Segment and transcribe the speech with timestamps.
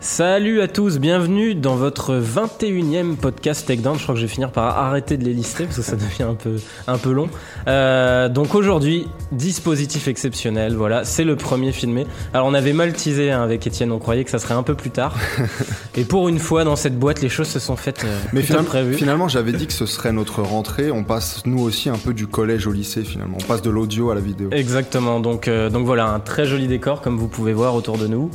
[0.00, 3.98] Salut à tous, bienvenue dans votre 21e podcast Takedown.
[3.98, 6.22] Je crois que je vais finir par arrêter de les lister parce que ça devient
[6.22, 6.54] un peu,
[6.86, 7.28] un peu long.
[7.66, 12.06] Euh, donc aujourd'hui, dispositif exceptionnel, voilà, c'est le premier filmé.
[12.32, 14.76] Alors on avait mal teasé hein, avec Étienne, on croyait que ça serait un peu
[14.76, 15.16] plus tard.
[15.96, 18.70] Et pour une fois, dans cette boîte, les choses se sont faites euh, Mais finalement,
[18.92, 20.92] finalement, j'avais dit que ce serait notre rentrée.
[20.92, 23.38] On passe, nous aussi, un peu du collège au lycée, finalement.
[23.40, 24.50] On passe de l'audio à la vidéo.
[24.52, 28.06] Exactement, donc, euh, donc voilà, un très joli décor comme vous pouvez voir autour de
[28.06, 28.30] nous.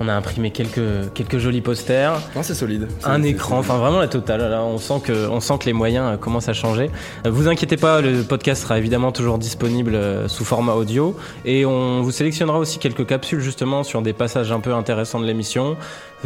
[0.00, 2.20] On a imprimé quelques, quelques jolis posters.
[2.36, 2.86] Non, c'est solide.
[3.04, 4.40] un écran, enfin vraiment la totale.
[4.48, 6.90] Là, on sent que, on sent que les moyens euh, commencent à changer.
[7.26, 11.66] Euh, Vous inquiétez pas, le podcast sera évidemment toujours disponible euh, sous format audio et
[11.66, 15.76] on vous sélectionnera aussi quelques capsules justement sur des passages un peu intéressants de l'émission,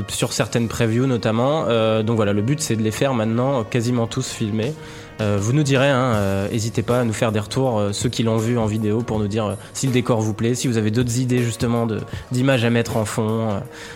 [0.08, 1.64] sur certaines previews notamment.
[1.68, 4.74] Euh, donc voilà, le but c'est de les faire maintenant quasiment tous filmés.
[5.22, 8.08] Euh, vous nous direz, hein, euh, n'hésitez pas à nous faire des retours, euh, ceux
[8.08, 10.78] qui l'ont vu en vidéo, pour nous dire si le décor vous plaît, si vous
[10.78, 11.86] avez d'autres idées justement
[12.32, 13.48] d'images à mettre en fond.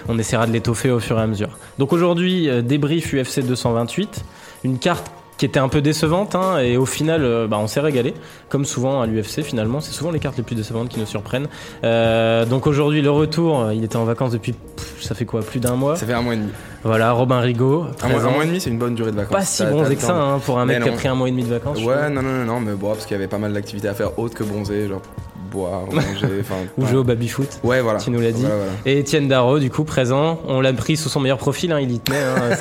[0.09, 1.59] on essaiera de l'étoffer au fur et à mesure.
[1.79, 4.25] Donc aujourd'hui, débrief UFC 228,
[4.65, 7.81] une carte qui était un peu décevante hein, et au final euh, bah, on s'est
[7.81, 8.15] régalé
[8.49, 11.49] comme souvent à l'UFC finalement c'est souvent les cartes les plus décevantes qui nous surprennent
[11.85, 15.61] Euh, donc aujourd'hui le retour il était en vacances depuis pff, ça fait quoi plus
[15.61, 16.49] d'un mois Ça fait un mois et demi.
[16.85, 18.33] voilà Robin Rigaud Un mois, 13 un ans.
[18.33, 19.37] mois et demi, c'est une bonne durée de vacances.
[19.37, 21.33] pas si bronzé que ça hein, pour un mec qui a pris un mois et
[21.33, 23.53] demi de vacances Ouais, non, non, non, mais bon, parce qu'il y avait pas mal
[23.53, 25.03] d'activités à faire autres que bronzer, genre
[25.57, 26.43] boire, manger,
[26.77, 27.99] ou jouer au baby foot Ouais, voilà.
[27.99, 28.43] tu nous l'as dit.
[28.43, 28.73] Voilà, voilà.
[28.85, 31.91] Et Étienne Darro, du coup, présent, on l'a pris sous son meilleur profil, hein, il
[31.91, 32.57] y tenait, hein,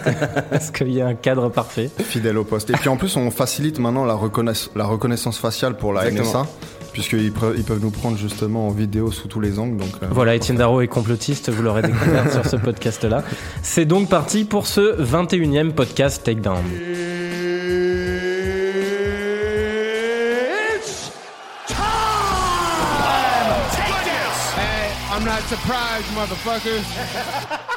[0.49, 1.89] parce qu'il y a un cadre parfait?
[1.99, 2.69] Fidèle au poste.
[2.69, 6.43] Et puis en plus, on facilite maintenant la, reconnaissance faciale pour la Exactement.
[6.43, 6.49] NSA,
[6.93, 7.25] puisqu'ils
[7.57, 9.77] ils peuvent nous prendre justement en vidéo sous tous les angles.
[9.77, 13.23] Donc, euh, Voilà, Étienne Darro est complotiste, vous l'aurez découvert sur ce podcast-là.
[13.61, 16.63] C'est donc parti pour ce 21e podcast Takedown.
[25.15, 27.71] I'm not surprised, motherfuckers.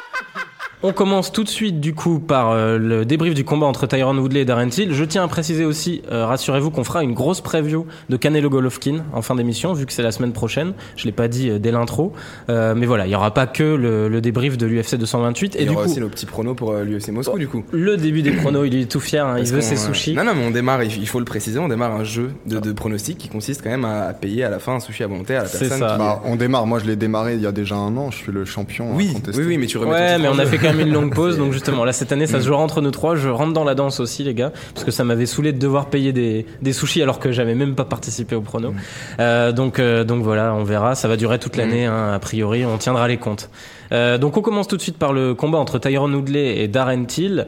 [0.81, 4.17] On commence tout de suite du coup par euh, le débrief du combat entre Tyron
[4.17, 4.93] Woodley et Darren Till.
[4.93, 9.03] Je tiens à préciser aussi, euh, rassurez-vous qu'on fera une grosse preview de Canelo Golovkin
[9.11, 10.71] en fin d'émission, vu que c'est la semaine prochaine.
[10.95, 12.13] Je l'ai pas dit euh, dès l'intro,
[12.47, 15.59] Euh, mais voilà, il y aura pas que le, le débrief de l'UFC 228 Et
[15.59, 17.49] et il y du aura coup aussi nos petits pronos pour euh, l'UFC Moscou, du
[17.49, 17.61] coup.
[17.73, 18.65] le début des pronos.
[18.65, 20.13] Il est tout fier, hein, il veut ses euh, sushis.
[20.15, 22.57] Non, non, mais on démarre, il il faut le préciser, on démarre un jeu de,
[22.57, 25.07] de pronostics qui consiste quand même à, à payer à la fin un sushi à
[25.07, 25.79] volonté à la C'est personne.
[25.79, 25.91] ça.
[25.91, 26.65] qui- bah, on démarre.
[26.67, 28.11] Moi, je l'ai démarré il y a déjà un an.
[28.11, 28.95] Je suis le champion.
[28.95, 30.93] oui, oui, oui, mais tu remets Ouais, mais en on a fait quand même une
[30.93, 33.15] longue pause, donc justement, là cette année, ça se jouera entre nous trois.
[33.15, 35.87] Je rentre dans la danse aussi, les gars, parce que ça m'avait saoulé de devoir
[35.87, 38.73] payer des, des sushis alors que j'avais même pas participé au prono.
[39.19, 40.95] Euh, donc, euh, donc voilà, on verra.
[40.95, 43.49] Ça va durer toute l'année, hein, a priori, on tiendra les comptes.
[43.91, 47.05] Euh, donc on commence tout de suite par le combat entre Tyron Woodley et Darren
[47.05, 47.47] Till.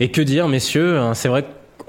[0.00, 1.44] Et que dire, messieurs, hein, c'est vrai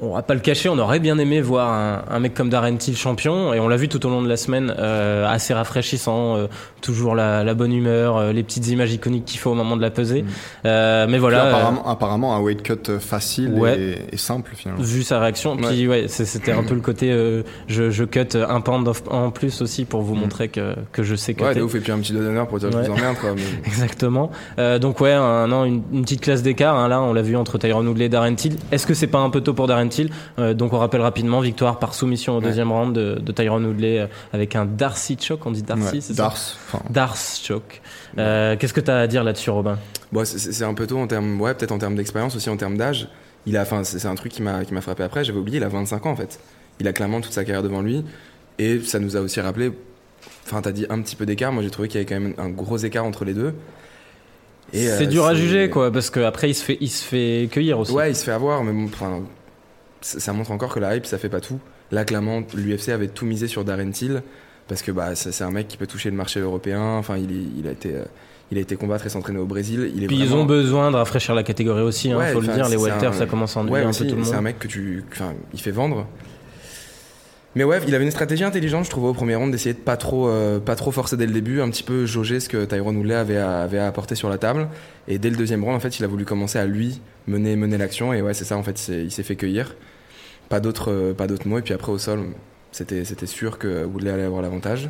[0.10, 2.76] qu'on va pas le cacher, on aurait bien aimé voir un, un mec comme Darren
[2.78, 6.36] Till champion, et on l'a vu tout au long de la semaine, euh, assez rafraîchissant,
[6.38, 6.48] euh,
[6.82, 9.82] toujours la, la bonne humeur, euh, les petites images iconiques qu'il faut au moment de
[9.82, 10.26] la pesée.
[10.66, 13.80] Euh, mais Puis voilà, euh, apparemment, apparemment, un weight cut facile Ouais.
[13.80, 14.84] et, et simple finalement.
[14.84, 18.62] vu sa réaction, puis ouais, c'était un peu le côté euh, je, je cut un
[18.62, 21.60] pound of- en plus aussi pour vous montrer que, que je sais Ouais, cutter.
[21.60, 22.84] de ouf, et puis un petit doigt d'honneur pour dire que Ouais.
[22.86, 23.32] je vous emmerde, quoi.
[23.36, 24.32] mais- Exactement.
[24.60, 26.76] Euh, donc ouais, un, non, une, une petite classe d'écart.
[26.78, 28.56] hein, là, on l'a vu entre Tyron Woodley et Darren Till.
[28.72, 29.88] Est-ce que c'est pas un peu tôt pour Darren
[30.40, 32.46] Euh, Donc on rappelle rapidement victoire par soumission au Ouais.
[32.46, 35.46] deuxième round de, de Tyron Woodley euh, avec un Darcy choke.
[35.46, 36.34] On dit Darcy, Ouais, c'est ça
[36.90, 37.18] Dars.
[37.18, 37.82] Choke.
[38.18, 39.78] Euh, Qu'est-ce que t'as à dire là-dessus, Robin?
[40.12, 42.78] Bon, c'est- un peu tôt en termes, ouais, peut-être en termes d'expérience aussi en termes
[42.78, 43.08] d'âge.
[43.46, 45.24] Il a, enfin, c'est un truc qui m'a qui m'a frappé après.
[45.24, 46.40] J'avais oublié, il a 25 ans en fait.
[46.80, 48.04] Il a clairement toute sa carrière devant lui,
[48.60, 49.72] et ça nous a aussi rappelé.
[50.46, 51.52] Enfin, t'as dit un petit peu d'écart.
[51.52, 53.54] Moi, j'ai trouvé qu'il y avait quand même un gros écart entre les deux.
[54.72, 57.78] C'est euh, dur à juger, quoi, parce qu'après il se fait, il se fait cueillir
[57.80, 57.92] aussi.
[57.92, 59.20] Ouais, il se fait avoir, mais bon, enfin,
[60.06, 61.60] ça, montre encore que la hype, ça fait pas tout.
[61.92, 64.22] Là, clairement, l'UFC avait tout misé sur Darren Till
[64.68, 66.82] parce que bah, c'est un mec qui peut toucher le marché européen.
[66.82, 68.04] Enfin, il, il a été, euh,
[68.52, 69.92] il a été combattre et s'entraîner au Brésil.
[69.96, 72.48] Il est Puis ils ont besoin de rafraîchir la catégorie aussi, hein, Ouais, faut le
[72.48, 72.70] dire.
[72.70, 74.44] Les welters, un- ça commence à ennuyer Ouais, un peu tout le c'est un monde.
[74.46, 76.08] mec que tu, enfin, il fait vendre.
[77.56, 79.96] Mais ouais, il avait une stratégie intelligente, je trouvais au premier round d'essayer de pas
[79.96, 82.96] trop, euh, pas trop forcer dès le début, un petit peu jauger ce que Tyron
[82.96, 84.70] Woodley avait à, avait à apporter sur la table.
[85.08, 87.78] Et dès le deuxième round, en fait, il a voulu commencer à lui mener, mener
[87.78, 88.12] l'action.
[88.12, 89.76] Et ouais, c'est ça, en fait, il s'est fait cueillir.
[90.50, 91.60] Pas d'autres, euh, pas d'autres mots.
[91.60, 92.20] Et puis après au sol,
[92.72, 94.90] c'était, c'était sûr que Woodley allait avoir l'avantage.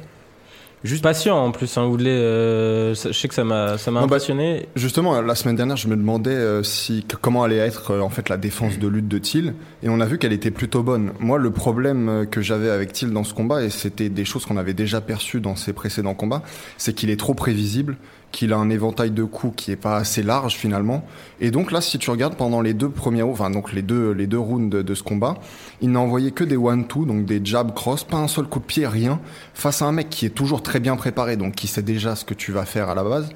[0.84, 2.10] Juste Patient en plus, hein, Woodley.
[2.10, 4.68] euh, je sais que ça m'a, ça m'a Non, bah, impressionné.
[4.76, 8.28] Justement, la semaine dernière, je me demandais euh, si comment allait être euh, en fait
[8.28, 11.14] la défense de lutte de Thiel, et on a vu qu'elle était plutôt bonne.
[11.22, 14.58] Moi, le problème que j'avais avec Thiel dans ce combat, et c'était des choses qu'on
[14.58, 16.44] avait déjà perçues dans ses précédents combats,
[16.78, 17.96] c'est qu'il est trop prévisible,
[18.34, 21.06] qu'il a un éventail de coups qui est pas assez large finalement.
[21.40, 24.28] Et donc là, si tu regardes pendant les deux premiers, enfin donc les deux les
[24.28, 25.36] deux rounds de, de ce combat,
[25.82, 28.66] il n'a envoyé que des one-two, donc des jab cross, pas un seul coup de
[28.66, 29.22] pied, rien,
[29.54, 32.26] face à un mec qui est toujours très bien préparé, donc qui sait déjà ce
[32.26, 33.30] que tu vas faire à la base.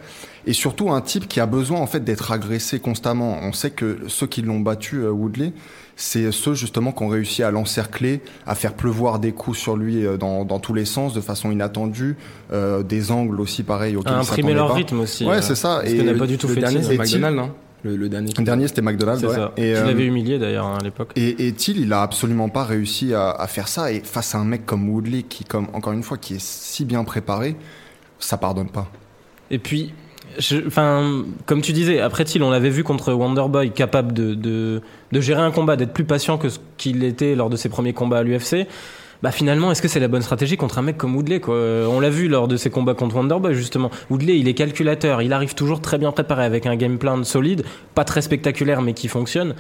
[0.48, 3.38] et surtout un type qui a besoin en fait d'être agressé constamment.
[3.44, 5.54] On sait que ceux qui l'ont battu, euh, Woodley,
[6.00, 10.06] c'est ceux justement qui ont réussi à l'encercler, à faire pleuvoir des coups sur lui
[10.06, 12.16] euh, dans, dans tous les sens de façon inattendue,
[12.54, 14.76] euh, des angles aussi pareils auxquels À imprimer leur pas.
[14.76, 15.26] rythme aussi.
[15.26, 15.82] Ouais, euh, c'est ça.
[15.86, 17.52] Ce que n'a pas du tout le fait dernier, c'est Et McDonald's, non
[17.84, 18.32] le, le dernier.
[18.38, 19.22] Le dernier, c'était McDonald's.
[19.22, 19.36] C'est ouais.
[19.36, 19.52] ça.
[19.58, 21.12] Et, euh, humilié d'ailleurs hein, à l'époque.
[21.16, 23.92] Et, et Thiel, il a absolument pas réussi à, à faire ça.
[23.92, 26.86] Et face à un mec comme Woodley, qui, comme encore une fois, qui est si
[26.86, 27.56] bien préparé,
[28.20, 28.88] ça pardonne pas.
[29.52, 29.94] Et puis,
[30.66, 34.82] enfin, comme tu disais, après Thiel, on l'avait vu contre Wonderboy, capable de, de,
[35.12, 37.94] de gérer un combat, d'être plus patient que ce qu'il était lors de ses premiers
[37.94, 38.68] combats à l'UFC.
[39.24, 41.56] Bah finalement, est-ce que c'est la bonne stratégie contre un mec comme Woodley quoi?
[41.56, 43.90] Euh, On l'a vu lors de ses combats contre Wonderboy justement.
[44.12, 47.64] Woodley, il est calculateur, il arrive toujours très bien préparé avec un game plan solide,
[47.96, 49.56] pas très spectaculaire mais qui fonctionne.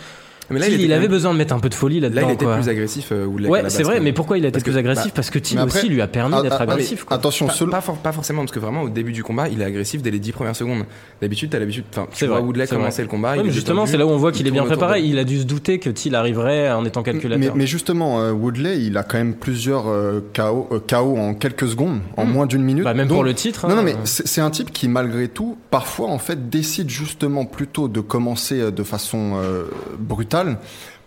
[0.49, 2.27] Mais Thiel, il, avait même- besoin de mettre un peu de folie Là, là-dedans.
[2.29, 2.55] il était quoi.
[2.55, 3.47] plus agressif, euh, Woodley.
[3.47, 5.05] qu'à Ouais, c'est vrai, mais pourquoi il a été que, plus agressif?
[5.07, 7.03] bah, Parce que après- aussi lui a permis Ah, d'être ah, ah, agressif.
[7.03, 7.17] quoi.
[7.17, 9.61] Attention, Pas, seul- pas, for- pas forcément, parce que vraiment au début du combat, il
[9.61, 10.85] est agressif dès les 10 premières secondes.
[11.21, 11.83] D'habitude, t'as l'habitude.
[11.91, 13.35] Enfin, tu C'est vois vrai, Woodley commencer le combat.
[13.35, 15.01] Ouais, il justement, c'est là où on voit qu'il il est bien préparé.
[15.01, 17.55] Il a dû se douter que Thiel arriverait en étant calculateur.
[17.55, 21.67] mais justement, euh, Woodley, il a quand même plusieurs euh, KO, euh, KO en quelques
[21.67, 22.31] secondes, en Hmm.
[22.31, 22.83] moins d'une minute.
[22.83, 23.67] Bah, même pour le titre.
[23.67, 23.85] Non, non, hein.
[23.85, 28.71] mais c'est un type qui, malgré tout, parfois, en fait, décide justement plutôt de commencer
[28.71, 29.65] de façon euh,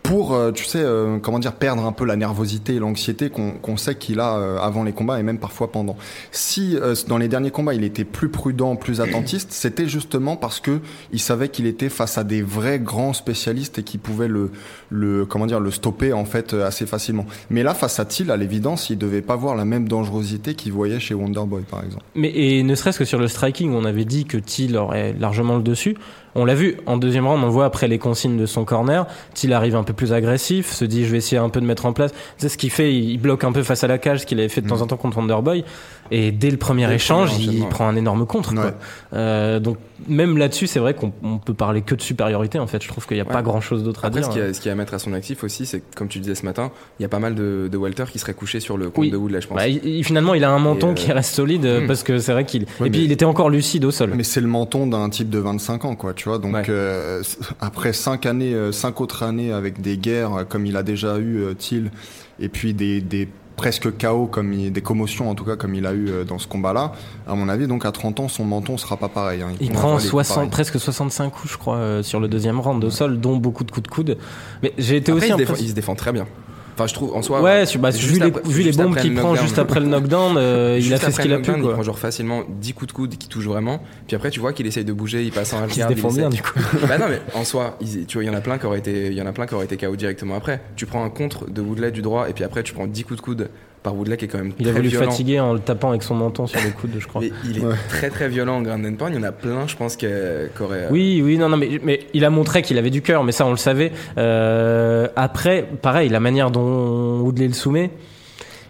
[0.03, 3.77] pour, euh, tu sais, euh, comment dire, perdre un peu la nervosité et l'anxiété qu'on
[3.77, 5.97] sait qu'il a euh, avant les combats et même parfois pendant.
[6.31, 6.77] Si
[7.09, 10.81] dans les derniers combats il était plus prudent, plus attentiste, c'était justement parce que
[11.13, 15.47] il savait qu'il était face à des vrais grands spécialistes et qui pouvaient le, comment
[15.47, 17.27] dire, le stopper en fait assez facilement.
[17.51, 20.73] Mais là, face à Thiel, à l'évidence, il devait pas voir la même dangerosité qu'il
[20.73, 22.05] voyait chez Wonderboy, par exemple.
[22.15, 25.57] Mais et ne serait-ce que sur le striking, on avait dit que Thiel aurait largement
[25.57, 25.97] le dessus.
[26.35, 29.07] On l'a vu en deuxième round, on voit après les consignes de son corner.
[29.35, 31.87] Thiel arrive un peu plus agressif, se dit je vais essayer un peu de mettre
[31.87, 32.13] en place.
[32.39, 34.49] C'est ce qu'il fait, il bloque un peu face à la cage, ce qu'il avait
[34.49, 35.65] fait de temps en temps contre Wonderboy.
[36.13, 38.53] Et dès le premier Dès le échange, premier il prend un énorme contre.
[38.55, 38.73] quoi.
[39.13, 39.77] Euh, donc
[40.09, 42.59] même là-dessus, c'est vrai qu'on on peut parler que de supériorité.
[42.59, 43.33] En fait, je trouve qu'il n'y a Ouais.
[43.33, 44.25] pas grand-chose d'autre à dire.
[44.25, 45.81] ce qu'il y, a- ce qu'il y a à mettre à son actif aussi, c'est
[45.81, 48.19] que, comme tu disais ce matin, il y a pas mal de, de Walter qui
[48.19, 49.11] seraient couchés sur le compte Oui.
[49.11, 49.57] de Woodley, je pense.
[49.57, 51.87] Bah, il- finalement, il a un menton euh, qui reste solide hmm.
[51.87, 52.67] parce que c'est vrai qu'il.
[52.81, 54.11] Ouais, et puis il était encore lucide au sol.
[54.17, 56.39] Mais c'est le menton d'un type de 25 ans, quoi, tu vois.
[56.39, 56.65] Donc, Ouais.
[56.69, 57.23] euh,
[57.61, 61.19] après cinq années, euh, cinq autres années avec des guerres euh, comme il a déjà
[61.19, 61.91] eu, euh, Thiel,
[62.39, 63.27] et puis des, des
[63.57, 66.39] presque chaos, comme il- des commotions en tout cas, comme il a eu euh, dans
[66.39, 66.93] ce combat-là,
[67.27, 69.41] à mon avis, donc à 30 ans, son menton sera pas pareil.
[69.43, 69.49] hein.
[69.61, 70.51] Il prend pas les 60, comparer.
[70.51, 73.71] presque 65 coups, je crois, euh, sur le deuxième round au sol, dont beaucoup de
[73.71, 74.19] coups de coude.
[74.63, 75.67] Mais j'ai été Après, aussi il, se défend, impressionné.
[75.67, 76.27] il se défend très bien.
[76.75, 77.41] Enfin, je trouve en soi.
[77.43, 80.93] Ouais, bah, vu, les, vu les bombes qu'il prend juste après le knockdown, euh, il
[80.95, 81.53] a fait ce qu'il a pu.
[81.57, 83.83] Il prend genre facilement 10 coups de coude qui touchent vraiment.
[84.07, 86.19] Puis après, tu vois qu'il essaye de bouger, il passe en Il se défend essaie-
[86.21, 86.59] bien, du coup.
[86.89, 88.79] bah non, mais en soi, il- tu vois, il y en a plein qui auraient
[88.79, 90.61] été, il y en a plein qui auraient été KO directement après.
[90.77, 93.19] Tu prends un contre de Woodley du droit et puis après tu prends 10 coups
[93.21, 93.49] de coude
[93.83, 95.11] par Woodley qui est quand même Il a très voulu violent.
[95.11, 97.23] fatiguer en le tapant avec son menton sur les coudes, je crois.
[97.23, 97.75] Mais il est Ouais.
[97.89, 99.13] très très violent en ground and pound.
[99.15, 100.89] Il y en a plein, je pense, qui qui auraient.
[100.91, 103.47] Oui, oui, non, non, mais, mais il a montré qu'il avait du cœur, mais ça
[103.47, 103.93] on le savait.
[104.19, 107.91] Euh, après, pareil, la manière dont Woodley le soumet,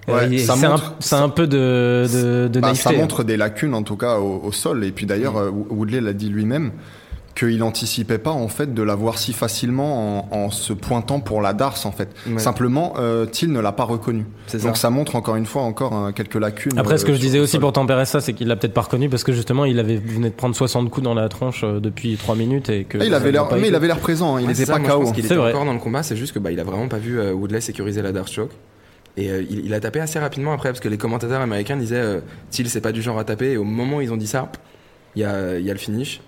[0.08, 2.82] euh, Ouais, ça c'est un, montre- un peu de, de, de Bah, naïveté.
[2.82, 4.84] ça montre des lacunes en tout cas au, au sol.
[4.84, 6.70] Et puis d'ailleurs, euh, Woodley l'a dit lui-même
[7.34, 11.52] qu'il anticipait pas en fait de l'avoir si facilement en, en se pointant pour la
[11.52, 12.08] darse en fait.
[12.28, 12.38] Ouais.
[12.38, 14.26] Simplement, euh, Thiel ne l'a pas reconnu.
[14.62, 16.76] Donc ça montre encore une fois encore hein, quelques lacunes.
[16.78, 17.60] Après, ce que euh, je sur disais aussi sol.
[17.60, 20.00] pour tempérer ça, c'est qu'il l'a peut-être pas reconnu parce que justement, il avait il
[20.00, 22.98] venait de prendre 60 coups dans la tronche euh, depuis 3 minutes et que.
[23.00, 24.36] Ah, il avait l'air, mais il avait l'air présent.
[24.36, 25.12] hein, il n'était pas je KO.
[25.14, 25.50] C'est était vrai.
[25.50, 27.60] encore dans le combat, c'est juste que bah, il a vraiment pas vu euh, Woodley
[27.60, 28.50] sécuriser la Dark Choke.
[29.16, 31.96] Et euh, il, il a tapé assez rapidement après, parce que les commentateurs américains disaient
[31.96, 32.20] euh,
[32.50, 33.52] Thiel, c'est pas du genre à taper.
[33.52, 34.50] Et au moment où ils ont dit ça,
[35.16, 36.20] il y a, il y a le finish.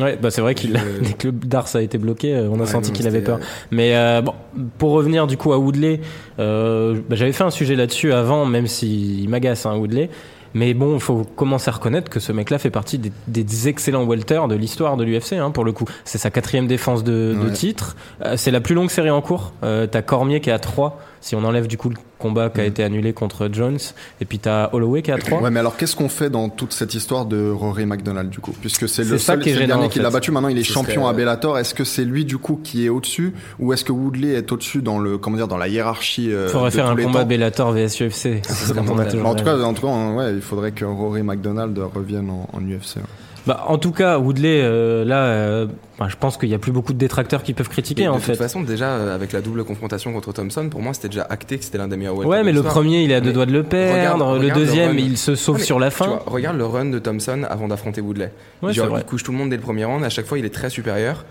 [0.00, 2.56] Ouais, bah c'est vrai qu'il Je- dès que le Dars a été bloqué, euh, on
[2.56, 3.38] a Ouais, senti qu'il avait peur.
[3.38, 4.34] euh, Mais euh, bon,
[4.78, 6.00] pour revenir du coup à Woodley,
[6.38, 10.08] euh, bah, j'avais fait un sujet là-dessus avant, même s'il m'agace, hein, Woodley.
[10.54, 14.04] Mais bon, il faut commencer à reconnaître que ce mec-là fait partie des, des excellents
[14.04, 15.84] welters de l'histoire de l'UFC, hein, pour le coup.
[16.04, 17.96] C'est sa quatrième défense de, de titre.
[18.24, 19.52] Euh, c'est la plus longue série en cours.
[19.62, 22.60] Euh, t'as Cormier qui est à 3, si on enlève du coup le combat qui
[22.60, 22.68] a Mhm.
[22.68, 23.78] été annulé contre Jones.
[24.20, 25.40] Et puis t'as Holloway qui est à 3.
[25.42, 28.52] Ouais, mais alors qu'est-ce qu'on fait dans toute cette histoire de Rory McDonald du coup?
[28.60, 30.72] Puisque c'est le seul qui est dernier en qui l'a battu, maintenant il est Ce
[30.72, 31.58] champion serait, à Bellator.
[31.58, 33.32] Est-ce que c'est lui du coup qui est au-dessus?
[33.58, 36.70] Ou est-ce que Woodley est au-dessus dans le comment dire dans la hiérarchie euh, Faudrait
[36.70, 37.26] de faire tous un les combat temps?
[37.26, 38.26] Bellator vs UFC.
[38.76, 38.80] A
[39.24, 42.60] en tout cas, en tout cas, ouais, il faudrait que Rory McDonald revienne en, en
[42.60, 42.96] UFC.
[42.96, 43.02] ouais.
[43.46, 45.66] Bah, en tout cas, Woodley, euh, là, euh,
[45.98, 48.16] bah, je pense qu'il n'y a plus beaucoup de détracteurs qui peuvent critiquer, mais en
[48.16, 48.32] de fait.
[48.32, 51.56] toute façon, déjà, euh, avec la double confrontation contre Thompson, pour moi, c'était déjà acté
[51.58, 53.32] que c'était l'un des meilleurs Ouais, de mais le premier, il est à deux Mais
[53.32, 53.94] doigts de le perdre.
[53.98, 54.96] regarde- le regarde deuxième, run.
[54.98, 56.06] il se sauve Ouais, mais sur la Tu fin.
[56.06, 58.30] vois, regarde le run de Thompson avant d'affronter Woodley.
[58.62, 60.04] Ouais, Genre, il couche tout le monde dès le premier round.
[60.04, 61.24] À chaque fois, il est très supérieur.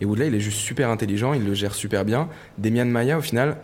[0.00, 1.32] Et Woodley, il est juste super intelligent.
[1.34, 2.28] Il le gère super bien.
[2.58, 3.56] Demian Maya, au final,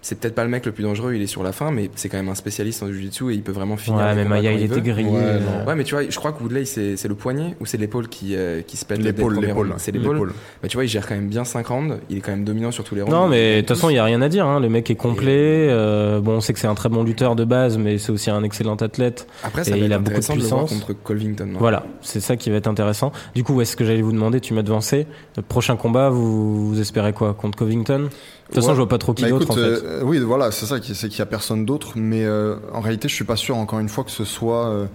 [0.00, 2.08] c'est peut-être pas le mec le plus dangereux, il est sur la fin, mais c'est
[2.08, 3.98] quand même un spécialiste en jiu-jitsu et il peut vraiment finir.
[4.00, 5.08] Ouais, mais Maya, quand il était grillé.
[5.10, 5.64] Ouais, euh.
[5.66, 8.08] Ouais, mais tu vois, je crois que Woodley, c'est c'est le poignet ou c'est l'épaule
[8.08, 9.74] qui, euh, qui se pète L'épaule, l'épaule.
[9.78, 10.32] C'est l'épaule.
[10.62, 12.70] Bah, tu vois, il gère quand même bien 5 rounds, il est quand même dominant
[12.70, 13.14] sur tous les rounds.
[13.14, 14.46] Non, Il mais de toute façon, il n'y a rien à dire.
[14.46, 14.60] Hein.
[14.60, 15.66] Le mec est complet.
[15.68, 18.30] euh, bon, on sait que c'est un très bon lutteur de base, mais c'est aussi
[18.30, 19.26] un excellent athlète.
[19.42, 20.80] Après, ça et va il être a beaucoup de intéressant de, le voir puissance.
[20.86, 21.46] contre Colvington.
[21.46, 21.58] non?
[21.58, 23.10] Voilà, c'est ça qui va être intéressant.
[23.34, 24.40] Du coup, où est-ce que j'allais vous demander?
[24.40, 25.06] Tu m'as devancé.
[25.36, 27.98] Le prochain combat, vous, vous espérez quoi Contre Covington?
[27.98, 28.74] De toute façon, Ouais.
[28.74, 29.60] je vois pas trop qui Bah, d'autre en fait.
[29.88, 31.92] Euh, oui, voilà, c'est ça, qui- c'est qu'il y a personne d'autre.
[31.96, 34.86] Mais euh, en réalité, je suis pas sûr, encore une fois, que ce soit euh,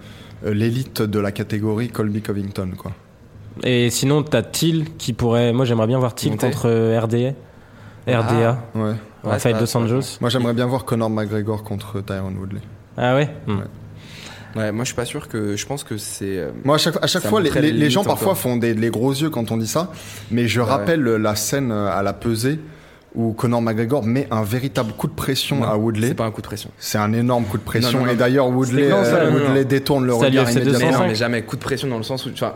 [0.44, 2.92] l'élite de la catégorie Colby Covington, quoi.
[3.62, 5.52] Et sinon, t'as Thiel qui pourrait.
[5.52, 6.46] Moi, j'aimerais bien voir Thiel Monter.
[6.50, 7.32] contre euh, RDA.
[8.06, 8.64] RDA.
[8.74, 8.82] Ouais.
[8.82, 10.18] Ouais, Rafael Dos Anjos.
[10.20, 12.60] Moi, j'aimerais bien voir Conor McGregor contre Tyron Woodley.
[12.96, 13.58] Ah ouais, Hmm.
[13.58, 13.64] Ouais.
[14.56, 15.56] Ouais, moi je suis pas sûr que.
[15.56, 16.38] Je pense que c'est.
[16.38, 19.10] euh, Moi, à chaque, à chaque Ça fois, les, gens parfois font des les gros
[19.12, 19.90] yeux quand on dit ça,
[20.30, 22.60] mais je rappelle la scène à la pesée
[23.14, 26.08] où Conor McGregor met un véritable coup de pression non, à Woodley.
[26.08, 26.70] C'est pas un coup de pression.
[26.78, 27.92] C'est un énorme coup de pression.
[27.92, 28.12] Non, non, non.
[28.12, 30.78] Et d'ailleurs, Woodley, euh, Woodley détourne le regard immédiatement.
[30.78, 31.08] Mais non, 205.
[31.08, 32.30] mais jamais coup de pression dans le sens où.
[32.32, 32.54] Enfin,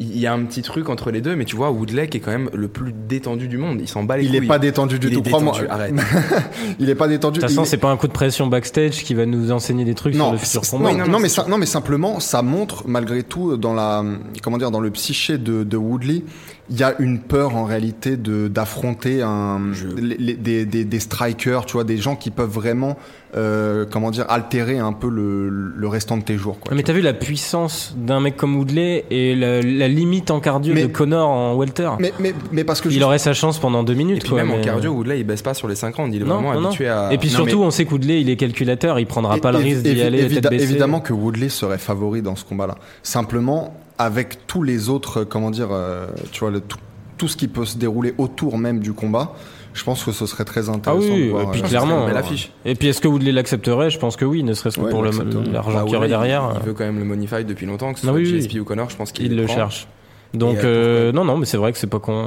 [0.00, 2.20] il y a un petit truc entre les deux, mais tu vois, Woodley qui est
[2.20, 3.78] quand même le plus détendu du monde.
[3.82, 4.38] Il s'en bat les Il couilles.
[4.44, 5.20] est pas détendu du Il tout.
[5.20, 5.94] Détendu, arrête.
[6.78, 7.38] Il est pas détendu.
[7.38, 9.84] De toute façon, Il- c'est pas un coup de pression backstage qui va nous enseigner
[9.84, 10.92] des trucs sur non, le futur combat.
[10.92, 14.02] non, non, non, non, mais ça- non, mais simplement, ça montre malgré tout dans la,
[14.42, 16.24] comment dire, dans le psyché de, de Woodley,
[16.70, 20.84] il y a une peur en réalité de d'affronter un, Je- les- les- des, des,
[20.84, 22.96] des strikers, tu vois, des gens qui peuvent vraiment,
[23.36, 26.58] euh, comment dire, altérer un peu le, le restant de tes jours.
[26.58, 30.40] Quoi, mais t'as vu la puissance d'un mec comme Woodley et la, la limite en
[30.40, 33.32] cardio Mais- de Connor en welter mais, mais, mais parce que Il je- aurait sa
[33.32, 34.16] chance pendant deux minutes.
[34.16, 36.14] Et puis quoi, même en mais- cardio, Woodley il baisse pas sur les 5 rounds.
[36.14, 36.66] Il est Non, vraiment non, non.
[36.68, 37.12] habitué à.
[37.12, 39.52] Et puis Non, surtout, mais- on sait que Woodley, il est calculateur, il prendra pas
[39.52, 40.64] le risque d'y aller évida- tête baissée.
[40.64, 42.76] Évidemment que Woodley serait favori dans ce combat-là.
[43.04, 46.78] Simplement, avec tous les autres, euh, comment dire, euh, tu vois, le- tout,
[47.18, 49.34] tout ce qui peut se dérouler autour même du combat,
[49.74, 51.00] je pense que ce serait très Ah intéressant.
[51.12, 52.06] oui, de voir, et puis euh, clairement.
[52.06, 52.50] euh, affiche.
[52.64, 53.90] Et puis est-ce que Woodley l'accepterait?
[53.90, 56.50] Je pense que oui, ne serait-ce que Ouais, pour l'argent Bah, qu'il y aurait derrière.
[56.60, 58.40] Il, veut quand même le Money Fight depuis longtemps, que ce Ah soit oui, oui.
[58.40, 59.54] GSP ou Connor, je pense qu'il il le prend.
[59.54, 59.86] cherche.
[60.34, 62.26] Donc, euh, euh, non, non, mais c'est vrai que c'est pas con.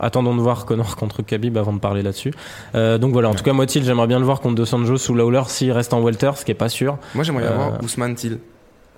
[0.00, 2.32] Attendons de voir Connor contre Khabib avant de parler là-dessus.
[2.76, 5.10] Euh, donc voilà, en tout cas, moi, Thiel, j'aimerais bien le voir contre Dos Anjos
[5.10, 6.98] ou Lawler s'il reste en welter, ce qui est pas sûr.
[7.14, 8.38] Moi j'aimerais bien Euh, voir Ousmane Till.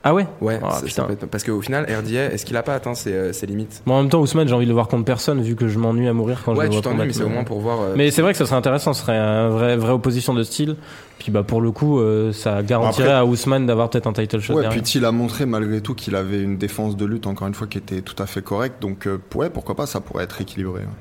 [0.03, 1.03] Ah ouais Ouais, Ah, ça- ça putain.
[1.05, 3.83] peut être- parce qu'au final, RDA, est-ce qu'il a pas atteint ses, euh, ses limites
[3.85, 5.79] Moi, en même temps, Ousmane, j'ai envie de le voir contre personne, vu que je
[5.79, 7.07] m'ennuie à mourir quand je Ouais, le tu vois t'ennuies, combattre.
[7.09, 7.81] mais c'est au moins pour voir.
[7.83, 10.43] euh, Mais c'est vrai que ça serait intéressant, ce serait une vraie, vraie opposition de
[10.43, 10.77] style.
[11.19, 14.41] Puis bah pour le coup, euh, ça garantirait Après- à Ousmane d'avoir peut-être un title
[14.41, 14.71] shot Ouais, derrière.
[14.83, 17.67] puis Thiel a montré malgré tout qu'il avait une défense de lutte, encore une fois,
[17.67, 18.81] qui était tout à fait correcte.
[18.81, 20.81] Donc, euh, ouais, pourquoi pas, ça pourrait être équilibré.
[20.83, 20.95] hein.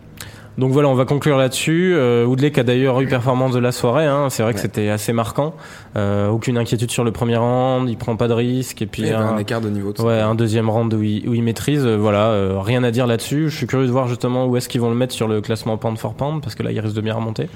[0.58, 1.94] Donc voilà, on va conclure là-dessus.
[1.96, 4.28] Euh, Woodley qui a d'ailleurs eu performance de la soirée, hein.
[4.30, 4.64] c'est vrai que Ouais.
[4.64, 5.54] c'était assez marquant.
[5.96, 9.08] Euh, aucune inquiétude sur le premier round, il prend pas de risque et puis il
[9.08, 9.92] avait un, un écart de niveau.
[9.92, 11.84] de ouais, un deuxième round où il, où il maîtrise.
[11.86, 13.50] Euh, voilà, euh, rien à dire là-dessus.
[13.50, 15.78] Je suis curieux de voir justement où est-ce qu'ils vont le mettre sur le classement
[15.78, 17.50] pound for pound parce que là il risque de bien remonter.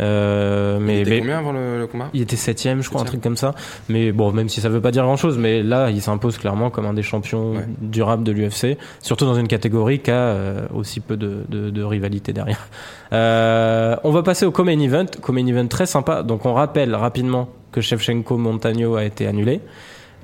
[0.00, 2.08] Euh, Il mais, était mais- combien avant le, le combat?
[2.14, 3.54] il était septième, je crois, un truc comme ça.
[3.88, 6.70] Mais bon, même si ça veut pas dire grand chose, mais là, il s'impose clairement
[6.70, 7.66] comme un des champions Ouais.
[7.80, 11.82] durables de l'UFC, surtout dans une catégorie qui a euh, aussi peu de, de, de
[11.82, 12.66] rivalité derrière.
[13.12, 16.22] Euh, on va passer au Common Event, Common Event très sympa.
[16.22, 19.60] Donc on rappelle rapidement que Shevchenko Montagno a été annulé.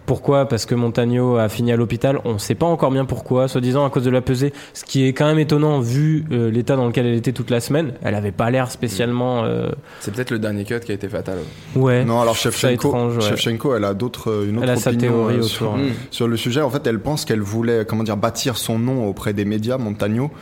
[0.07, 0.49] Pourquoi?
[0.49, 2.19] Parce que Montagno a fini à l'hôpital.
[2.25, 4.53] On ne sait pas encore bien pourquoi, soi-disant à cause de la pesée.
[4.73, 7.61] Ce qui est quand même étonnant vu euh, l'état dans lequel elle était toute la
[7.61, 7.93] semaine.
[8.03, 9.45] Elle avait pas l'air spécialement.
[9.45, 9.69] euh,
[10.01, 11.39] C'est peut-être le dernier cut qui a été fatal.
[11.77, 12.05] Ouais.
[12.05, 13.23] Non, alors Shevchenko, étrange, ouais.
[13.23, 15.49] Shevchenko, elle a d'autres, euh, une autre Elle a sa opinion théorie euh, autour.
[15.51, 15.77] sur.
[15.77, 15.91] Mm.
[16.11, 16.61] sur le sujet.
[16.63, 20.33] En fait, elle pense qu'elle voulait, comment dire, bâtir son nom auprès des médias, Montagno,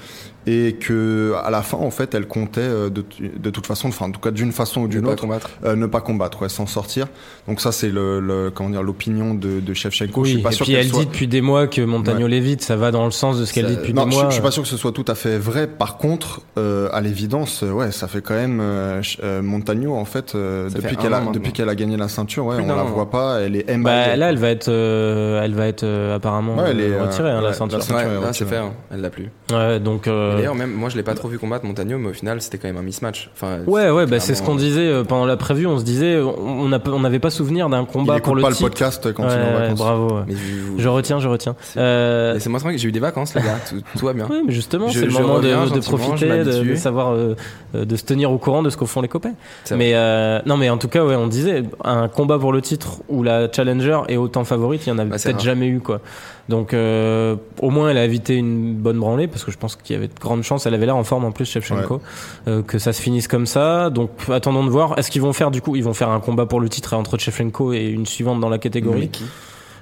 [0.50, 3.04] et que à la fin, en fait, elle comptait euh, de,
[3.36, 5.50] de toute façon, enfin, en tout cas, d'une façon ou d'une autre, combattre.
[5.64, 7.06] euh, ne pas combattre, ouais, s'en sortir.
[7.46, 10.24] Donc ça, c'est le, le- comment dire, l'opinion de, de Shevchenko.
[10.24, 12.26] je Oui, suis pas et sûr puis elle soit- dit depuis des mois que Montagno
[12.26, 14.28] l'évite, ça va dans le sens de ce qu'elle dit depuis non, des je, mois.
[14.28, 15.66] je suis pas sûr que ce soit tout à fait vrai.
[15.66, 20.04] Par contre, euh, à l'évidence, euh, ouais, ça fait quand même euh, euh, Montagno en
[20.06, 22.82] fait euh, depuis qu'elle a depuis qu'elle a gagné la ceinture, ouais, Plus on la
[22.82, 22.86] an.
[22.86, 23.82] voit pas, elle est MIA.
[23.84, 27.30] Bah, là, elle va être, euh, elle va être euh, apparemment Ouais, elle est, retirée
[27.30, 27.78] hein, la ouais, ceinture.
[27.78, 28.08] la ceinture.
[28.20, 28.72] Ouais, là c'est fait, hein.
[28.90, 29.30] elle l'a plus.
[29.52, 30.06] Ouais, donc.
[30.38, 32.58] Euh, D'ailleurs, même moi je l'ai pas trop vu combattre Montagno, mais au final c'était
[32.58, 33.30] quand même un mismatch.
[33.34, 35.66] Enfin, Ouais, ouais, bah c'est ce qu'on disait euh, pendant la prévue.
[35.66, 38.62] On se disait, on n'avait pas souvenir d'un combat pour le pas titre.
[38.64, 39.78] le podcast quand Ouais, il est en ouais, vacances.
[39.78, 40.14] bravo.
[40.16, 40.22] ouais.
[40.28, 41.54] Mais je, Je retiens, je retiens.
[41.60, 44.26] C'est- Euh, Laissez-moi tranquille, j'ai eu des vacances les gars, tout, tout va bien.
[44.30, 47.34] Oui, mais justement, c'est le moment de, reviens profiter, de, savoir, euh,
[47.74, 49.32] de se tenir au courant de ce qu'au font les copains.
[49.64, 52.60] C'est Mais euh, non, mais en tout cas, ouais, on disait un combat pour le
[52.62, 55.66] titre où la challenger est autant favorite, il y en a Bah, c'est peut-être jamais
[55.66, 56.00] eu quoi.
[56.48, 59.94] Donc euh, au moins, elle a évité une bonne branlée parce que je pense qu'il
[59.94, 60.64] y avait de grandes chances.
[60.66, 62.00] Elle avait l'air en forme en plus, Shevchenko,
[62.46, 63.90] euh, que ça se finisse comme ça.
[63.90, 64.98] Donc attendons de voir.
[64.98, 67.18] Est-ce qu'ils vont faire du coup Ils vont faire un combat pour le titre entre
[67.18, 69.00] Shevchenko et une suivante dans la catégorie.
[69.00, 69.24] Mais qui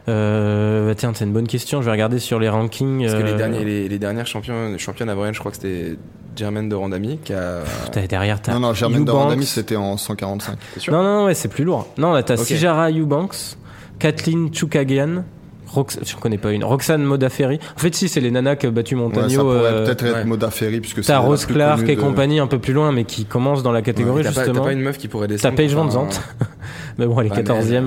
[0.08, 1.80] Euh, bah, tiens, c'est une bonne question.
[1.80, 3.02] Je vais regarder sur les rankings.
[3.02, 5.56] Parce que les, euh, derniers, les, les dernières championnes, championnes à Brian, je crois que
[5.56, 5.96] c'était
[6.36, 7.60] Germaine de Randami qui a.
[7.92, 9.10] T'as derrière, t'as Non, non, Germaine de.
[9.10, 10.58] Randami, c'était en 145.
[10.74, 11.86] T'es sûr Non, non, ouais, c'est plus lourd.
[11.96, 12.44] Non, là, t'as Ok.
[12.46, 13.56] Sijara Eubanks,
[13.98, 15.24] Kathleen Chukagian,
[15.66, 15.98] Rox...
[16.04, 17.58] je connais pas une, Roxane Modafferi.
[17.76, 19.42] En fait, si, c'est les nanas qui ont battu Ouais, ça Montagno.
[19.42, 21.96] pourrait euh, peut-être être Moda Ferry, puisque c'est T'as la Rose plus Clark connue et
[21.96, 24.44] de- compagnie un peu plus loin, mais qui commence dans la catégorie, T'as pas, t'as
[24.46, 24.64] justement.
[24.64, 25.54] pas une meuf qui pourrait descendre.
[25.54, 26.20] T'as Paige Van Zandt.
[26.98, 27.82] mais bon, elle est Ouais, mais 14 e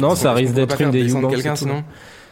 [0.00, 1.30] Non, ça risque d'être une des Eubanks.
[1.30, 1.82] quelqu'un sinon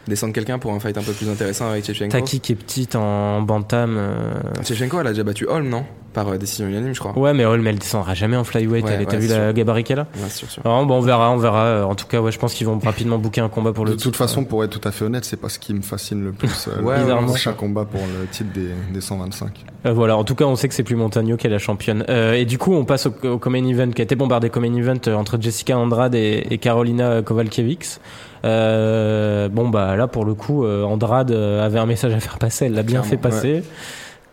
[0.07, 2.11] Descendre quelqu'un pour un fight un peu plus intéressant avec Chechenko.
[2.11, 3.95] Taki qui est petite en bantam.
[3.97, 4.33] euh,
[4.63, 5.85] Chechenko, elle a déjà battu Holm, non?
[6.13, 7.17] Par euh, décision unanime, je crois.
[7.17, 8.83] Ouais, mais Holm, elle descendra jamais en flyweight.
[8.85, 10.61] Ouais, elle t'as ouais, vu la gabarit qu'elle a Ouais, sûr, sûr.
[10.61, 11.63] Bon, on verra, on verra.
[11.65, 13.91] Euh, En tout cas, ouais, je pense qu'ils vont rapidement booker un combat pour le
[13.91, 14.17] De toute titre.
[14.17, 16.67] façon, pour être tout à fait honnête, c'est pas ce qui me fascine le plus.
[16.67, 19.63] euh, Ouais, le prochain combat pour le titre des, des 125.
[19.85, 22.03] Euh, voilà, en tout cas, on sait que c'est plus Montagno qui est la championne.
[22.09, 24.75] Euh, et du coup, on passe au, au Common Event qui a été bombardé Common
[24.75, 27.99] Event euh, entre Jessica Andrade et, et Carolina Kovalkiewicz.
[28.45, 32.37] Euh, bon, bah là, pour le coup, euh, Andrade euh, avait un message à faire
[32.37, 33.63] passer, elle l'a bien Clairement, fait passer.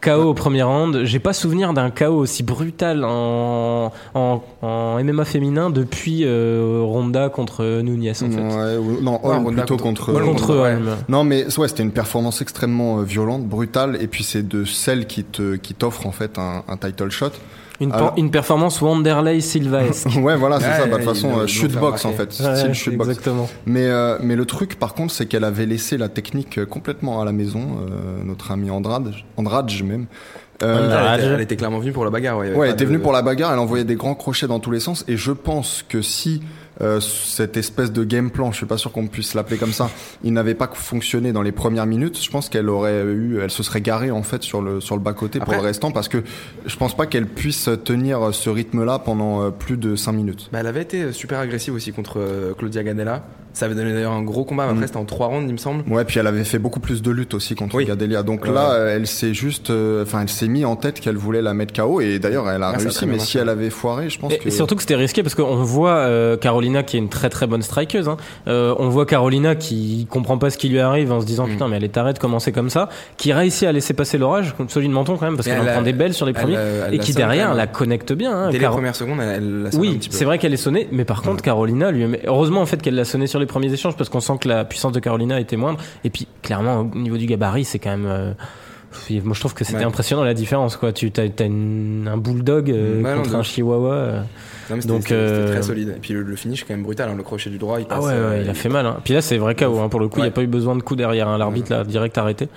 [0.02, 1.02] KO au premier round.
[1.04, 7.28] J'ai pas souvenir d'un KO aussi brutal en, en, en MMA féminin depuis euh, Ronda
[7.28, 8.24] contre Nunez, en fait.
[8.24, 10.58] Ouais, ou- non, Ouais, Holm plutôt contre- contre.
[10.58, 10.78] Ouais.
[11.10, 15.22] Non, mais ouais, c'était une performance extrêmement violente, brutale, et puis c'est de celle qui
[15.22, 17.32] te qui t'offre en fait un, un title shot.
[17.80, 20.08] Une, Alors- une performance Wanderlei Silvaesque.
[20.22, 20.78] ouais, voilà, c'est Ouais, ça.
[20.80, 22.94] Bah, de ouais, toute façon, euh, l'ont shoot fait box en fait, Ouais, style shoot
[22.96, 23.08] box.
[23.10, 23.48] exactement.
[23.66, 27.20] Mais euh, mais le truc, par contre, c'est qu'elle avait laissé la technique euh, complètement
[27.20, 27.78] à la maison.
[27.90, 30.06] euh, notre ami Andrade, Andrade même.
[30.62, 31.20] Euh, Andrade.
[31.20, 32.36] Elle était, elle était clairement venue pour la bagarre.
[32.36, 33.94] Ouais, il y avait Ouais, elle était de- venue pour la bagarre, elle envoyait des
[33.94, 36.42] grands crochets dans tous les sens, et je pense que si
[36.82, 39.90] euh, cette espèce de game plan, je suis pas sûr qu'on puisse l'appeler comme ça,
[40.24, 43.62] il n'avait pas fonctionné dans les premières minutes, je pense qu'elle aurait eu, elle se
[43.62, 46.22] serait garée en fait sur le sur le bas côté pour le restant, parce que
[46.66, 50.48] je pense pas qu'elle puisse tenir ce rythme-là pendant euh, plus de 5 minutes.
[50.52, 53.22] Bah, elle avait été super agressive aussi contre euh, Claudia Ganella.
[53.52, 54.62] Ça avait donné d'ailleurs un gros combat.
[54.64, 54.86] Après, Mm.
[54.86, 55.82] c'était en trois rounds, il me semble.
[55.92, 57.84] Ouais, puis elle avait fait beaucoup plus de luttes aussi contre Oui.
[57.84, 58.22] Gadelia.
[58.22, 61.42] Donc là, euh, elle s'est juste, euh, enfin, elle s'est mis en tête qu'elle voulait
[61.42, 63.06] la mettre KO, et d'ailleurs, elle a Ah, réussi.
[63.06, 63.26] Mais marché.
[63.32, 64.46] si elle avait foiré, je pense Et, que.
[64.46, 66.36] et surtout que c'était risqué parce qu'on voit euh,
[66.70, 68.08] Carolina qui est une très très bonne strikeuse.
[68.08, 68.16] Hein.
[68.48, 71.50] Euh, on voit Carolina qui comprend pas ce qui lui arrive en se disant Mm.
[71.50, 74.54] putain mais elle est tarée de commencer comme ça, qui réussit à laisser passer l'orage,
[74.56, 76.54] comme celui de Menton quand même parce qu'elle en prend des belles sur les premiers
[76.54, 78.32] elle et qui derrière la connecte bien.
[78.32, 81.04] Hein, Dès Caro- les premières secondes, elle, la oui, c'est vrai qu'elle est sonnée, mais
[81.04, 84.08] par contre Carolina lui, heureusement en fait qu'elle l'a sonnée sur les premiers échanges parce
[84.10, 85.78] qu'on sent que la puissance de Carolina était moindre.
[86.04, 88.06] Et puis clairement au niveau du gabarit c'est quand même.
[88.06, 88.32] euh,
[89.24, 89.84] moi je trouve que c'était Ouais.
[89.84, 90.92] impressionnant la différence quoi.
[90.92, 93.92] Tu as, un bulldog euh, contre un chihuahua.
[93.94, 94.20] euh.
[94.70, 95.94] Non, mais c'était- Donc, euh, très solide.
[95.96, 97.08] Et puis le, le finish quand même brutal.
[97.10, 97.14] hein.
[97.16, 97.98] Le crochet du droit, il passe.
[98.00, 98.86] Ah ouais, euh, ouais, il a fait mal.
[98.86, 98.96] Hein.
[99.04, 99.78] Puis là, c'est vrai KO.
[99.80, 99.88] Hein.
[99.88, 101.28] Pour le coup, il n'y a pas eu besoin de coup derrière.
[101.28, 101.36] hein.
[101.36, 102.48] L'arbitre l'a direct arrêté.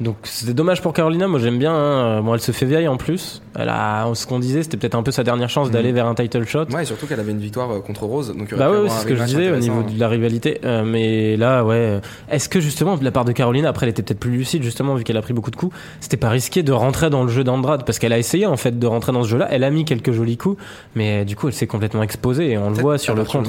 [0.00, 1.28] Donc c'était dommage pour Carolina.
[1.28, 1.72] Moi, j'aime bien.
[1.72, 2.20] Hein.
[2.22, 3.40] Bon, elle se fait vieille en plus.
[3.56, 6.16] Elle a, ce qu'on disait, c'était peut-être un peu sa dernière chance d'aller vers un
[6.16, 6.64] title shot.
[6.72, 8.34] Ouais, et surtout qu'elle avait une victoire euh, contre Rose.
[8.36, 10.60] Donc Bah ouais, c'est ce que je disais au niveau de la rivalité.
[10.64, 12.00] Euh, mais là, ouais.
[12.28, 14.96] Est-ce que justement, de la part de Carolina, après, elle était peut-être plus lucide, justement,
[14.96, 15.76] vu qu'elle a pris beaucoup de coups.
[16.00, 18.76] C'était pas risqué de rentrer dans le jeu d'Andrade, parce qu'elle a essayé en fait
[18.76, 19.46] de rentrer dans ce jeu-là.
[19.52, 20.60] Elle a mis quelques jolis coups,
[20.96, 23.42] mais euh, du coup, elle s'est complètement exposée et on le voit sur le point.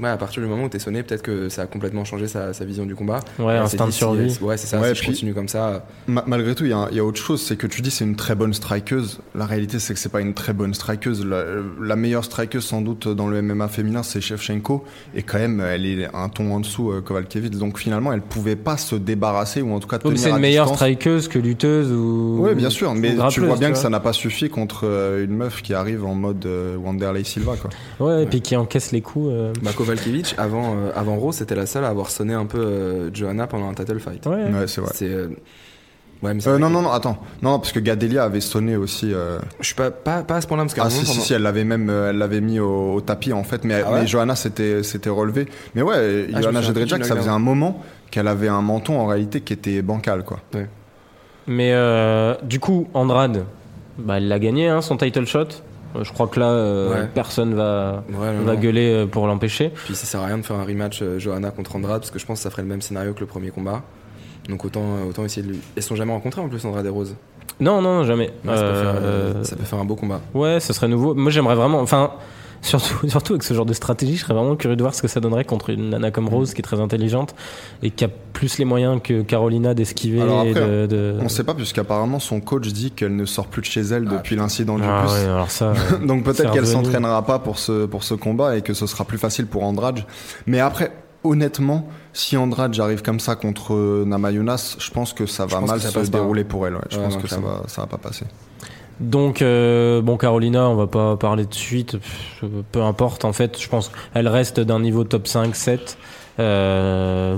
[0.00, 2.52] Ouais, à partir du moment où t'es sonné, peut-être que ça a complètement changé sa,
[2.52, 3.18] sa vision du combat.
[3.40, 4.38] Ouais, instinct de si- survie.
[4.40, 4.78] Ouais, c'est ça.
[4.78, 5.79] Ouais, si je puis- continue comme ça.
[6.06, 8.16] Ma- malgré tout, il y, a y autre chose, c'est que tu dis c'est une
[8.16, 9.20] très bonne strikeuse.
[9.34, 11.24] La réalité, c'est que c'est pas une très bonne strikeuse.
[11.24, 11.44] La,
[11.80, 14.84] la meilleure strikeuse, sans doute, dans le MMA féminin, c'est Shevchenko.
[15.14, 17.56] Et quand même, elle est un ton en dessous, euh, Kovalkiewicz.
[17.58, 20.36] Donc finalement, elle pouvait pas se débarrasser, ou en tout cas Donc tenir c'est à
[20.36, 20.78] une meilleure distance.
[20.78, 22.38] strikeuse que lutteuse ou.
[22.40, 23.82] Oui, bien sûr, mais tu vois bien que vois.
[23.82, 27.54] ça n'a pas suffi contre euh, une meuf qui arrive en mode euh, Wanderlei Silva,
[27.56, 27.70] quoi.
[28.06, 29.28] Ouais, et puis qui encaisse les coups.
[29.30, 29.52] euh.
[29.62, 33.10] Bah, Kovalkiewicz, avant, euh, avant Rose, c'était la seule à avoir sonné un peu euh,
[33.14, 34.26] Johanna pendant un title fight.
[34.26, 34.44] Ouais.
[34.50, 34.90] Ouais, c'est vrai.
[36.22, 37.18] Euh, Ouais, mais Euh, non, non, non, attends.
[37.42, 39.12] Non, parce que Gadelia avait sonné aussi.
[39.14, 41.12] euh, Je suis pas, pas, pas à ce point-là, parce qu'à Ah moment, si, si,
[41.12, 43.82] pendant- si, elle l'avait même, euh, elle l'avait mis au, au tapis en fait, mais,
[43.86, 45.46] Ah ouais mais Johanna s'était, relevée.
[45.74, 46.66] Mais ouais, Ah, Johanna du
[47.04, 50.40] ça faisait un moment qu'elle avait un menton en réalité qui était bancal, quoi.
[51.46, 53.44] Mais euh, du coup, Andrade,
[53.98, 55.46] bah, elle l'a gagné, hein, son title shot.
[56.00, 57.08] Je crois que là, euh, Ouais.
[57.12, 59.72] personne va, Ouais, va gueuler pour l'empêcher.
[59.74, 62.18] Puis ça sert à rien de faire un rematch euh, Johanna contre Andrade, parce que
[62.20, 63.82] je pense que ça ferait le même scénario que le premier combat.
[64.48, 65.60] Donc autant, euh, autant essayer de lui.
[65.76, 67.14] Elles sont jamais rencontrées en plus, Andrade et Rose.
[67.60, 68.30] Non, non, jamais.
[68.44, 70.20] Ouais, ça, peut faire, Euh, euh, ça peut faire un beau combat.
[70.34, 71.14] Ouais, ce serait nouveau.
[71.14, 71.80] Moi, j'aimerais vraiment.
[71.80, 72.12] Enfin,
[72.62, 75.08] surtout, surtout avec ce genre de stratégie, je serais vraiment curieux de voir ce que
[75.08, 77.34] ça donnerait contre une nana comme Rose, qui est très intelligente
[77.82, 80.86] et qui a plus les moyens que Carolina d'esquiver de.
[80.86, 84.06] de- On sait pas, puisqu'apparemment son coach dit qu'elle ne sort plus de chez elle
[84.10, 85.12] Ah, depuis l'incident du Ah bus.
[85.12, 85.72] ouais, alors ça.
[86.06, 89.18] Donc peut-être qu'elle s'entraînera pas pour ce, pour ce combat et que ce sera plus
[89.18, 90.00] facile pour Andrade.
[90.46, 90.92] Mais après,
[91.24, 95.80] honnêtement, si Andrade arrive comme ça contre euh, Namajunas, je pense que ça va mal
[95.80, 96.18] ça se pas.
[96.18, 96.74] dérouler pour elle.
[96.74, 96.80] ouais.
[96.90, 98.24] Je Ouais, pense non, que ça va, ça va pas passer.
[99.00, 101.96] Donc, euh, bon, Carolina, on va pas parler de suite.
[102.72, 105.96] Peu importe, en fait, je pense qu'elle reste d'un niveau top 5, 7.
[106.38, 107.36] Euh,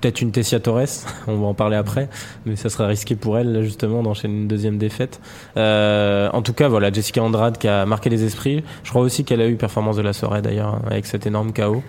[0.00, 0.86] peut-être une Tessia Torres,
[1.26, 2.08] on va en parler après,
[2.46, 5.20] mais ça serait risqué pour elle justement d'enchaîner une deuxième défaite.
[5.56, 8.62] Euh, en tout cas, voilà, Jessica Andrade qui a marqué les esprits.
[8.84, 11.82] Je crois aussi qu'elle a eu performance de la soirée d'ailleurs avec cet énorme chaos.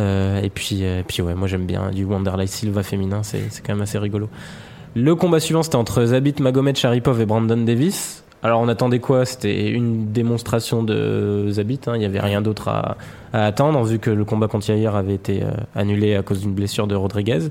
[0.00, 3.82] Euh, et puis, euh, ouais, moi j'aime bien du Wanderlei Silva féminin, c'est quand même
[3.82, 4.28] assez rigolo.
[4.96, 8.24] Le combat suivant, c'était entre Zabit Magomed Sharipov et Brandon Davis.
[8.42, 9.26] Alors on attendait quoi?
[9.26, 11.92] C'était une démonstration de Zabit, hein.
[11.94, 12.96] il n'y avait rien d'autre à,
[13.34, 16.54] à attendre vu que le combat contre Yair avait été euh, annulé à cause d'une
[16.54, 17.50] blessure de Rodriguez.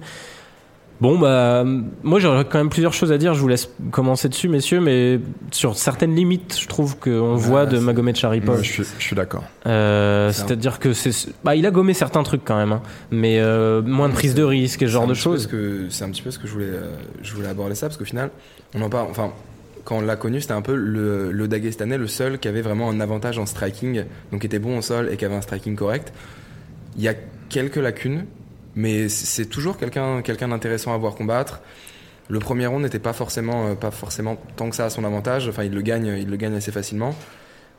[1.01, 1.63] Bon bah
[2.03, 5.21] moi j'aurais quand même plusieurs choses à dire, je vous laisse commencer dessus messieurs, mais
[5.51, 8.57] sur certaines limites je trouve qu'on voit de Magomed Sharipov.
[8.57, 9.45] Ouais, je suis, d'accord.
[9.65, 11.11] Euh, C'est un- C'est-à-dire que c'est,
[11.45, 12.81] bah, il a gommé certains trucs quand même, hein,
[13.11, 15.47] mais euh, moins de prise de risque et ce genre de choses.
[15.89, 16.91] C'est un petit peu ce que je voulais, euh,
[17.23, 18.29] je voulais aborder ça, parce qu'au final,
[18.75, 19.07] on en parle.
[19.09, 19.31] Enfin,
[19.85, 22.89] quand on l'a connu, c'était un peu le, le Dagestanais, le seul qui avait vraiment
[22.89, 25.75] un avantage en striking, donc qui était bon au sol et qui avait un striking
[25.77, 26.11] correct.
[26.97, 27.13] Il y a
[27.47, 28.25] quelques lacunes,
[28.79, 31.61] mais c'est toujours quelqu'un quelqu'un d'intéressant à voir combattre.
[32.29, 35.49] Le premier round n'était pas forcément, euh, pas forcément tant que ça à son avantage.
[35.49, 37.13] Enfin, il le gagne, il le gagne assez facilement.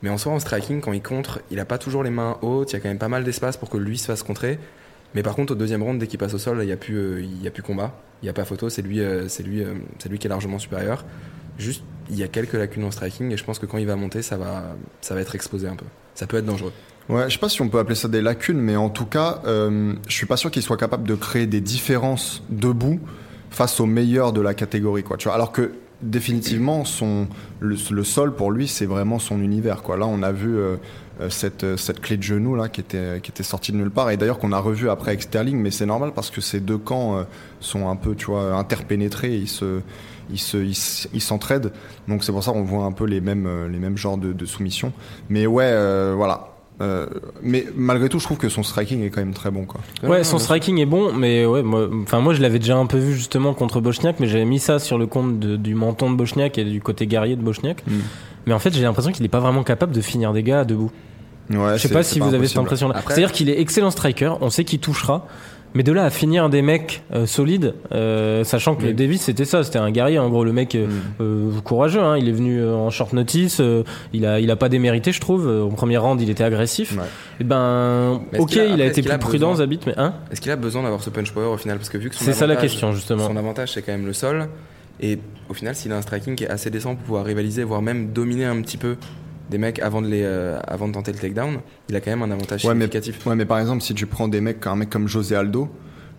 [0.01, 2.71] Mais en soi, en striking, quand il contre, il a pas toujours les mains hautes.
[2.71, 4.59] Il y a quand même pas mal d'espace pour que lui se fasse contrer.
[5.15, 6.97] Mais par contre, au deuxième round, dès qu'il passe au sol, il n'y a, plus,
[6.97, 7.93] euh, il y a plus combat.
[8.21, 8.69] Il n'y a pas photo.
[8.69, 11.05] C'est lui, euh, c'est lui, euh, c'est lui qui est largement supérieur.
[11.57, 13.95] Juste, il y a quelques lacunes en striking et je pense que quand il va
[13.95, 15.85] monter, ça va, ça va être exposé un peu.
[16.15, 16.73] Ça peut être dangereux.
[17.09, 19.41] Ouais, je sais pas si on peut appeler ça des lacunes, mais en tout cas,
[19.45, 22.99] euh, je suis pas sûr qu'il soit capable de créer des différences debout
[23.49, 26.83] face aux meilleurs de la catégorie, alors que définitivement,
[27.59, 29.81] le, sol pour lui, c'est vraiment son univers.
[29.97, 30.77] Là, on a vu euh,
[31.19, 34.39] euh, cette euh, cette clé de genou qui était sortie de nulle part et d'ailleurs
[34.39, 37.25] qu'on a revu après avec Sterling, mais c'est normal parce que ces deux camps
[37.59, 38.15] sont un peu,
[38.53, 39.43] interpénétrés,
[40.31, 41.71] ils s'entraident,
[42.07, 44.91] donc c'est pour ça qu'on voit un peu les mêmes genres de, de soumission.
[45.29, 45.71] Mais ouais,
[46.15, 46.50] voilà.
[46.81, 47.05] Euh,
[47.43, 49.79] mais malgré tout, je trouve que son striking est quand même très bon, quoi.
[50.03, 52.97] Ouais, son striking est bon, mais ouais, moi, enfin moi je l'avais déjà un peu
[52.97, 56.15] vu justement contre Bochniak, mais j'avais mis ça sur le compte de- du menton de
[56.15, 57.85] Bochniak et du côté guerrier de Bochniak.
[57.87, 57.91] Mm.
[58.47, 60.91] Mais en fait, j'ai l'impression qu'il est pas vraiment capable de finir des gars debout.
[61.49, 63.01] Ouais, Je sais pas si vous avez cette impression-là.
[63.05, 65.27] C'est-à-dire qu'il est excellent striker, on sait qu'il touchera,
[65.73, 68.87] mais de là à finir des mecs euh, solides, euh, sachant que Oui.
[68.89, 70.87] le Davis c'était ça, c'était un guerrier en gros, le mec euh,
[71.19, 71.61] Mm.
[71.63, 72.01] courageux.
[72.01, 73.61] Hein, il est venu en short notice,
[74.13, 75.47] il a il a pas démérité, je trouve.
[75.47, 76.95] Au premier round, il était agressif.
[76.97, 77.03] Ouais.
[77.39, 80.13] Et ben, Mais est-ce ok, a- il a été plus a prudent, Zabit, mais hein
[80.31, 81.77] Est-ce qu'il a besoin d'avoir ce punch power au final?
[81.77, 83.27] Parce que vu que C'est ça la question justement.
[83.27, 84.47] Son avantage, c'est quand même le sol.
[85.03, 85.17] Et
[85.49, 88.11] au final, s'il a un striking qui est assez décent pour pouvoir rivaliser, voire même
[88.11, 88.97] dominer un petit peu
[89.51, 91.59] des mecs avant de, les, euh, avant de tenter le takedown,
[91.89, 93.25] il a quand même un avantage Ouais, mais- significatif.
[93.27, 95.69] Ouais, mais par exemple, si tu prends des mecs, un mec comme José Aldo,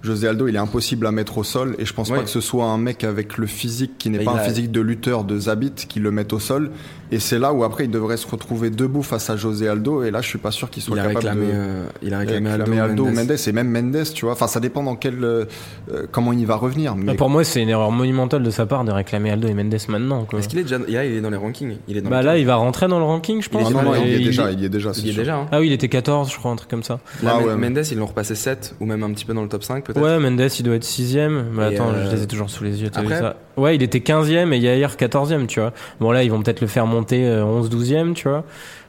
[0.03, 2.41] José Aldo, il est impossible à mettre au sol, et je pense pas que ce
[2.41, 5.23] soit un mec avec le physique qui n'est pas il un a- physique de lutteur
[5.25, 6.71] de Zabit qui le mette au sol.
[7.13, 10.11] Et c'est là où après il devrait se retrouver debout face à José Aldo, et
[10.11, 11.53] là je suis pas sûr qu'il soit Il a, capable réclamé, de.
[11.55, 13.15] euh, il a réclamé, réclamer Aldo, ou Mendes.
[13.29, 14.33] Mendes et même Mendes, tu vois.
[14.33, 15.45] Enfin, ça dépend dans quel euh,
[15.93, 16.97] euh, comment il va revenir.
[16.97, 19.53] Mais Bah, Pour moi, c'est une erreur monumentale de sa part de réclamer Aldo et
[19.55, 20.25] Mendes maintenant.
[20.25, 20.39] Quoi.
[20.39, 20.79] Est-ce qu'il est déjà.
[20.79, 21.77] Là, il est dans les rankings.
[21.87, 23.67] Il est dans Bah là, il va rentrer dans le ranking, je pense.
[23.69, 24.93] Ah non, non, il est il- déjà, il y est déjà.
[24.97, 25.37] Il est déjà.
[25.37, 25.47] Hein.
[25.53, 26.99] Ah oui, il était 14, je crois, un truc comme ça.
[27.23, 27.57] Là, Ah ouais.
[27.57, 30.05] Mendes, ils l'ont repassé 7 ou même un petit peu dans le top 5 peut-être.
[30.05, 31.45] Ouais, Mendes, il doit être 6ème.
[31.53, 32.89] Mais Et, attends, euh, je les ai toujours sous les yeux.
[32.89, 35.73] vu après- ça Ouais, il était 15ème et Yair 14ème, tu vois.
[36.01, 38.45] Bon, là, ils vont peut-être le faire monter euh, 11-12ème, tu vois.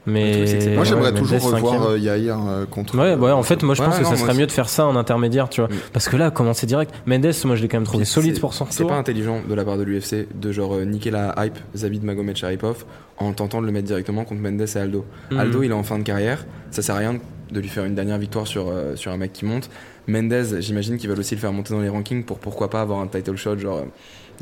[0.05, 0.45] Mais.
[0.59, 1.91] Truc, Moi, j'aimerais toujours revoir 5e.
[1.91, 2.97] euh, Yair euh, contre.
[2.97, 4.85] Ouais, ouais, en fait, moi je Ouais, pense que ça serait mieux de faire ça
[4.85, 5.69] en intermédiaire, tu vois.
[5.69, 5.75] Mm.
[5.93, 6.93] Parce que là, commencer direct.
[7.05, 9.63] Mendes, moi je l'ai quand même trouvé solide pour son C'est pas intelligent de la
[9.63, 12.83] part de l'UFC de genre euh, niquer la hype Zabit Magomed Sharipov
[13.17, 15.05] en tentant de le mettre directement contre Mendes et Aldo.
[15.31, 15.39] Mhm.
[15.39, 16.45] Aldo, il est en fin de carrière.
[16.71, 17.15] Ça sert à rien
[17.51, 19.69] de lui faire une dernière victoire sur, euh, sur un mec qui monte.
[20.07, 22.99] Mendes, j'imagine qu'ils veulent aussi le faire monter dans les rankings pour pourquoi pas avoir
[22.99, 23.83] un title shot genre euh,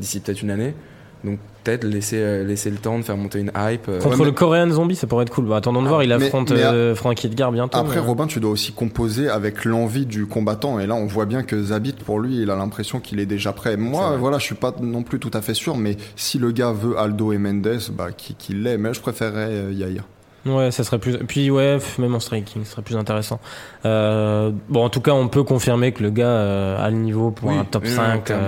[0.00, 0.74] d'ici peut-être une année.
[1.24, 3.88] Donc peut-être laisser, euh, laisser le temps de faire monter une hype.
[3.88, 5.44] euh, Contre Ouais, le mais- Coréen Zombie, ça pourrait être cool.
[5.46, 7.78] Bah, attendons de Ah, voir, il mais- affronte mais à- euh, Frankie Edgar bientôt.
[7.78, 10.80] Après, mais- Robin, tu dois aussi composer avec l'envie du combattant.
[10.80, 13.52] Et là, on voit bien que Zabit, pour lui, il a l'impression qu'il est déjà
[13.52, 13.76] prêt.
[13.76, 16.72] Moi, voilà, je suis pas non plus tout à fait sûr, mais si le gars
[16.72, 18.76] veut Aldo et Mendes, bah, qu'il qu'il l'ait.
[18.76, 20.02] Mais je préférerais euh, Yair.
[20.46, 21.18] Ouais, ça serait plus.
[21.18, 23.38] Puis ouais, même en striking, ce serait plus intéressant.
[23.84, 27.30] Euh, bon, en tout cas, on peut confirmer que le gars euh, a le niveau
[27.30, 28.24] pour Oui, un top oui, 5.
[28.24, 28.44] clairement.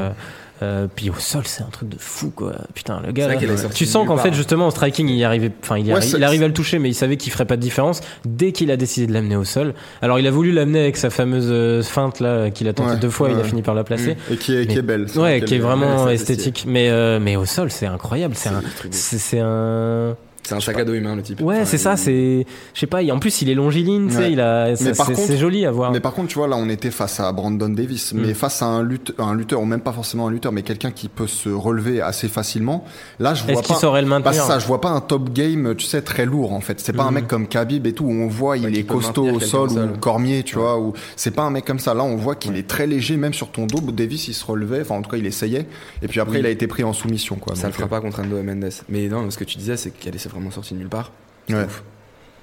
[0.62, 2.52] euh, puis au sol, c'est un truc de fou, quoi.
[2.74, 3.28] Putain, le gars.
[3.28, 3.36] là,
[3.72, 5.52] tu sens qu'en fait, justement, en striking, il arrivait.
[5.62, 7.56] Enfin, il, Ouais, arri- il arrivait à le toucher, mais il savait qu'il ferait pas
[7.56, 9.74] de différence dès qu'il a décidé de l'amener au sol.
[10.02, 13.10] Alors, il a voulu l'amener avec sa fameuse feinte là qu'il a tenté Ouais, deux
[13.10, 13.44] fois, il a ouais.
[13.44, 14.16] fini par la placer.
[14.32, 15.06] Et qui est, qui Mais- est belle.
[15.16, 16.64] Ouais, qui est vraiment ouais, esthétique.
[16.66, 18.34] Mais mais au sol, c'est incroyable.
[18.46, 20.16] Un, c'est un.
[20.46, 21.40] C'est un sac à dos humain, le type.
[21.40, 22.46] Ouais, Enfin, c'est ça, c'est.
[22.74, 24.32] Je sais pas, il- en plus, il est longiligne, tu sais, Ouais.
[24.32, 24.76] il a.
[24.76, 25.90] C'est joli à voir.
[25.90, 28.20] Mais par contre, tu vois, là, on était face à Brandon Davis, Mm.
[28.20, 30.90] mais face à un, lutte, un lutteur, ou même pas forcément un lutteur, mais quelqu'un
[30.90, 32.84] qui peut se relever assez facilement.
[33.18, 33.66] Là, je vois Est-ce pas.
[33.68, 36.02] qu'il saurait le Bah, maintenir c'est ça, je vois pas un top game, tu sais,
[36.02, 36.78] très lourd en fait.
[36.80, 37.14] C'est pas un Mhm.
[37.14, 39.98] mec comme Khabib et tout où on voit il Ouais, est costaud au sol ou
[39.98, 40.78] Cormier, tu vois.
[40.78, 41.94] Ou c'est pas un mec comme ça.
[41.94, 43.80] Là, on voit qu'il est très léger, même sur ton dos.
[43.92, 44.82] Davis, il se relevait.
[44.82, 45.66] Enfin, en tout cas, il essayait.
[46.02, 47.54] Et puis après, il a été pris en soumission, quoi.
[47.56, 48.70] Ça le fera pas contre Ando Mendes.
[48.88, 51.12] Mais non, ce que tu disais, c'est qu'elle est vraiment sortie de nulle part.
[51.50, 51.66] ouais.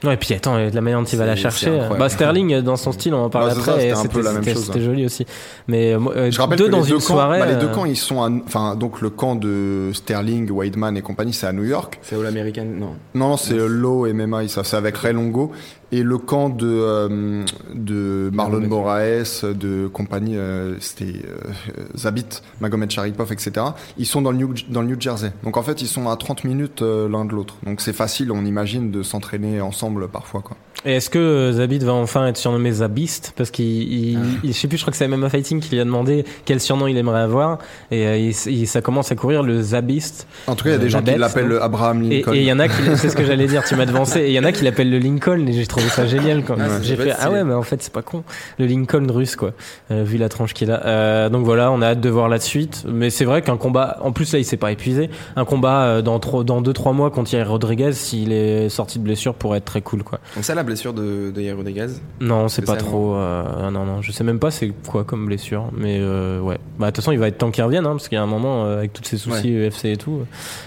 [0.04, 1.80] Ouais, et puis attends, la manière dont il va la chercher.
[2.00, 4.34] Bah, Sterling, euh, dans son style, on en parle après, c'était un peu c'était la
[4.34, 4.86] même c'était- chose, c'était ouais.
[4.86, 5.28] joli aussi.
[5.68, 7.38] Mais euh, euh, Je rappelle deux que dans les une deux camps, soirée.
[7.40, 11.04] bah, les deux euh, camps, ils sont, enfin, donc le camp de Sterling, Weidman et
[11.04, 12.00] compagnie, c'est à New York.
[12.02, 12.96] C'est All American Non.
[13.14, 15.52] Non, non, c'est Low MMA, ça, c'est avec Ray Longo.
[15.92, 18.62] Et le camp de, euh, de Marlon.
[18.68, 22.26] Moraes, de compagnie, euh, c'était euh, Zabit,
[22.62, 23.66] Magomed Sharipov, etc.
[23.98, 25.34] Ils sont dans le, New, dans le New Jersey.
[25.44, 27.58] Donc en fait, ils sont à 30 minutes euh, l'un de l'autre.
[27.66, 30.42] Donc c'est facile, on imagine, de s'entraîner ensemble parfois.
[30.42, 30.56] Quoi.
[30.86, 33.34] Et est-ce que euh, Zabit va enfin être surnommé Zabist?
[33.36, 34.38] Parce qu'il, il, Ah.
[34.44, 36.88] je sais plus, je crois que c'est MMA Fighting qui lui a demandé quel surnom
[36.88, 37.60] il aimerait avoir.
[37.92, 40.26] Et euh, il- il- ça commence à courir le Zabist.
[40.48, 42.34] En tout cas, il y a Euh, des gens la qui l'appellent Abraham Lincoln.
[42.34, 44.22] et il y en a qui, c'est ce que j'allais dire, tu m'as devancé.
[44.22, 45.46] Et il y en a qui l'appellent le Lincoln.
[45.48, 47.94] Et j'ai trouvé ça génial quand Ah, J'ai fait, ah ouais, mais en fait, c'est
[47.94, 48.24] pas con.
[48.58, 49.52] Le Lincoln russe, quoi.
[49.92, 50.84] Euh, vu la tranche qu'il a.
[50.86, 52.86] Euh, donc voilà, on a hâte de voir la suite.
[52.92, 55.10] Mais c'est vrai qu'un combat, en plus là, il s'est pas épuisé.
[55.36, 58.98] Un combat euh, dans trop, dans deux, trois mois contre Thierry Rodriguez, s'il est sorti
[58.98, 60.20] de blessure, pourrait être très cool, quoi.
[60.36, 61.88] Donc, ça, la blessure de, de Rodriguez.
[62.22, 63.16] Non, c'est pas trop.
[63.16, 66.58] euh, ah non, non, je sais même pas c'est quoi comme blessure, mais euh, ouais.
[66.80, 68.24] Bah de toute façon, il va être temps qu'il revienne, hein, parce qu'il y a
[68.24, 70.22] un moment euh, avec tous ces soucis UFC et tout.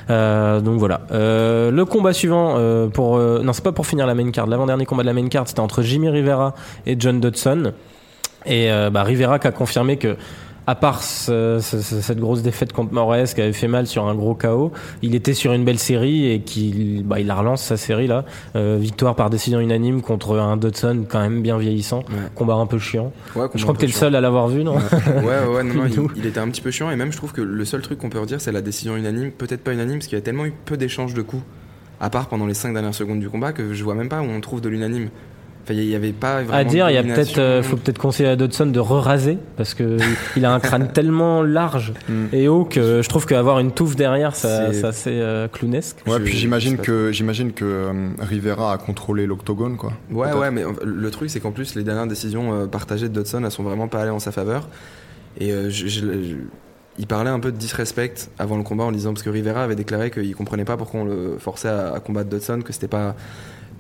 [0.09, 1.01] Donc voilà.
[1.11, 2.59] Le combat suivant
[2.91, 4.47] pour non, c'est pas pour finir la main card.
[4.47, 6.55] L'avant dernier combat de la main card, c'était entre Jimmy Rivera
[6.87, 7.73] et John Dodson.
[8.47, 10.17] Et bah, Rivera qui a confirmé que
[10.67, 14.07] à part ce- ce- ce- cette grosse défaite contre Moraes qui avait fait mal sur
[14.07, 14.73] un gros KO,
[15.03, 18.25] il était sur une belle série et qu'il bah, il la relance sa série là.
[18.57, 21.99] Euh, victoire par décision unanime contre un Dodson quand même bien vieillissant.
[22.09, 22.15] Ouais.
[22.35, 23.13] Combat un peu chiant.
[23.37, 24.77] Ouais, Je crois que t'es le seul à l'avoir vu, non?
[24.77, 24.81] Ouais,
[25.23, 27.33] ouais, ouais, non, non, il, il était un petit peu chiant et même je trouve
[27.33, 30.07] que le seul truc qu'on peut redire c'est la décision unanime, peut-être pas unanime parce
[30.07, 31.43] qu'il y a tellement eu peu d'échanges de coups,
[32.01, 34.25] à part pendant les 5 dernières secondes du combat, que je vois même pas où
[34.25, 35.09] on trouve de l'unanime.
[35.65, 36.53] Enfin, il y avait pas vraiment.
[36.59, 37.25] À dire, il y a domination.
[37.25, 39.97] peut-être, euh, faut peut-être conseiller à Dodson de re-raser parce que
[40.37, 42.27] il a un crâne tellement large Mm.
[42.35, 45.97] et haut que je trouve qu'avoir une touffe derrière, ça, C'est- euh, clownesque.
[46.07, 49.93] Ouais, puis j'imagine que j'imagine que euh, Rivera a controlé l'octogone, quoi.
[50.11, 53.43] Ouais, ouais, mais le truc c'est qu'en plus les dernières décisions euh, partagées de Dodson
[53.45, 54.69] elles sont vraiment pas allées en sa faveur.
[55.41, 56.37] Et euh, je- je- je-
[56.99, 59.75] il parlait un peu de disrespect avant le combat en disant parce que Rivera avait
[59.75, 63.17] déclaré qu'il comprenait pas pourquoi on le forçait à, à combattre Dodson, que c'était pas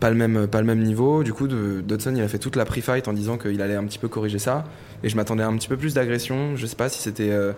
[0.05, 1.25] pas le même pas le même niveau.
[1.25, 3.85] Du coup, de, Dodson il a fait toute la pre-fight en disant qu'il allait un
[3.85, 4.65] petit peu corriger ça.
[5.03, 6.57] Et je m'attendais à un petit peu plus d'agression.
[6.57, 7.55] Je sais pas si c'était euh,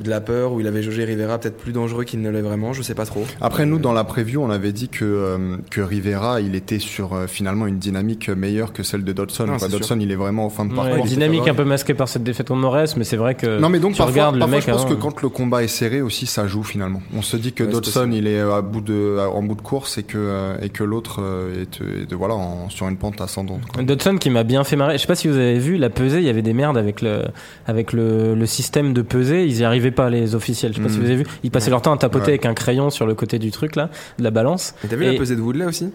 [0.00, 2.72] de la peur ou il avait jaugé Rivera peut-être plus dangereux qu'il ne l'est vraiment.
[2.72, 3.24] Je sais pas trop.
[3.40, 7.14] Après, nous, dans la preview, on avait dit que, euh, que Rivera, il était sur
[7.14, 9.46] euh, finalement une dynamique meilleure que celle de Dodson.
[9.46, 11.04] Non, c'est Dodson, il est vraiment au fin de Ouais, parcours.
[11.04, 11.50] dynamique favori.
[11.50, 13.92] un peu masquée par cette défaite contre Moraes, mais c'est vrai que Non, mais donc
[13.94, 16.26] tu parfois, le mec je pense avant, que euh, quand le combat est serré aussi,
[16.26, 17.02] ça joue finalement.
[17.16, 19.98] On se dit que Ouais, Dodson, il est à bout de, en bout de course
[19.98, 23.20] et que, euh, et que l'autre euh, est, euh, est, voilà, en- sur une pente
[23.20, 23.62] ascendante.
[23.74, 23.82] quoi.
[23.82, 24.92] Dodson qui m'a bien fait marrer.
[24.94, 27.02] Je sais pas si vous avez vu la pesée, il y avait des merdes avec
[27.02, 27.22] le
[27.66, 30.72] avec le, le système de pesée, ils y arrivaient pas les officiels.
[30.72, 31.00] Je sais pas si Mhm.
[31.04, 31.70] vous avez vu, ils passaient Ouais.
[31.72, 32.28] leur temps à tapoter Ouais.
[32.30, 34.74] avec un crayon sur le côté du truc là, de la balance.
[34.84, 35.90] Et t'as vu Et- la pesée de Woodley aussi?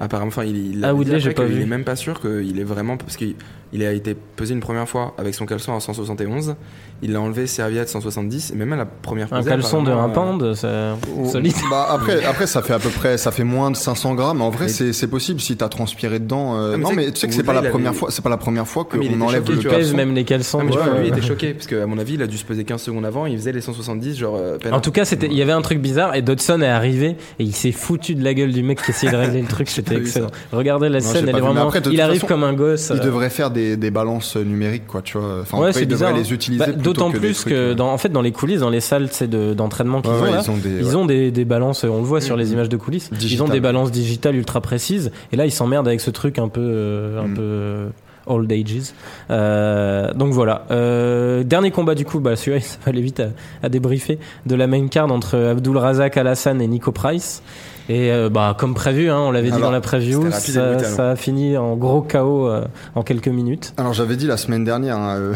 [0.00, 1.62] Apparemment, enfin, il, il Ah, avait dit Woodley, pas vu.
[1.62, 3.34] est même pas sûr qu'il est vraiment parce qu'il
[3.72, 6.54] il a été pesé une première fois avec son caleçon à 171,
[7.02, 10.04] il l'a enlevé serviette 170 et même à la première Un pesée, caleçon de un
[10.04, 10.54] apparemment, euh,
[10.94, 11.52] pound, c'est solide.
[11.70, 14.40] Bah après, après ça fait à peu près, ça fait moins de 500 grammes.
[14.40, 16.56] En vrai, c'est possible si t'as transpiré dedans.
[16.56, 17.98] euh, Ah, mais non, mais que tu sais que c'est pas la il première avait-
[17.98, 19.96] fois, c'est pas la première fois Ah, il qu'on enlève choqué, le caleçon.
[19.96, 20.58] même les caleçons.
[20.60, 22.38] Ah, mais ouais, vois, lui, il était choqué parce qu'à mon avis, il a dû
[22.38, 24.72] se peser 15 secondes avant, il faisait les 170 genre euh, peine.
[24.74, 27.44] En tout cas, c'était, il y avait un truc bizarre et Dodson est arrivé et
[27.44, 29.68] il s'est foutu de la gueule du mec qui essayait de régler le truc.
[29.86, 30.26] C'était excellent.
[30.52, 31.62] Regardez la Non, scène, elle est vraiment.
[31.68, 32.90] après, il arrive façon, comme un gosse.
[32.94, 35.38] Il euh, devrait faire des, des balances numériques, quoi, tu vois.
[35.42, 36.22] Enfin, Ouais, c'est il devrait bizarre.
[36.24, 36.64] les utiliser.
[36.66, 39.08] Bah, D'autant plus trucs, que euh, dans, en fait, dans les coulisses, dans les salles
[39.56, 41.98] d'entraînement qu'ils ouais, ont ouais, là, ils ont des, Ils ont des, des balances, on
[41.98, 42.52] le voit sur les Mhm.
[42.52, 46.00] images de coulisses, ils ont des balances digitales ultra précises, et là ils s'emmerdent avec
[46.00, 47.34] ce truc un peu, euh, un Mhm.
[47.34, 47.86] peu
[48.28, 48.92] old ages.
[49.30, 50.64] Euh, donc voilà.
[50.70, 53.28] Euh, dernier combat du coup, bah celui-là ça va aller vite à,
[53.62, 57.42] à débriefer, de la main card entre Abdul Razak Alassane et Nico Price.
[57.88, 60.40] Et euh, bah comme prévu, hein, on l'avait dit dans la preview, ça,
[60.72, 60.96] brutal, hein.
[60.96, 62.64] ça a fini en gros chaos euh,
[62.96, 63.74] en quelques minutes.
[63.76, 65.34] Alors j'avais dit la semaine dernière, hein, euh,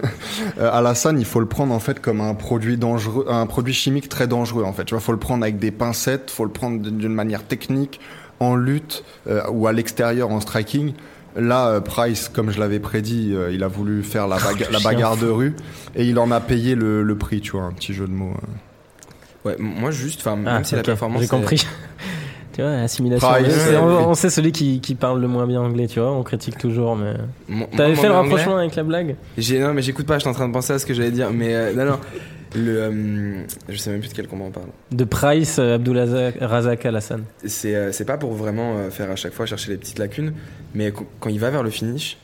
[0.60, 4.08] euh, Alassane, il faut le prendre en fait comme un produit dangereux, un produit chimique
[4.08, 4.84] très dangereux en fait.
[4.84, 8.00] Tu vois, faut le prendre avec des pincettes, faut le prendre d'une manière technique,
[8.40, 10.94] en lutte euh, ou à l'extérieur en striking.
[11.36, 14.78] Là, euh, Price, comme je l'avais prédit, euh, il a voulu faire la, baga- la
[14.80, 15.54] chien bagarre de rue
[15.94, 18.32] et il en a payé le, le prix, tu vois, un petit jeu de mots.
[18.34, 18.46] euh.
[19.44, 21.66] Ouais, moi juste, enfin, même Ah, si la performance j'ai compris.
[22.54, 23.30] Tu vois, assimilation.
[23.30, 23.48] Ouais,
[23.80, 26.12] on, sait celui qui, qui parle le moins bien anglais, tu vois.
[26.12, 27.14] On critique toujours, mais.
[27.74, 29.16] T'avais fait le anglais, rapprochement avec la blague?
[29.38, 31.30] J'ai non mais j'écoute pas, j'étais en train de penser à ce que j'allais dire,
[31.32, 31.98] mais euh, non non.
[32.54, 34.66] Le, euh, je sais même plus de quel combat on parle.
[34.90, 35.78] de Price, euh,
[36.42, 37.24] Razak Al-Hassan.
[37.46, 40.34] C'est euh, c'est pas pour vraiment euh, faire à chaque fois chercher les petites lacunes,
[40.74, 42.18] mais qu- quand il va vers le finish,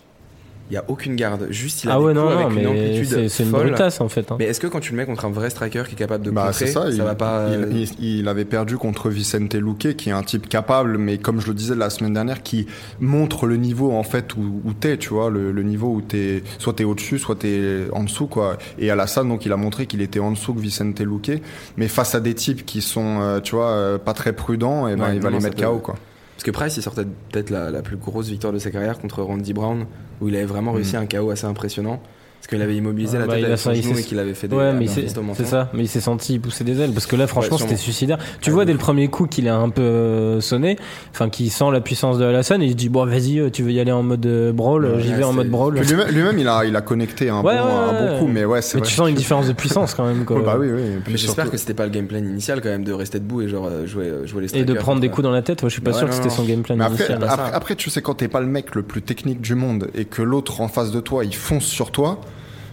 [0.71, 1.47] il y a aucune garde.
[1.51, 3.43] Juste il a Ah des ouais, coups non, non, avec une mais amplitude c'est c'est
[3.45, 4.31] une brutasse en fait.
[4.31, 4.37] hein.
[4.39, 6.31] Mais est-ce que quand tu le mets contre un vrai striker qui est capable de
[6.31, 6.89] Bah, contrer, c'est ça.
[6.91, 10.23] il, va pas il- euh, il- il avait perdu contre Vicente Luque, qui est un
[10.23, 12.67] type capable, mais comme je le disais la semaine dernière, qui
[13.01, 16.43] montre le niveau en fait où, où t'es, tu vois, le, le niveau où t'es,
[16.59, 18.59] soit t'es au-dessus, soit t'es en dessous, quoi.
[18.79, 21.41] Et Alassane, donc, il a montré qu'il était en dessous que Vicente Luque,
[21.77, 24.97] mais face à des types qui sont, euh, tu vois, euh, pas très prudents, et
[24.97, 25.95] ben Ouais, il va non, les ça mettre peut- KO, quoi.
[26.39, 29.23] Parce que Price, il sortait peut-être la, la plus grosse victoire de sa carrière contre
[29.23, 29.87] Randy Brown,
[30.21, 32.01] où il avait vraiment réussi un KO assez impressionnant.
[32.41, 34.19] Parce qu'il avait immobilisé Ah, la bah, tête il a avec son genou et qu'il
[34.19, 35.69] avait fait des Ouais, mais c'est ça.
[35.75, 38.19] Mais il s'est senti pousser des ailes parce que là, franchement, c'était suicidaire.
[38.41, 38.67] Tu Ah, vois oui.
[38.67, 40.77] dès le premier coup qu'il est un peu euh, sonné,
[41.11, 43.63] enfin, qu'il sent la puissance de Alassane et il se dit bon, vas-y, euh, tu
[43.65, 45.79] veux y aller en mode euh, brawl, j'y vais en mode brawl.
[45.79, 48.19] Lui-même, il a, il a connecté un, Ouais, bon, ouais, un bon ouais.
[48.21, 48.89] coup, mais ouais, c'est Mais vrai.
[48.89, 50.37] tu sens une différence de puissance quand même, quoi.
[50.39, 50.83] Ouais, bah oui, oui.
[51.11, 53.49] Mais j'espère que c'était pas le game plan initial quand même de rester debout et
[53.49, 55.83] genre jouer, jouer les Et de prendre des coups dans la tête, moi je suis
[55.83, 57.19] pas sûr que c'était son game plan initial.
[57.53, 60.23] après, tu sais, quand t'es pas le mec le plus technique du monde et que
[60.23, 62.21] l'autre en face de toi, il fonce sur toi,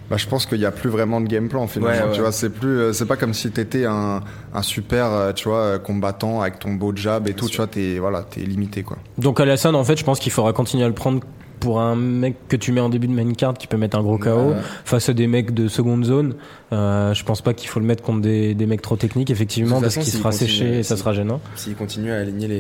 [0.10, 1.98] bah, je pense qu'il y a plus vraiment de game plan finalement.
[1.98, 2.14] Ouais, ouais.
[2.14, 4.22] Tu vois, c'est plus, euh, c'est pas comme si t'étais un,
[4.54, 7.48] un super, euh, tu vois, euh, combattant avec ton beau jab et tout.
[7.50, 8.98] Tu vois, t'es, voilà, t'es limité quoi.
[9.18, 11.22] Donc Alassane, en fait, je pense qu'il faudra continuer à le prendre
[11.60, 14.04] pour un mec que tu mets en début de main card qui peut mettre un
[14.04, 14.56] gros KO Ouais.
[14.84, 16.36] face à des mecs de seconde zone.
[16.74, 19.82] Euh, je pense pas qu'il faut le mettre contre des, des mecs trop techniques, effectivement,
[19.82, 21.40] parce qu'il sera continue, séché et ça si- sera gênant.
[21.56, 22.60] S'il continue à aligner les,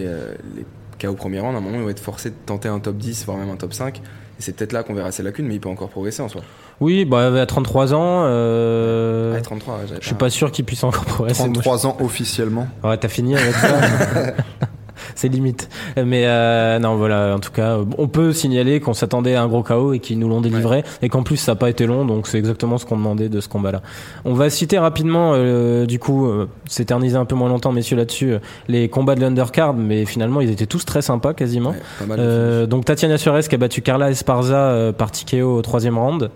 [0.56, 0.66] les
[1.00, 3.26] KO premier round, à un moment, il va être forcé de tenter un top 10,
[3.26, 3.98] voire même un top 5.
[3.98, 4.02] Et
[4.40, 6.42] c'est peut-être là qu'on verra ses lacunes, mais il peut encore progresser en soi.
[6.82, 10.84] Oui, bah à 33 ans, euh, Ah, 33, j'avais je suis pas sûr qu'il puisse
[10.84, 11.44] encore progresser.
[11.44, 12.68] Moi, 33 ans officiellement.
[12.84, 13.68] Ouais, t'as fini avec ça.
[15.16, 15.70] C'est limite.
[15.98, 19.64] Mais euh, non, voilà, en tout cas, on peut signaler qu'on s'attendait à un gros
[19.64, 22.28] KO et qu'ils nous l'ont délivré et qu'en plus ça n'a pas été long, donc
[22.28, 23.82] c'est exactement ce qu'on demandait de ce combat-là.
[24.26, 28.34] On va citer rapidement, euh, du coup, euh, s'éterniser un peu moins longtemps, messieurs, là-dessus,
[28.34, 31.72] euh, les combats de l'undercard, mais finalement ils étaient tous très sympas quasiment.
[31.72, 35.98] Ouais, Euh, donc Tatiana Suarez qui a battu Carla Esparza euh, par TKO au troisième
[35.98, 36.30] round.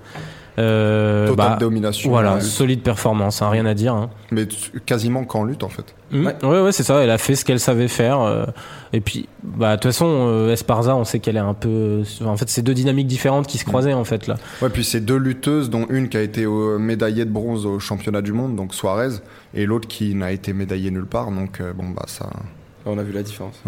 [0.60, 2.10] Euh, Totale bah, domination.
[2.10, 2.42] voilà, Ouais.
[2.42, 3.94] solide performance, hein, rien à dire.
[3.94, 4.10] Hein.
[4.32, 4.48] Mais
[4.86, 5.96] quasiment qu'en lutte en fait.
[6.12, 6.26] Mhm.
[6.26, 6.36] Ouais.
[6.44, 7.00] Ouais, ouais, c'est ça.
[7.02, 8.20] Elle a fait ce qu'elle savait faire.
[8.22, 8.46] euh,
[8.94, 12.02] et puis, bah, de toute façon, euh, Esparza, on sait qu'elle est un peu.
[12.26, 14.36] En fait, c'est deux dynamiques différentes qui se croisaient en fait là.
[14.62, 17.80] Ouais, puis c'est deux lutteuses, dont une qui a été euh, médaillée de bronze au
[17.80, 19.16] championnat du monde, donc Suarez,
[19.54, 21.32] et l'autre qui n'a été médaillée nulle part.
[21.32, 22.30] Donc euh, bon bah ça.
[22.86, 23.62] On a vu la différence.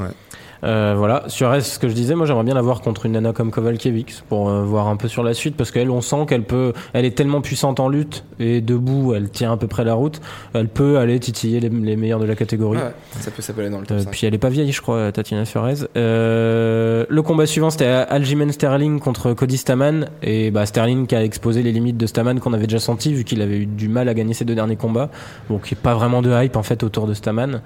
[0.63, 1.24] Euh, voilà.
[1.28, 4.21] Suarez, ce que je disais, moi j'aimerais bien la voir contre une nana comme Kovalkiewicz
[4.30, 6.74] pour euh, voir un peu sur la suite parce qu'elle, on sent qu'elle peut.
[6.93, 10.21] Elle est tellement puissante en lutte et debout, elle tient à peu près la route.
[10.54, 12.78] Elle peut aller titiller les, les meilleurs de la catégorie.
[12.78, 14.12] Ouais, ouais, ça peut s'appeler dans le top Euh, 5.
[14.12, 15.76] puis elle est pas vieille, je crois, Tatiana Suarez.
[15.97, 20.10] Euh, le combat suivant, c'était Aljamain Sterling contre Cody Staman.
[20.21, 23.24] Et bah, Sterling qui a exposé les limites de Staman qu'on avait déjà senti, vu
[23.24, 25.10] qu'il avait eu du mal à gagner ses deux derniers combats.
[25.50, 27.62] Donc, il n'y a pas vraiment de hype en fait autour de Staman.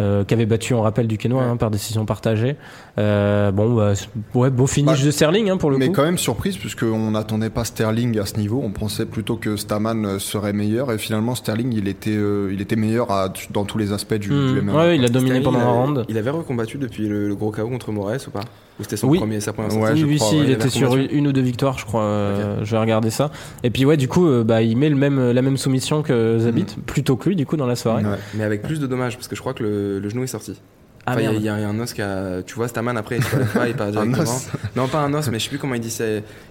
[0.00, 1.38] Euh, qui avait battu, on rappelle, du Ouais.
[1.38, 2.56] hein, par décision partagée.
[2.98, 3.92] Euh, bon, bah,
[4.34, 5.92] ouais, beau finish Bah, de Sterling hein, pour le Mais coup.
[5.94, 8.60] quand même surprise, puisqu'on n'attendait pas Sterling à ce niveau.
[8.64, 12.60] On pensait plutôt que Staman euh, serait meilleur, et finalement Sterling, il était, euh, il
[12.60, 14.74] était meilleur à- dans tous les aspects du, du MMA.
[14.76, 16.04] ouais, il a dominé Sterling, pendant un avait- round.
[16.08, 18.40] Il avait recombattu depuis le, le gros KO contre Moraes ou pas?
[18.80, 19.18] Ou c'était son Oui.
[19.18, 21.40] premier, sa première Ouais, je oui, crois, si, ouais, il était sur une ou deux
[21.42, 22.02] victoires, je crois.
[22.04, 23.30] euh, Je vais regarder ça.
[23.62, 26.38] Et puis ouais, du coup, euh, bah, il met le même, la même soumission que
[26.38, 28.02] Zabit, plutôt que lui, du coup, dans la soirée.
[28.04, 28.16] Ouais.
[28.34, 30.58] Mais avec plus de dommages, parce que je crois que le, le genou est sorti.
[31.04, 32.42] Ah, il y a- y, y un os qui a.
[32.46, 34.38] Tu vois, Staman après, il se relève pas, il part directement.
[34.76, 35.94] Non, pas un os, mais je sais plus comment ils disent.
[35.94, 36.04] ça.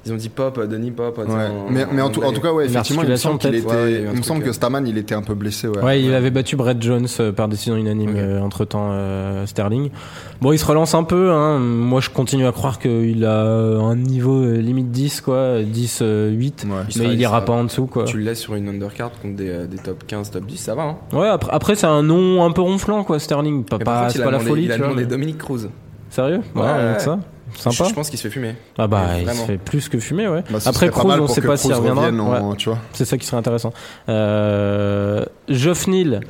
[0.05, 1.17] Ils ont dit pop, euh, Denis pop.
[1.17, 1.23] Ouais.
[1.25, 3.65] en- Mais, mais en, tout, en tout cas, ouais, effectivement, il me semble qu'il était.
[3.65, 4.53] Ouais, il me semble que euh.
[4.53, 5.67] Staman, il était un peu blessé.
[5.69, 5.81] Ouais.
[5.81, 8.43] Ouais, il avait battu Brett Jones euh, par décision unanime Ok.
[8.43, 8.91] entre temps
[9.45, 9.89] Sterling.
[10.41, 11.31] Bon, il se relance un peu.
[11.31, 11.59] Hein.
[11.59, 16.29] Moi, je continue à croire qu'il a un niveau euh, limite 10, quoi, 10, euh,
[16.31, 16.65] 8.
[16.65, 16.69] Ouais.
[16.71, 18.03] Il Mais sera- il il ira sera- pas en dessous, quoi.
[18.05, 20.75] Tu le laisses sur une undercard contre des, euh, des top 15, top 10, ça
[20.75, 20.83] va.
[20.83, 20.97] Hein.
[21.13, 23.63] Ouais, après, après c'est un nom un peu ronflant, quoi, Sterling.
[23.63, 25.69] Pas, pas, la folie, il a tu vois, demandé mais- Dominique Cruz.
[26.09, 27.19] Sérieux Ouais, Ouais, ça.
[27.57, 27.83] Sympa.
[27.83, 28.55] Je, je pense qu'il se fait fumer.
[28.77, 30.43] Ah bah, il se fait plus que fumer, ouais.
[30.49, 32.07] Bah, Après Cruz, on sait pas s'il reviendra.
[32.09, 32.55] en- Ouais.
[32.57, 32.77] tu vois.
[32.93, 33.73] C'est ça qui serait intéressant.
[34.09, 36.21] Euh, Geoff Neal,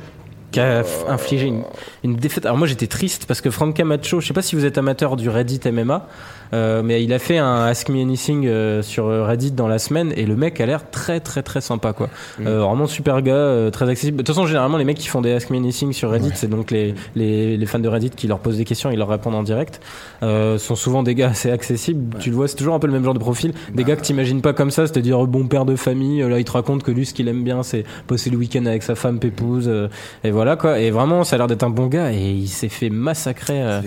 [0.50, 1.62] qui a f- infligé une,
[2.04, 2.44] une défaite.
[2.44, 5.16] Alors moi j'étais triste parce que Frank Camacho, je sais pas si vous êtes amateur
[5.16, 6.06] du Reddit MMA,
[6.54, 10.12] euh, mais il a fait un Ask Me Anything euh, sur Reddit dans la semaine
[10.16, 12.08] et le mec a l'air très très très sympa quoi.
[12.38, 12.46] Mm.
[12.46, 14.18] Euh, vraiment super gars, euh, très accessible.
[14.18, 16.32] De toute façon généralement les mecs qui font des Ask Me Anything sur Reddit, Ouais.
[16.34, 19.08] c'est donc les, les, les fans de Reddit qui leur posent des questions, ils leur
[19.08, 19.80] répondent en direct.
[20.22, 22.16] Euh, sont souvent des gars assez accessibles.
[22.20, 23.52] Tu le vois, c'est toujours un peu le même genre de profil.
[23.74, 23.88] Des Bah.
[23.90, 26.20] gars que t'imagines pas comme ça, c'est-à-dire bon père de famille.
[26.22, 28.82] Là, il te raconte que lui, ce qu'il aime bien, c'est passer le week-end avec
[28.82, 29.66] sa femme pépouse.
[29.68, 29.88] euh,
[30.24, 30.56] et voilà.
[30.56, 30.78] quoi.
[30.78, 33.60] Et vraiment, ça a l'air d'être un bon gars et il s'est fait massacrer.
[33.62, 33.80] euh.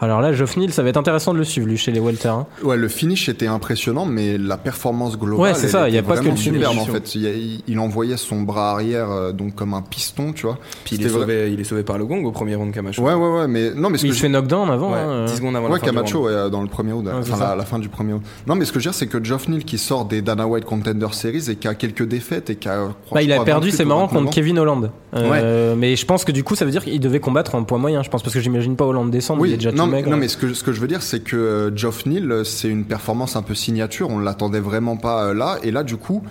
[0.00, 2.28] Alors là, Geoff Neal, ça va être intéressant de le suivre lui chez les Welter.
[2.28, 2.46] hein.
[2.62, 5.52] Ouais, le finish était impressionnant, mais la performance globale.
[5.52, 6.54] Ouais, c'est ça, était y a pas que le finish.
[6.60, 7.14] superbe, en fait.
[7.14, 10.58] Il, il- il envoyait son bras arrière euh, donc comme un piston, tu vois.
[10.84, 13.02] Puis il est, sauvé, il est sauvé par le gong au premier round Camacho.
[13.02, 14.92] Ouais, ouais, ouais, mais non, mais ce Il que se fait knockdown avant.
[14.92, 15.36] Ouais, hein, 10 euh.
[15.36, 16.32] secondes avant Ouais, la fin du Camacho, round.
[16.34, 18.24] ouais, dans le premier round, enfin la, la fin du premier round.
[18.46, 20.46] Non, mais ce que je veux dire, c'est que Geoff Neal qui sort des Dana
[20.46, 22.88] White Contender Series et qui a quelques défaites et qui a.
[23.12, 24.34] Bah, il a perdu, 28 c'est marrant, 29 contre.
[24.34, 24.90] Kevin Holland.
[25.14, 27.78] Euh, Mais je pense que du coup, ça veut dire qu'il devait combattre en poids
[27.78, 30.10] moyen, je pense, parce que j'imagine pas Holland descendre, il Oui, déjà non, mais- maigre.
[30.10, 32.68] non, mais ce que, ce que je veux dire, c'est que Geoff Neal, euh, c'est
[32.68, 34.10] une performance un peu signature.
[34.10, 35.56] On l'attendait vraiment pas euh, là.
[35.62, 36.22] Et là, du coup,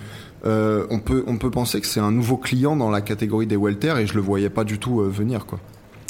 [0.45, 3.55] euh, on, peut, on peut penser que c'est un nouveau client dans la catégorie des
[3.57, 5.57] welter et je le voyais pas du tout euh, venir, quoi.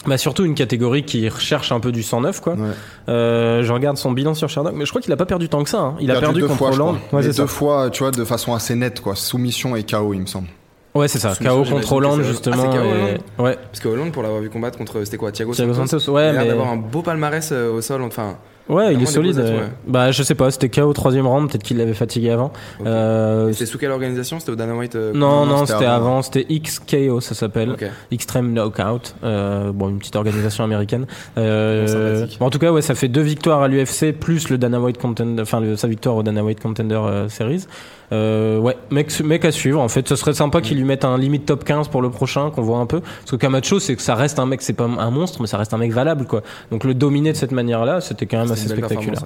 [0.08, 2.54] Bah, surtout une catégorie qui recherche un peu du 109, quoi.
[2.54, 2.60] Ouais.
[3.10, 5.64] Euh, je regarde son bilan sur Sherlock, mais je crois qu'il a pas perdu tant
[5.64, 5.80] que ça.
[5.80, 5.96] hein.
[6.00, 6.98] Il a perdu deux contre fois, je Holland.
[7.08, 7.20] crois.
[7.20, 7.54] Ouais, Mais c'est deux ça.
[7.54, 9.16] fois, tu vois, de façon assez nette, quoi.
[9.16, 10.48] Soumission et KO, il me semble.
[10.94, 11.34] Ouais, c'est ça.
[11.36, 12.70] KO contre que Holland, c'est- justement.
[12.72, 15.74] Ah, et- Ouais, Parce que Hollande, pour l'avoir vu combattre contre, c'était quoi Thiago, Thiago
[15.74, 16.14] Santos, Santos.
[16.14, 16.48] Ouais, il a l'air mais.
[16.50, 18.04] d'avoir un beau palmarès euh, au sol.
[18.04, 18.38] Enfin,
[18.68, 19.36] Ouais, il est solide.
[19.36, 19.70] beaux atouts, ouais.
[19.88, 22.52] Bah, je sais pas, c'était KO au troisième round, peut-être qu'il l'avait fatigué avant.
[22.80, 22.88] Ok.
[22.88, 24.40] Euh, c'était sous quelle organisation?
[24.40, 26.22] C'était au Dana White euh, non, non, c'était avant.
[26.22, 27.72] c'était XKO, ça s'appelle.
[27.72, 27.86] Ok.
[28.12, 31.06] Extreme Knockout, euh, bon une petite organisation américaine.
[31.38, 34.98] Euh, en tout cas, ouais, ça fait deux victoires à l'UFC plus le Dana White
[34.98, 37.66] Contender, enfin sa victoire au Dana White Contender euh, Series.
[38.12, 39.82] Euh, ouais, mec, mec à suivre.
[39.82, 42.52] En fait, ce serait sympa qu'il lui mette un limite top 15 pour le prochain,
[42.52, 43.02] qu'on voit un peu.
[43.02, 45.58] Parce que Camacho, c'est que ça reste un mec, c'est pas un monstre, mais ça
[45.58, 46.42] reste un mec valable, quoi.
[46.72, 49.24] Donc le dominer de cette manière-là, c'était quand même assez spectaculaire.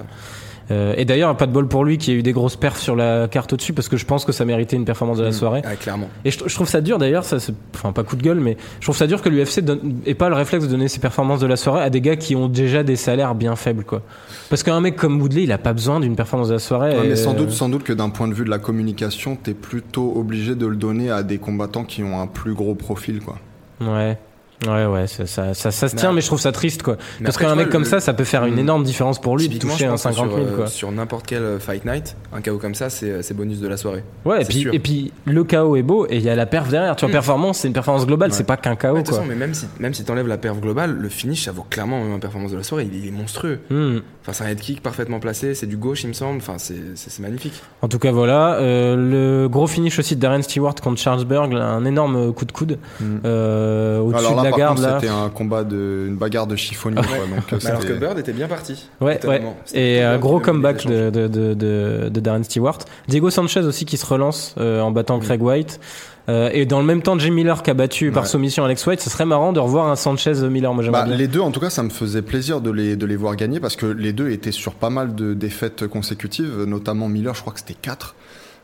[0.70, 2.94] Euh, et d'ailleurs, pas de bol pour lui qui a eu des grosses perfs sur
[2.94, 5.34] la carte au-dessus, parce que je pense que ça méritait une performance de la ouais.
[5.34, 5.62] soirée.
[5.64, 6.08] Ah, clairement.
[6.24, 8.56] Et je, je trouve ça dur d'ailleurs, ça c'est enfin pas coup de gueule, mais
[8.78, 9.62] je trouve ça dur que l'UFC
[10.06, 12.36] ait pas le réflexe de donner ses performances de la soirée à des gars qui
[12.36, 14.02] ont déjà des salaires bien faibles quoi.
[14.48, 16.96] Parce qu'un mec comme Woodley, il a pas besoin d'une performance de la soirée.
[16.98, 19.36] Ouais, et- mais sans doute, sans doute que d'un point de vue de la communication,
[19.36, 23.20] t'es plutôt obligé de le donner à des combattants qui ont un plus gros profil,
[23.20, 23.38] quoi.
[23.80, 24.18] Ouais.
[24.66, 26.98] Ouais, ouais, ça, ça, ça, ça se tient, mais je trouve ça triste, quoi.
[27.24, 28.58] Parce qu'un mec vois, comme le- ça, ça peut faire une Hmm.
[28.58, 30.66] énorme différence pour lui de toucher un pense que 50 000, sur, euh, quoi.
[30.66, 33.78] Sur n'importe quel euh, fight night, un KO comme ça, c'est c'est bonus de la
[33.78, 34.04] soirée.
[34.26, 34.74] Ouais, et puis, sûr.
[34.74, 36.94] et puis le KO est beau et il y a la perf derrière.
[36.96, 37.12] Tu vois, Hmm.
[37.12, 38.36] performance, c'est une performance globale, Ouais.
[38.36, 39.16] c'est pas qu'un KO, Ouais, de toute quoi.
[39.18, 41.98] façon, mais même si, même si t'enlèves la perf globale, le finish, ça vaut clairement
[42.02, 42.86] même une performance de la soirée.
[42.92, 43.60] Il, il est monstrueux.
[43.70, 44.00] Hmm.
[44.30, 46.36] Enfin, c'est un head kick parfaitement placé, c'est du gauche, il me semble.
[46.38, 47.54] Enfin, c'est magnifique.
[47.82, 48.54] En tout cas, voilà.
[48.54, 48.94] Euh,
[49.42, 52.78] le gros finish aussi de Darren Stewart contre Charlesberg, là, un énorme coup de coude
[53.00, 53.04] Mm.
[53.24, 54.76] euh, au-dessus Alors là, de la par garde.
[54.76, 54.98] contre, là.
[55.00, 57.04] c'était un combat de, une bagarre de chiffonnier, quoi.
[57.36, 58.88] Donc, euh, Mais alors que Bird était bien parti.
[59.00, 59.42] Ouais, ouais.
[59.74, 62.78] Et un Bird gros comeback de, de, de, de, de Darren Stewart.
[63.08, 65.22] Diego Sanchez aussi qui se relance euh, en battant Mm.
[65.22, 65.80] Craig White.
[66.28, 69.00] Euh, et dans le même temps, Jim Miller qui a battu par soumission Alex White.
[69.00, 70.72] Ce serait marrant de revoir un Sanchez Miller.
[70.74, 71.16] Moi, Bah, bien.
[71.16, 73.58] les deux, en tout cas, ça me faisait plaisir de les, de les voir gagner
[73.58, 77.52] parce que les deux étaient sur pas mal de défaites consécutives, notamment Miller, je crois
[77.52, 78.14] que c'était 4.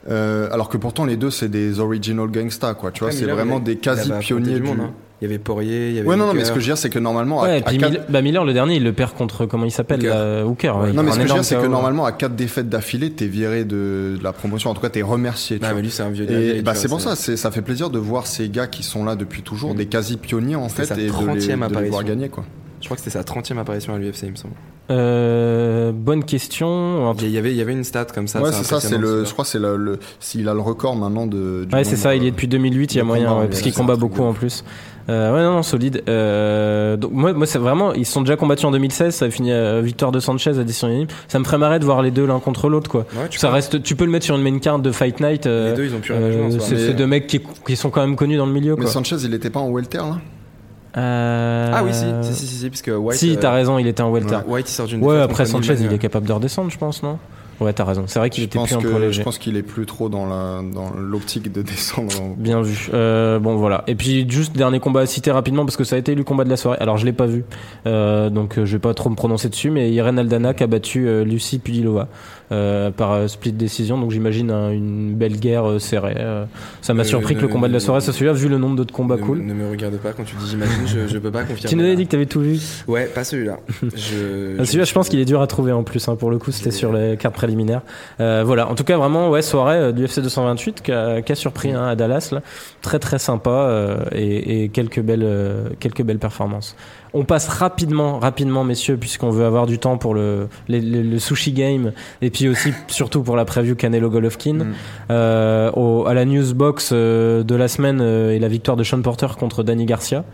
[0.09, 2.93] Euh, alors que pourtant, les deux, c'est des original gangsta, quoi.
[2.93, 4.67] Tu vois, c'est vraiment des quasi-pionniers du du.
[4.67, 4.79] monde.
[4.83, 4.91] hein.
[5.23, 6.09] Il y avait Poirier, il y avait.
[6.09, 7.63] Ouais, non, non, mais ce que je veux dire, c'est que normalement, Ouais, à, et
[7.63, 10.01] puis à quatre- Mil- bah, Miller, le dernier, il le perd contre, comment il s'appelle
[10.01, 10.09] Hooker.
[10.11, 10.77] là, Hooker.
[10.79, 12.69] ouais, il Non, mais ce que je veux dire, c'est que normalement, à quatre défaites
[12.69, 14.69] d'affilée, t'es viré de, de la promotion.
[14.71, 15.59] En tout cas, t'es remercié.
[15.59, 15.77] tu Ah, vois.
[15.77, 17.99] mais lui, c'est un vieux Et bah, tu c'est pour ça, ça fait plaisir de
[17.99, 19.77] voir ces gars qui sont là depuis toujours, Mm.
[19.79, 22.03] des quasi-pionniers en C'était fait, sa et de les, 30e de les voir apparition.
[22.03, 22.45] gagner, quoi.
[22.83, 24.55] Je crois que c'était sa 30e apparition à l'UFC, il me semble.
[24.91, 27.13] Euh, bonne question.
[27.21, 28.41] Il y avait, il y avait une stat comme ça.
[28.41, 31.27] ouais, c'est ça, c'est le, je crois que c'est le, s'il a le record maintenant
[31.27, 31.65] de.
[31.65, 33.63] du Ouais, c'est ça, il est euh, depuis 2008, il y a moyen, ouais, parce
[33.63, 34.63] qu'il combat beaucoup en plus.
[35.09, 36.03] Euh, ouais, non, non, solide.
[36.09, 39.31] Euh, donc moi, moi c'est vraiment, ils se sont déjà combattus en 2016, ça a
[39.31, 41.07] fini à victoire de Sanchez à décision unanime.
[41.29, 43.07] Ça me ferait marrer de voir les deux l'un contre l'autre, quoi.
[43.17, 43.55] Ouais, tu Ça peux.
[43.55, 45.47] reste, tu peux le mettre sur une main card de Fight Night.
[45.47, 47.41] euh, Les deux, ils ont plus rien à jouer en euh, c'est deux mecs qui,
[47.67, 48.91] qui sont quand même connus dans le milieu, Mais quoi.
[48.91, 50.17] Sanchez, il était pas en welter là?
[50.97, 53.19] Euh, Ah oui, si, si, si, si, si, parce que White.
[53.19, 54.39] si, euh, t'as raison, il était en welter.
[54.47, 57.03] White, il sort d'une Ouais, après Sanchez, il est euh, capable de redescendre, je pense,
[57.03, 57.19] non?
[57.61, 58.05] Ouais, t'as raison.
[58.07, 59.23] C'est vrai qu'il était plus un que poids je léger.
[59.23, 62.13] pense qu'il est plus trop dans la dans l'optique de descendre.
[62.21, 62.91] en- Bien vu.
[62.93, 63.83] Euh, bon voilà.
[63.87, 66.45] Et puis juste dernier combat à citer rapidement parce que ça a été le combat
[66.45, 66.79] de la soirée.
[66.81, 67.45] Alors je l'ai pas vu,
[67.87, 69.71] euh, donc euh, je vais pas trop me prononcer dessus.
[69.71, 72.09] Mais Irene Aldana qui a battu euh, Lucie Pudilova
[72.51, 73.99] par euh, split décision.
[73.99, 76.17] Donc j'imagine un- une belle guerre euh, serrée.
[76.19, 76.45] Euh,
[76.83, 78.95] ça m'a surpris que le combat de la soirée soit celui-là vu le nombre d'autres
[78.95, 79.39] combats ne, cool.
[79.43, 81.69] Ne me regarde pas quand tu dis j'imagine, je, je peux pas confirmer.
[81.69, 82.59] Tu nous avais dit que t'avais tout vu.
[82.87, 83.59] Ouais, pas celui-là.
[83.97, 86.07] Je, Ah, Celui-là, je pense qu'il est dur à trouver en plus.
[86.09, 87.83] Hein, pour le coup, c'était sur les cartes préliminaires.
[88.21, 88.69] Euh, voilà.
[88.69, 91.87] En tout cas, vraiment, ouais, soirée du FC 228 qui a, qui a surpris hein,
[91.87, 92.29] à Dallas.
[92.33, 92.43] Là.
[92.83, 95.27] Très très sympa euh, et, et quelques belles
[95.81, 96.77] quelques belles performances.
[97.15, 101.53] On passe rapidement, rapidement, messieurs, puisqu'on veut avoir du temps pour le, le, le sushi
[101.53, 101.93] game
[102.23, 104.55] et puis aussi surtout pour la preview Canelo Golovkin.
[104.55, 104.75] Mm.
[105.11, 109.01] Euh, au- à la newsbox euh, de la semaine euh, et la victoire de Sean
[109.01, 110.25] Porter contre Danny Garcia.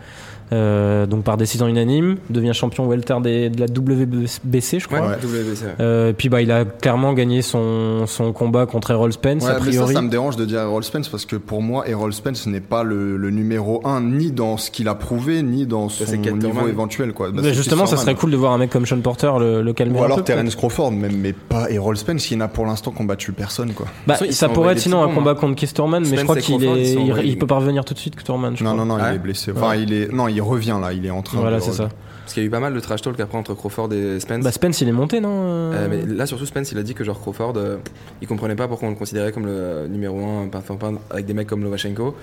[0.51, 5.15] Euh, donc par décision unanime, devient champion welter des- de la WBC, je Ouais, crois.
[5.17, 5.65] WBC.
[5.65, 5.71] ouais.
[5.79, 9.49] Euh, et puis bah, il a clairement gagné son, son combat contre Errol Spence, Ouais,
[9.49, 9.93] a ça, priori.
[9.93, 12.83] ça me dérange de dire Errol Spence parce que pour moi, Errol Spence n'est pas
[12.83, 16.37] le, le numéro 1 ni dans ce qu'il a prouvé, ni dans son Keith niveau
[16.39, 16.67] Thurman.
[16.69, 17.13] éventuel.
[17.13, 17.27] Quoi.
[17.29, 18.19] Bah, Mais c'est justement, Keith ça serait Thurman.
[18.21, 20.23] cool de voir un mec comme Sean Porter le, le calmer Ou un alors peu,
[20.23, 23.73] Terence Crawford, même, mais pas Errol Spence qui n'a pour l'instant combattu personne.
[23.73, 23.87] Quoi.
[24.07, 25.35] Bah, ça pourrait être sinon un combat hein.
[25.35, 28.13] contre Kisterman, mais je Spence crois qu'il il, peut pas revenir tout de suite.
[28.25, 28.73] Je Non, crois.
[28.73, 29.51] non, non, il est blessé.
[29.55, 31.61] Enfin, il est, non, il revient là, il est en train Voilà, de.
[31.63, 31.89] c'est ça.
[32.21, 34.43] Parce qu'il y a eu pas mal de trash talk après entre Crawford et Spence.
[34.43, 36.93] Bah, Spence, il est monté, non euh Euh, mais là surtout Spence il a dit
[36.93, 37.77] que genre Crawford euh,
[38.21, 41.33] il comprenait pas pourquoi on le considérait comme le numéro 1 enfin, pas- avec des
[41.33, 42.15] mecs comme Lomachenko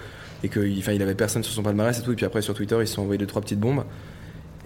[0.42, 2.54] et qu'il enfin, il avait personne sur son palmarès et tout et puis après sur
[2.54, 3.84] Twitter ils se sont envoyés deux trois petites bombes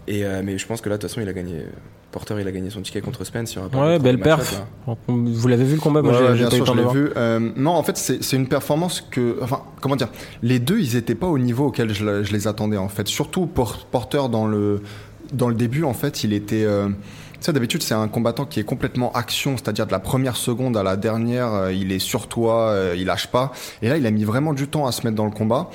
[0.06, 1.64] et euh, mais je pense que là de toute façon il a gagné
[2.12, 4.20] Porter il a gagné son ticket contre Spence il y aura pas Ouais, de belle
[4.20, 4.52] perf.
[4.86, 4.94] là.
[5.08, 6.00] Vous l'avez vu le combat?
[6.02, 7.10] Moi, Ouais, j'ai- ouais, j'ai bien sûr, je l'ai vu.
[7.16, 10.08] Euh, non, en fait, c'est c'est une performance que, enfin, comment dire,
[10.42, 13.08] les deux, ils étaient pas au niveau auquel je, le- je les attendais en fait.
[13.08, 14.82] Surtout pour Porter dans le
[15.32, 16.64] dans le début, en fait, il était.
[16.64, 20.36] euh, tu sais, d'habitude, c'est un combattant qui est complètement action, c'est-à-dire de la première
[20.36, 23.52] seconde à la dernière, euh, il est sur toi, euh, il lâche pas.
[23.82, 25.68] Et là, il a mis vraiment du temps à se mettre dans le combat.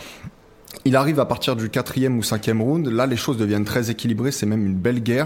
[0.86, 2.88] Il arrive à partir du quatrième ou cinquième round.
[2.88, 4.32] Là, les choses deviennent très équilibrées.
[4.32, 5.26] C'est même une belle guerre.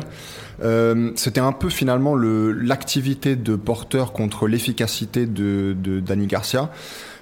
[0.64, 6.72] Euh, C'était un peu finalement le- l'activité de Porter contre l'efficacité de, de Danny Garcia.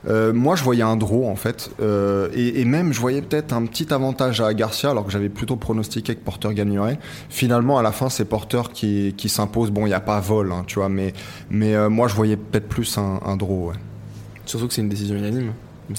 [0.07, 3.65] Euh, moi, je voyais un draw en fait, Euh, et, même je voyais peut-être un
[3.65, 6.99] petit avantage à Garcia, alors que j'avais plutôt pronostiqué que Porter gagnerait.
[7.29, 9.71] Finalement, à la fin, c'est Porter qui, qui s'impose.
[9.71, 11.13] Bon, il n'y a pas vol, hein, tu vois, mais
[11.49, 13.73] mais moi, je voyais peut-être plus un, draw.
[14.45, 15.53] Surtout que c'est une décision unanime.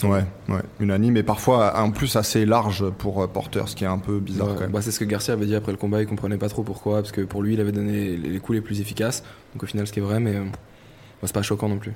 [0.05, 3.88] Ouais, ouais, unanime et parfois en plus assez large pour euh, Porter, ce qui est
[3.88, 4.70] un peu bizarre Ouais, quand même.
[4.70, 6.97] bah, c'est ce que Garcia avait dit après le combat, il comprenait pas trop pourquoi,
[7.01, 9.22] parce que pour lui il avait donné les coups les plus efficaces,
[9.55, 11.93] donc au final ce qui est vrai, mais euh, bah, c'est pas choquant non plus.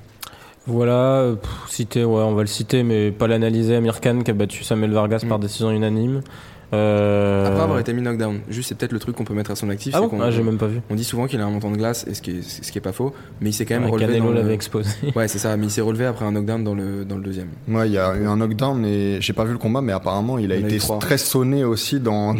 [0.65, 3.75] Voilà, euh, pff, citer, ouais, on va le citer, mais pas l'analyser.
[3.77, 5.41] Amir Khan qui a battu Samuel Vargas par Mm.
[5.41, 6.21] décision unanime.
[6.73, 9.55] Euh, Après avoir été mis knockdown, juste c'est peut-être le truc qu'on peut mettre à
[9.55, 10.81] son actif, Ah bon Ah, j'ai même pas vu.
[10.89, 12.77] on dit souvent qu'il a un montant de glace, et ce qui est, ce qui
[12.77, 14.07] est pas faux, mais il s'est quand même Ouais, relevé.
[14.13, 14.89] Canelo dans le- l'avait exposé.
[15.15, 17.47] Ouais, c'est ça, mais il s'est relevé après un knockdown dans le, dans le deuxième.
[17.69, 20.37] Ouais, il y a eu un knockdown et j'ai pas vu le combat, mais apparemment
[20.37, 20.99] il a a été trois.
[20.99, 22.39] très sonné aussi dans, Mm.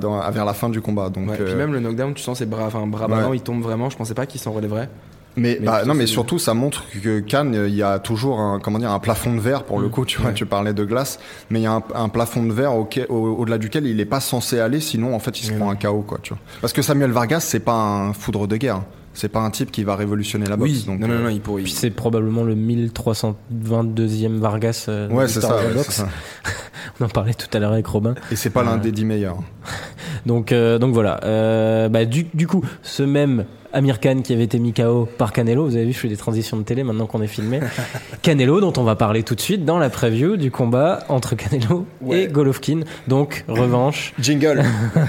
[0.00, 1.08] dans, vers la fin du combat.
[1.08, 3.10] Donc, Ouais, euh, Puis même le knockdown, tu sens ses bras, enfin bras Ouais.
[3.14, 4.88] ballants, il tombe vraiment, je pensais pas qu'il s'en relèverait.
[5.36, 8.58] Mais, mais bah, non, mais surtout ça montre que Cannes, il y a toujours un
[8.60, 9.90] comment dire un plafond de verre pour le Mm.
[9.90, 10.04] coup.
[10.04, 10.34] Tu vois, Ouais.
[10.34, 11.18] tu parlais de glace,
[11.50, 14.20] mais il y a un, un plafond de verre au- au-delà duquel il est pas
[14.20, 16.18] censé aller, sinon en fait il se Ouais, prend un KO quoi.
[16.22, 16.38] Tu vois.
[16.60, 18.82] Parce que Samuel Vargas c'est pas un foudre de guerre,
[19.14, 20.70] c'est pas un type qui va révolutionner la boxe.
[20.70, 21.62] oui, donc, non, non, euh, non, il pourrait.
[21.62, 24.86] Puis c'est probablement le 1322e Vargas.
[24.88, 25.86] euh, Ouais, c'est ça, de la ouais, boxe.
[25.90, 26.08] c'est ça.
[27.00, 28.14] On en parlait tout à l'heure avec Robin.
[28.30, 28.80] Et c'est pas l'un Ouais.
[28.80, 29.38] des dix meilleurs.
[30.26, 31.20] Donc, euh, donc voilà.
[31.24, 35.32] Euh, bah, du, du coup, ce même Amir Khan qui avait été mis KO par
[35.32, 37.60] Canelo, vous avez vu, je fais des transitions de télé maintenant qu'on est filmé.
[38.22, 41.86] Canelo, dont on va parler tout de suite dans la preview du combat entre Canelo
[42.00, 42.24] Ouais.
[42.24, 42.80] et Golovkin.
[43.08, 44.62] Donc, revanche, Jingle.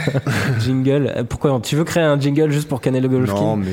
[0.61, 1.25] jingle.
[1.29, 3.33] Pourquoi Tu veux créer un jingle juste pour Canelo Golovkin?
[3.41, 3.67] Non, mais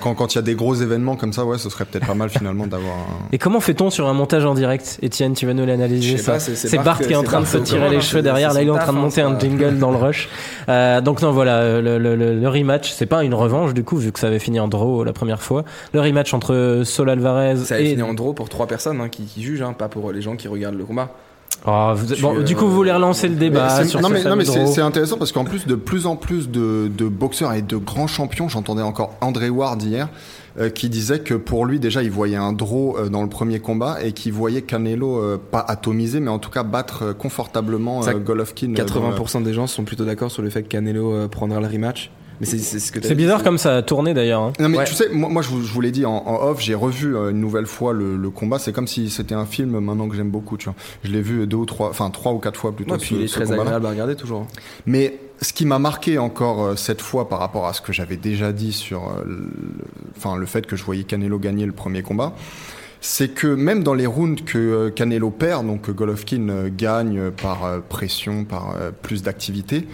[0.00, 2.14] quand quand il y a des gros événements comme ça, ouais, ce serait peut-être pas
[2.14, 2.94] mal finalement d'avoir.
[2.94, 3.28] Un...
[3.32, 4.98] Et comment fait-on sur un montage en direct?
[5.02, 6.38] Étienne, tu vas nous l'analyser ça.
[6.38, 8.54] c'est- Bart qui est en train de se tirer les hein, cheveux derrière.
[8.54, 10.28] Là, il est en train de hein, monter un pas- jingle dans le rush.
[10.68, 13.96] Euh, donc non, voilà, le, le- le- le rematch, c'est pas une revanche du coup,
[13.96, 15.64] vu que ça avait fini en draw la première fois.
[15.92, 19.08] Le rematch entre Sol Alvarez Ça a et fini en draw pour trois personnes hein,
[19.08, 21.10] qui, qui jugent, hein, pas pour les gens qui regardent le combat.
[21.66, 24.00] Oh, vous- Tu, bon, euh, du coup, vous voulez relancer le débat Mais c'est- sur
[24.00, 24.72] non, ce mais, non, fameux mais c'est draw.
[24.72, 28.06] c'est intéressant parce qu'en plus de plus en plus de, de boxeurs et de grands
[28.06, 30.08] champions, j'entendais encore André Ward hier
[30.58, 33.60] euh, qui disait que pour lui déjà il voyait un draw euh, dans le premier
[33.60, 38.00] combat et qu'il voyait Canelo euh, pas atomiser mais en tout cas battre euh, confortablement
[38.02, 38.72] Ça, euh, Golovkin.
[38.72, 41.28] euh, dans le- 80% des gens sont plutôt d'accord sur le fait que Canelo euh,
[41.28, 42.10] prendra le rematch.
[42.40, 44.40] Mais c'est ce que bizarre comme ça a tourné d'ailleurs.
[44.40, 44.52] hein.
[44.58, 44.84] Non mais Ouais.
[44.84, 47.14] tu sais, moi, moi je, vous, je vous l'ai dit en, en off, j'ai revu
[47.14, 48.58] euh, une nouvelle fois le, le combat.
[48.58, 50.56] C'est comme si c'était un film maintenant que j'aime beaucoup.
[50.56, 50.74] Tu vois,
[51.04, 52.92] je l'ai vu deux ou trois, enfin trois ou quatre fois plutôt.
[52.92, 54.46] Ouais, puis ce- il est très agréable à regarder toujours.
[54.86, 58.16] Mais ce qui m'a marqué encore euh, cette fois par rapport à ce que j'avais
[58.16, 59.48] déjà dit sur euh, le,
[60.16, 62.34] enfin, le fait que je voyais Canelo gagner le premier combat,
[63.02, 68.44] c'est que même dans les rounds que euh, Canelo perd, donc Golovkin gagne par pression,
[68.44, 69.86] par plus d'activité,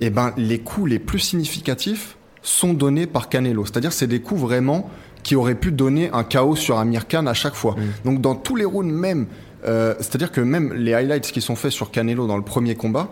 [0.00, 3.64] eh ben, les coups les plus significatifs sont donnés par Canelo.
[3.64, 4.90] C'est-à-dire c'est des coups vraiment
[5.22, 7.76] qui auraient pu donner un chaos sur Amir Khan à chaque fois.
[8.04, 9.26] Donc dans tous les rounds même,
[9.66, 13.08] euh, c'est-à-dire que même les highlights qui sont faits sur Canelo dans le premier combat,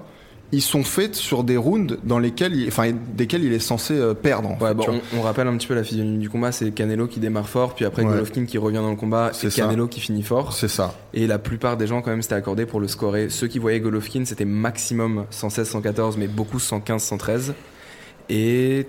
[0.52, 4.14] ils sont faits sur des rounds dans lesquels, il, enfin, desquels il est censé euh,
[4.14, 4.50] perdre.
[4.50, 5.00] en Ouais, fait, bon, tu vois.
[5.14, 7.74] on, on rappelle un petit peu la physionomie du combat, c'est Canelo qui démarre fort,
[7.74, 8.10] puis après Ouais.
[8.12, 9.62] Golovkin qui revient dans le combat, C'est ça.
[9.62, 10.52] Canelo qui finit fort.
[10.52, 10.94] C'est ça.
[11.14, 13.28] Et la plupart des gens quand même s'étaient accordés pour le scorer.
[13.28, 17.52] Ceux qui voyaient Golovkin, c'était maximum 116-114, mais beaucoup 115-113.
[18.28, 18.86] Et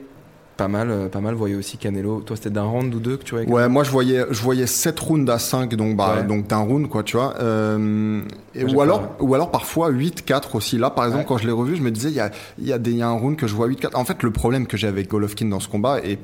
[0.58, 1.36] pas mal, euh, pas mal.
[1.36, 2.22] Voyez aussi Canelo.
[2.22, 4.68] Toi, c'était d'un round ou deux que tu voyais Ouais, moi je voyais, je voyais
[4.68, 6.24] 7 rounds à 5, donc, bah, Ouais.
[6.24, 7.36] donc d'un round, quoi, tu vois.
[7.39, 8.22] Euh,
[8.55, 10.78] et- ou, alors, ou alors parfois 8-4 aussi.
[10.78, 11.28] Là, par exemple, Ouais.
[11.28, 12.97] quand je l'ai revu, je me disais, il y a, il y, a des- il
[12.97, 13.95] y a un round que je vois 8-4.
[13.97, 16.18] En fait, le problème que j'ai avec Golovkin dans ce combat, et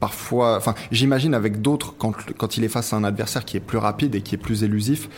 [0.00, 3.60] parfois, enfin, j'imagine avec d'autres, quand, quand il est face à un adversaire qui est
[3.60, 5.08] plus rapide et qui est plus élusif,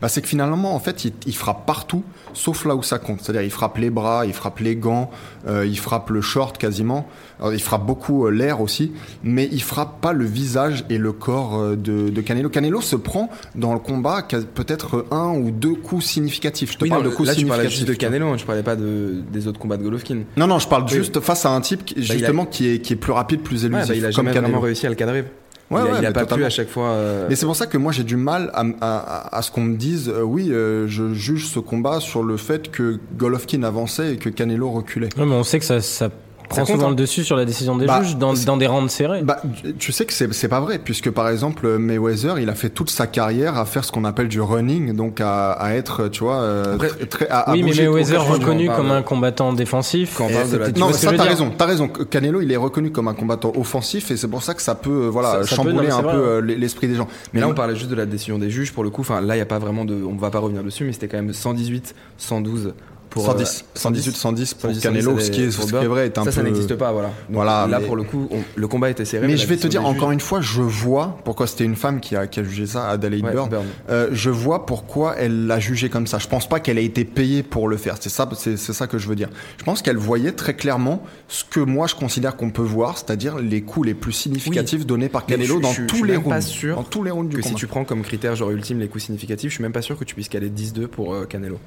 [0.00, 2.02] bah, c'est que finalement, en fait, il, il frappe partout,
[2.32, 3.20] sauf là où ça compte.
[3.20, 5.10] C'est-à-dire, il frappe les bras, il frappe les gants,
[5.48, 7.06] euh, il frappe le short quasiment.
[7.38, 8.92] Alors, il frappe beaucoup euh, l'air aussi,
[9.24, 12.48] mais il frappe pas le visage et le corps euh, de, de Canelo.
[12.50, 14.22] Canelo se prend dans le combat
[14.54, 16.72] peut-être un ou deux coups significatifs.
[16.72, 17.70] Je te Oui, parle non, de coups là, tu significatifs.
[17.76, 17.94] juste de.
[17.94, 20.18] Canelo, hein, je parlais pas de, des autres combats de Golovkin.
[20.36, 20.90] Non, non, je parle Oui.
[20.94, 23.70] juste face à un type a- justement qui, est, qui est plus rapide, plus Ouais,
[23.70, 24.42] élusif, bah, il a comme jamais Canelo.
[24.48, 25.24] vraiment réussi à le cadrer.
[25.70, 26.46] Ouais, il ouais, mais pas pu totalement.
[26.46, 26.88] à chaque fois.
[26.90, 29.60] euh, Mais c'est pour ça que moi j'ai du mal à, à, à ce qu'on
[29.62, 34.14] me dise euh, oui, euh, je juge ce combat sur le fait que Golovkin avançait
[34.14, 35.08] et que Canelo reculait.
[35.16, 36.10] Ouais, mais on sait que ça, ça
[36.50, 36.90] prend souvent hein.
[36.90, 39.22] le dessus sur la décision des Bah, juges dans, des rounds serrés.
[39.22, 39.40] Bah,
[39.78, 42.90] tu sais que c'est c'est pas vrai, puisque par exemple Mayweather, il a fait toute
[42.90, 46.40] sa carrière à faire ce qu'on appelle du running, donc à, à être, tu vois,
[46.40, 50.14] euh, Après- très, très- à, à oui, mais Mayweather reconnu parle- comme un combattant défensif.
[50.18, 51.88] Quand on Et parle de la- non, mais ça t'as raison, t'as raison.
[51.88, 55.04] Canelo, il est reconnu comme un combattant offensif et c'est pour ça que ça peut,
[55.04, 57.08] euh, voilà, Ça- ça peut, chambouler non, un peu euh, l'esprit des gens.
[57.32, 58.72] Mais là, on parlait juste de la décision des juges.
[58.72, 59.94] Pour le coup, enfin, là, il y a pas vraiment de.
[60.02, 62.72] On va pas revenir dessus, mais c'était quand même 118, 112
[63.10, 63.26] pour.
[63.26, 66.06] 110, euh, 118, 110 pour 110, Canelo, 110, ce qui est, ce qui est vrai
[66.06, 66.36] est un ça, peu.
[66.36, 67.08] ça n'existe pas, voilà.
[67.08, 69.26] Donc, Voilà, Là, mais- pour le coup, on- le combat était serré.
[69.26, 72.16] Mais je vais te dire encore une fois, je vois pourquoi c'était une femme qui
[72.16, 73.50] a, qui a jugé ça, Adelaide Ouais, Byrne.
[73.90, 76.18] Euh, je vois pourquoi elle l'a jugé comme ça.
[76.18, 77.96] Je pense pas qu'elle ait été payée pour le faire.
[78.00, 79.28] C'est ça, c'est ça que je veux dire.
[79.58, 83.38] Je pense qu'elle voyait très clairement ce que moi je considère qu'on peut voir, c'est-à-dire
[83.38, 86.46] les coups les plus significatifs donnés par Canelo je- dans je- tous les pas rounds.
[86.46, 87.58] sûr dans tous les rounds du Que si combat.
[87.58, 90.04] tu prends comme critère genre ultime les coups significatifs, je suis même pas sûr que
[90.04, 91.58] tu puisses caler 10-2 pour euh, Canelo.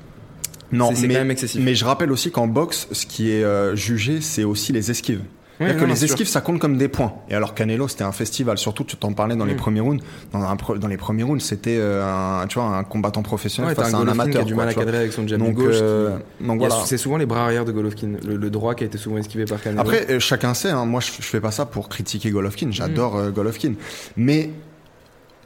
[0.71, 1.61] Non, c'est- quand même excessif.
[1.63, 5.21] mais je rappelle aussi qu'en boxe, ce qui est euh, jugé, c'est aussi les esquives.
[5.59, 7.13] Oui, non, que les esquives, ça compte comme des points.
[7.29, 8.57] Et alors Canelo, c'était un festival.
[8.57, 9.57] Surtout, tu t'en parlais dans les Mm.
[9.57, 10.03] premiers rounds.
[10.31, 13.69] Dans, un pre- dans les premiers rounds, c'était euh, un, tu vois, un combattant professionnel
[13.69, 14.31] Ouais, face un à un amateur.
[14.33, 15.75] qui a du quoi, mal à cadrer avec son jab Donc, du gauche.
[15.79, 16.75] euh, qui- donc voilà.
[16.85, 18.13] C'est souvent les bras arrière de Golovkin.
[18.25, 19.79] Le, le droit qui a été souvent esquivé par Canelo.
[19.81, 23.29] Après, chacun sait, hein, moi je, je fais pas ça pour critiquer Golovkin, j'adore euh,
[23.29, 23.73] Golovkin.
[24.17, 24.49] Mais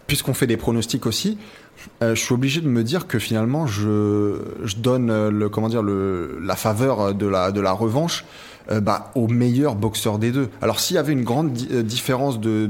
[0.07, 1.38] puisqu'on fait des pronostics aussi,
[2.02, 4.38] euh, je suis obligé de me dire que finalement je,
[4.78, 5.32] donne euh,
[5.70, 8.26] dire, la faveur de la, de la revanche
[8.70, 10.50] euh, bah, au meilleur boxeur des deux.
[10.62, 12.66] Alors s'il y avait une grande di- euh, différence de,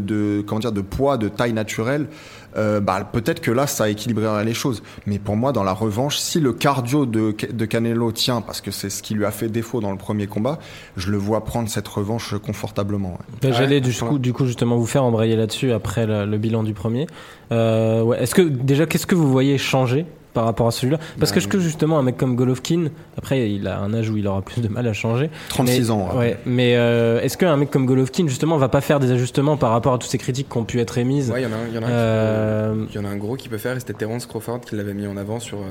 [0.46, 2.08] comment dire, de poids, de taille naturelle,
[2.56, 4.82] euh, bah, peut-être que là ça équilibrerait les choses.
[5.06, 8.72] Mais pour moi, dans la revanche, si le cardio de, de Canelo tient, parce que
[8.72, 10.60] c'est ce qui lui a fait défaut dans le premier combat,
[10.96, 13.12] je le vois prendre cette revanche confortablement.
[13.12, 13.38] ouais.
[13.42, 16.64] Ben, J'allais du coup, du coup justement vous faire embrayer là-dessus après le, le bilan
[16.64, 17.08] du premier.
[17.52, 18.22] Euh, ouais.
[18.22, 20.06] Est-ce que déjà qu'est-ce que vous voyez changer
[20.38, 23.50] par rapport à celui-là Parce que Bah, est-ce que justement un mec comme Golovkin, après
[23.52, 25.32] il a un âge où il aura plus de mal à changer.
[25.50, 26.10] 36 mais, ans.
[26.12, 26.18] ouais.
[26.18, 26.38] Ouais.
[26.46, 29.94] Mais euh, est-ce qu'un mec comme Golovkin justement va pas faire des ajustements par rapport
[29.94, 31.32] à toutes ces critiques qui ont pu être émises?
[31.32, 33.00] Ouais, il y en a un, il y en a un qui Euh, il y
[33.00, 35.18] en a un gros qui peut faire, et c'était Terence Crawford qui l'avait mis en
[35.18, 35.58] avant sur.
[35.58, 35.62] euh,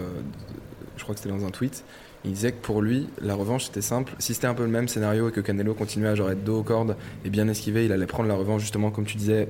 [0.97, 1.85] je crois que c'était dans un tweet.
[2.25, 4.15] Il disait que pour lui, la revanche c'était simple.
[4.19, 6.59] Si c'était un peu le même scénario et que Canelo continuait à genre être dos
[6.59, 9.47] aux cordes et bien esquivé, il allait prendre la revanche justement, comme tu disais,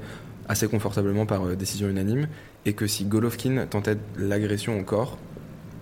[0.49, 2.29] assez confortablement par euh, décision unanime.
[2.65, 5.19] Et que si Golovkin tentait l'agression corps,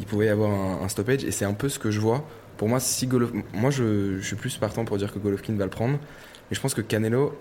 [0.00, 1.24] il pouvait y avoir un, un stoppage.
[1.24, 2.24] Et c'est un peu ce que je vois.
[2.56, 3.32] Pour moi, si Golov...
[3.52, 5.98] moi je, je suis plus partant pour dire que Golovkin va le prendre.
[6.50, 7.36] Mais je pense que Canelo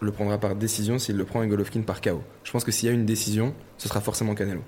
[0.00, 2.22] le prendra par décision s'il le prend et Golovkin par KO.
[2.44, 4.62] Je pense que s'il y a une décision, ce sera forcément Canelo.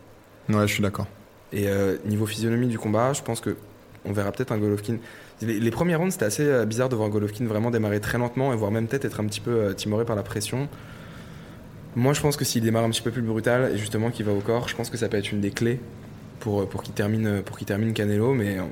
[0.49, 1.07] Ouais, je suis d'accord.
[1.53, 3.57] Et euh, niveau physionomie du combat, je pense que
[4.05, 4.97] on verra peut-être un Golovkin.
[5.40, 8.53] Les, les premières rounds, c'était assez euh, bizarre de voir Golovkin vraiment démarrer très lentement
[8.53, 10.68] et voire même peut-être être un petit peu timoré par la pression.
[11.95, 14.32] Moi, je pense que s'il démarre un petit peu plus brutal et justement qu'il va
[14.32, 15.80] au corps, je pense que ça peut être une des clés
[16.40, 18.62] pour, euh, pour qu'il termine, pour qu'il termine Canelo, mais euh,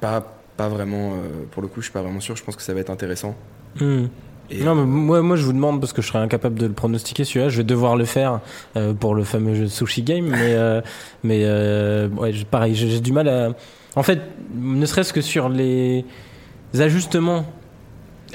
[0.00, 0.20] pas,
[0.56, 1.12] pas vraiment.
[1.12, 2.36] euh, pour le coup, je suis pas vraiment sûr.
[2.36, 3.34] Je pense que ça va être intéressant.
[3.80, 4.06] hmm.
[4.50, 6.72] Et, Non, mais moi, moi, je vous demande parce que je serais incapable de le
[6.72, 7.48] pronostiquer celui-là.
[7.48, 8.40] Je vais devoir le faire
[8.76, 10.80] euh, pour le fameux jeu Sushi Game, mais euh,
[11.22, 13.52] mais euh, ouais, pareil, j'ai du mal à.
[13.96, 14.20] En fait,
[14.54, 16.04] ne serait-ce que sur les
[16.78, 17.44] ajustements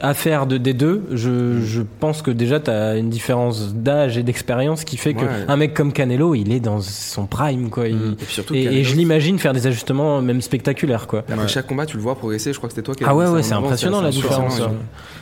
[0.01, 4.17] à faire de, des deux, je, je pense que déjà tu as une différence d'âge
[4.17, 5.45] et d'expérience qui fait que Ouais.
[5.47, 7.87] un mec comme Canelo, il est dans son prime quoi.
[7.87, 11.19] Il- et puis surtout, et, et Canelo, je l'imagine faire des ajustements même spectaculaires quoi.
[11.19, 11.47] Après Ouais.
[11.47, 12.51] chaque combat, tu le vois progresser.
[12.53, 14.61] Je crois que c'était toi qui Ah ouais ouais, c'est impressionnant la différence.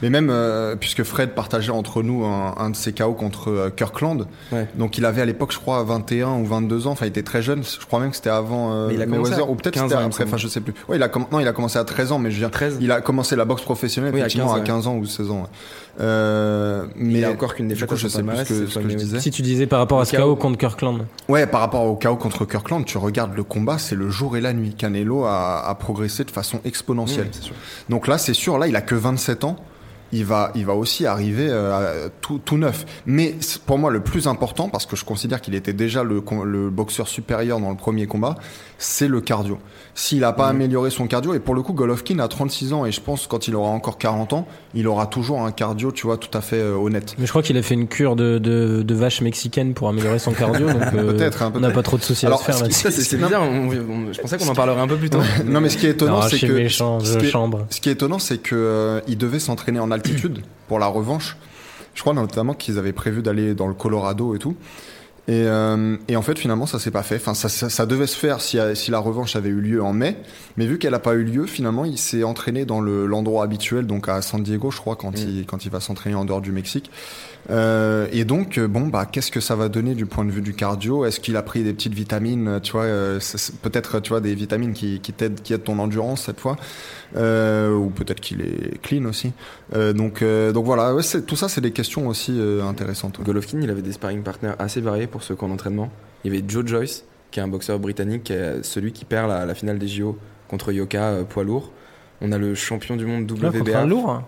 [0.02, 3.70] Mais même, euh, puisque Fred partageait entre nous un, un de ses KO contre euh,
[3.70, 4.68] Kirkland, Ouais.
[4.76, 7.42] donc il avait à l'époque, je crois, 21 ou 22 ans, enfin il était très
[7.42, 9.56] jeune, je crois même que c'était avant euh, Mais il a commencé Mayweather, à ou
[9.56, 10.74] peut-être 15 c'était après, enfin je sais plus.
[10.90, 12.78] Ouais, il a, non, il a commencé à 13 ans, mais je veux dire, 13.
[12.82, 15.32] il a commencé la boxe professionnelle Oui, à effectivement 15, à 15 ans ou 16
[15.32, 15.42] ans.
[15.42, 15.48] ouais.
[16.00, 18.68] Euh, mais Il a encore qu'une du défaite coup, à je sais plus ce que,
[18.68, 19.20] ce je disais.
[19.20, 20.36] Si tu disais par rapport à ce KO.
[20.36, 21.06] Contre Kirkland.
[21.30, 24.42] Ouais, par rapport au KO contre Kirkland, tu regardes le combat, c'est le jour et
[24.42, 24.74] la nuit.
[24.74, 27.28] Canelo a, a progressé de façon exponentielle.
[27.28, 27.56] Mmh, c'est sûr.
[27.90, 29.58] Donc là, c'est sûr, là, il a que 27 ans.
[30.14, 32.86] Il va, il va aussi arriver euh, tout, tout neuf.
[33.06, 33.36] Mais
[33.66, 36.22] pour moi, le plus important, parce que je considère qu'il était déjà le,
[36.70, 38.36] boxeur supérieur dans le premier combat,
[38.78, 39.58] c'est le cardio.
[39.96, 42.92] S'il n'a pas amélioré son cardio, et pour le coup, Golovkin a 36 ans, et
[42.92, 46.18] je pense quand il aura encore 40 ans, il aura toujours un cardio, tu vois,
[46.18, 47.16] tout à fait euh, honnête.
[47.18, 50.20] Mais je crois qu'il a fait une cure de, de, de vache mexicaine pour améliorer
[50.20, 50.68] son cardio.
[50.68, 52.92] donc euh, Peut-être, hein, on n'a pas trop de soucis Alors, à se faire ce
[52.92, 53.44] c'est bizarre.
[53.44, 55.20] on- on- je pensais qu'on en parlerait un peu plus tôt.
[55.46, 57.66] non, mais ce qui est étonnant, Non, c'est que méchant, ce qui est- chambre.
[57.70, 61.38] Ce qui est étonnant, c'est que euh, il devait s'entraîner en altitude pour la revanche.
[61.94, 64.56] Je crois notamment qu'ils avaient prévu d'aller dans le Colorado et tout.
[65.30, 67.16] Et, euh, et en fait, finalement, ça s'est pas fait.
[67.16, 69.94] Enfin, ça, ça, ça devait se faire si, si la revanche avait eu lieu en
[69.94, 70.18] mai.
[70.58, 73.88] Mais vu qu'elle n'a pas eu lieu, finalement, il s'est entraîné dans le- l'endroit habituel,
[73.88, 76.52] donc à San Diego, je crois, quand, il, quand il va s'entraîner en dehors du
[76.52, 76.92] Mexique.
[77.50, 80.42] Euh, et donc, euh, bon, bah, qu'est-ce que ça va donner du point de vue
[80.42, 81.06] du cardio?
[81.06, 83.20] Est-ce qu'il a pris des petites vitamines, tu vois, euh,
[83.62, 86.58] peut-être, tu vois, des vitamines qui, qui t'aident, qui aident ton endurance cette fois,
[87.16, 89.32] ou peut-être qu'il est clean aussi.
[89.76, 93.20] Euh, donc, euh, donc voilà, ouais, tout ça, c'est des questions aussi euh, intéressantes.
[93.20, 93.26] ouais.
[93.26, 95.90] Golovkin, il avait des sparring partners assez variés pour ceux qui en entraînement.
[96.24, 99.28] Il y avait Joe Joyce, qui est un boxeur britannique, qui est celui qui perd
[99.30, 101.72] la, la finale des JO contre Yoka, euh, poids lourd.
[102.22, 103.80] On a le champion du monde Là, contre WBA.
[103.80, 104.10] un lourd.
[104.10, 104.24] hein.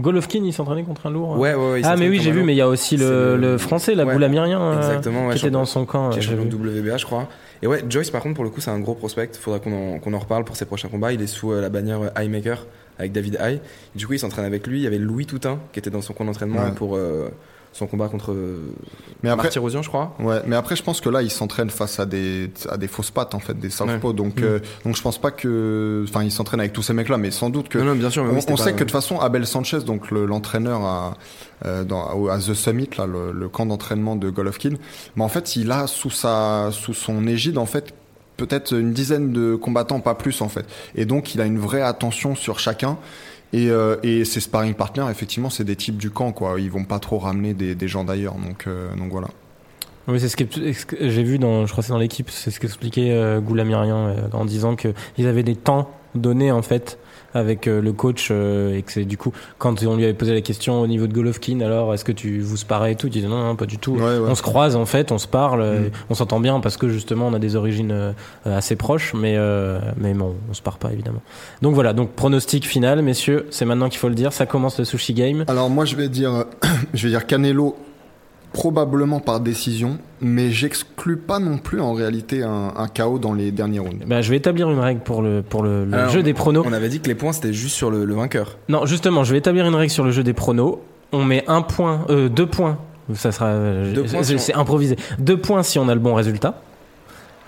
[0.00, 1.34] Golovkin, il s'entraînait contre un lourd.
[1.34, 1.38] hein.
[1.38, 3.36] Ouais, ouais, ouais, il ah, mais oui, j'ai vu, mais il y a aussi le,
[3.36, 4.14] le- le français, la Ouais.
[4.14, 6.10] Euh, Exactement, ouais, qui était champion- dans son camp.
[6.10, 7.26] qui est champion WBA, je crois.
[7.62, 9.30] Et ouais, Joyce, par contre, pour le coup, c'est un gros prospect.
[9.38, 11.12] Faudra qu'on en, reparle pour ses prochains combats.
[11.12, 12.66] Il est sous euh, la bannière euh, Eye Maker
[12.98, 13.60] avec David Eye.
[13.94, 14.78] Et du coup, il s'entraîne avec lui.
[14.78, 16.72] Il y avait Louis Toutin qui était dans son camp d'entraînement Ouais.
[16.72, 17.28] pour euh,
[17.78, 18.34] son combat contre
[19.22, 20.14] Mais après, je crois.
[20.20, 23.10] Ouais, mais après, je pense que là, il s'entraîne face à des, à des fausses
[23.10, 24.12] pattes, en fait, des southpaws.
[24.12, 24.44] Donc, Mm.
[24.44, 27.50] euh, donc, je pense pas que, enfin, il s'entraîne avec tous ces mecs-là, mais sans
[27.50, 27.78] doute que.
[27.78, 28.24] Non, non, bien sûr.
[28.24, 30.82] mais on c'était on pas- sait que de toute façon, Abel Sanchez, donc le- l'entraîneur
[30.82, 31.14] à,
[31.64, 34.74] euh, dans, à The Summit, là, le, le camp d'entraînement de Golovkin,
[35.16, 37.94] mais en fait, il a sous sa, sous son égide, en fait,
[38.36, 40.64] peut-être une dizaine de combattants, pas plus, en fait.
[40.94, 42.96] Et donc, il a une vraie attention sur chacun.
[43.52, 46.60] Et, euh, et ses sparring partners, effectivement, c'est des types du camp, quoi.
[46.60, 48.34] Ils vont pas trop ramener des, gens d'ailleurs.
[48.34, 49.28] Donc, euh, donc voilà.
[50.06, 53.10] Oui, c'est ce que j'ai vu dans, je crois c'est dans l'équipe, c'est ce qu'expliquait
[53.10, 56.98] euh, Goulamirian en disant que ils avaient des temps donnés en fait
[57.34, 60.32] avec euh, le coach euh, et que c'est du coup quand on lui avait posé
[60.32, 63.10] la question au niveau de Golovkin alors est-ce que tu vous sparez et tout il
[63.10, 64.28] disait non, non pas du tout Ouais, ouais.
[64.28, 65.90] on se croise en fait on se parle euh, Mm.
[66.10, 68.12] on s'entend bien parce que justement on a des origines euh,
[68.46, 71.20] assez proches mais euh, mais bon on se part pas évidemment
[71.62, 74.84] donc voilà donc pronostic final messieurs c'est maintenant qu'il faut le dire ça commence le
[74.84, 76.44] sushi game Alors moi je vais dire,
[76.94, 77.76] je vais dire Canelo
[78.52, 83.50] probablement par décision, mais j'exclus pas non plus en réalité un, un KO dans les
[83.52, 84.04] derniers rounds.
[84.06, 86.64] bah, je vais établir une règle pour le pour le, le Alors, jeu des pronos
[86.66, 88.58] On avait dit que les points c'était juste sur le, le vainqueur.
[88.68, 90.78] Non, justement, je vais établir une règle sur le jeu des pronos.
[91.12, 92.78] On met un point, euh, deux points.
[93.14, 93.54] Ça sera,
[93.94, 94.96] Deux points c'est si c'est improvisé.
[95.18, 96.60] Deux points si on a le bon résultat.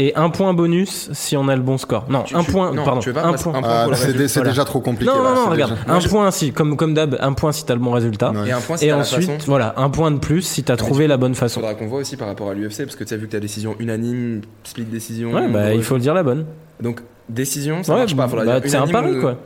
[0.03, 2.07] Et un point bonus si on a le bon score.
[2.09, 3.01] Non, Tu- un tu- point, non, pardon.
[3.01, 3.53] tu veux pas un point.
[3.63, 4.49] Ah, c'est Voilà.
[4.51, 5.13] déjà trop compliqué.
[5.13, 5.73] Non, là, non, non, regarde.
[5.87, 8.31] déjà- Un point si, comme, comme d'hab, un point si t'as le bon résultat.
[8.31, 8.49] Ouais.
[8.49, 9.45] Et un point si Et ensuite, façon.
[9.47, 11.61] voilà, un point de plus si t'as trouvé la bonne façon.
[11.61, 13.41] Faudra qu'on voit aussi par rapport à l'UFC parce que tu as vu que ta
[13.41, 15.33] décision unanime, split décision.
[15.33, 16.47] Ouais, bah, il faut le dire la bonne.
[16.81, 18.27] Donc décision, ça Ouais, marche pas.
[18.27, 19.37] Bah, c'est un pari, ou- quoi.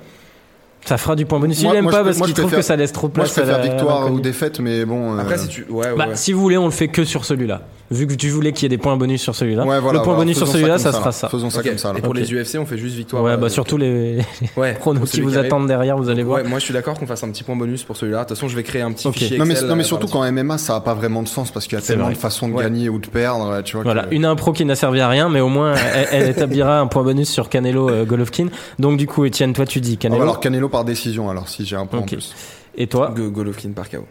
[0.84, 1.62] Ça fera du point bonus.
[1.62, 2.76] Moi- il aime moi, je pas peux- parce moi, qu'il je trouve préfère- que ça
[2.76, 5.16] laisse trop de Moi place je préfère à la- à victoire ou défaite, mais bon.
[5.18, 5.64] Après, euh, si tu.
[5.70, 5.94] Ouais, ouais.
[5.96, 6.16] Bah, ouais.
[6.16, 7.62] si vous voulez, on le fait que sur celui-là.
[7.90, 9.62] Vu que tu voulais qu'il y ait des points bonus sur celui-là.
[9.66, 11.28] ouais, voilà, le point voilà, bonus sur celui-là, ça, sera ça.
[11.28, 11.92] Faisons ça comme ça.
[11.92, 11.98] là.
[11.98, 13.22] Et pour les UFC, on fait juste victoire.
[13.22, 14.18] Ouais, euh, bah surtout les
[14.56, 16.42] ouais, pronos qui vous attendent derrière, vous allez voir.
[16.42, 18.20] Ouais, moi je suis d'accord qu'on fasse un petit point bonus pour celui-là.
[18.20, 20.56] De toute façon, je vais créer un petit fichier Non mais, euh, surtout qu'en MMA
[20.58, 22.88] ça a pas vraiment de sens parce qu'il y a tellement de façons de gagner
[22.88, 23.84] ou de perdre, tu vois.
[23.84, 25.74] Voilà, une impro qui n'a servi à rien, mais au moins
[26.10, 28.46] elle, établira un point bonus sur Canelo euh, Golovkin.
[28.78, 30.22] Donc du coup, Étienne, toi tu dis Canelo.
[30.22, 32.04] alors Canelo par décision alors si j'ai un point Ok.
[32.04, 32.34] en plus.
[32.76, 34.06] Et toi Go- Golovkin par KO.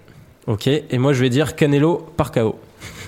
[0.48, 0.68] Ok.
[0.68, 2.56] Et moi je vais dire Canelo par KO.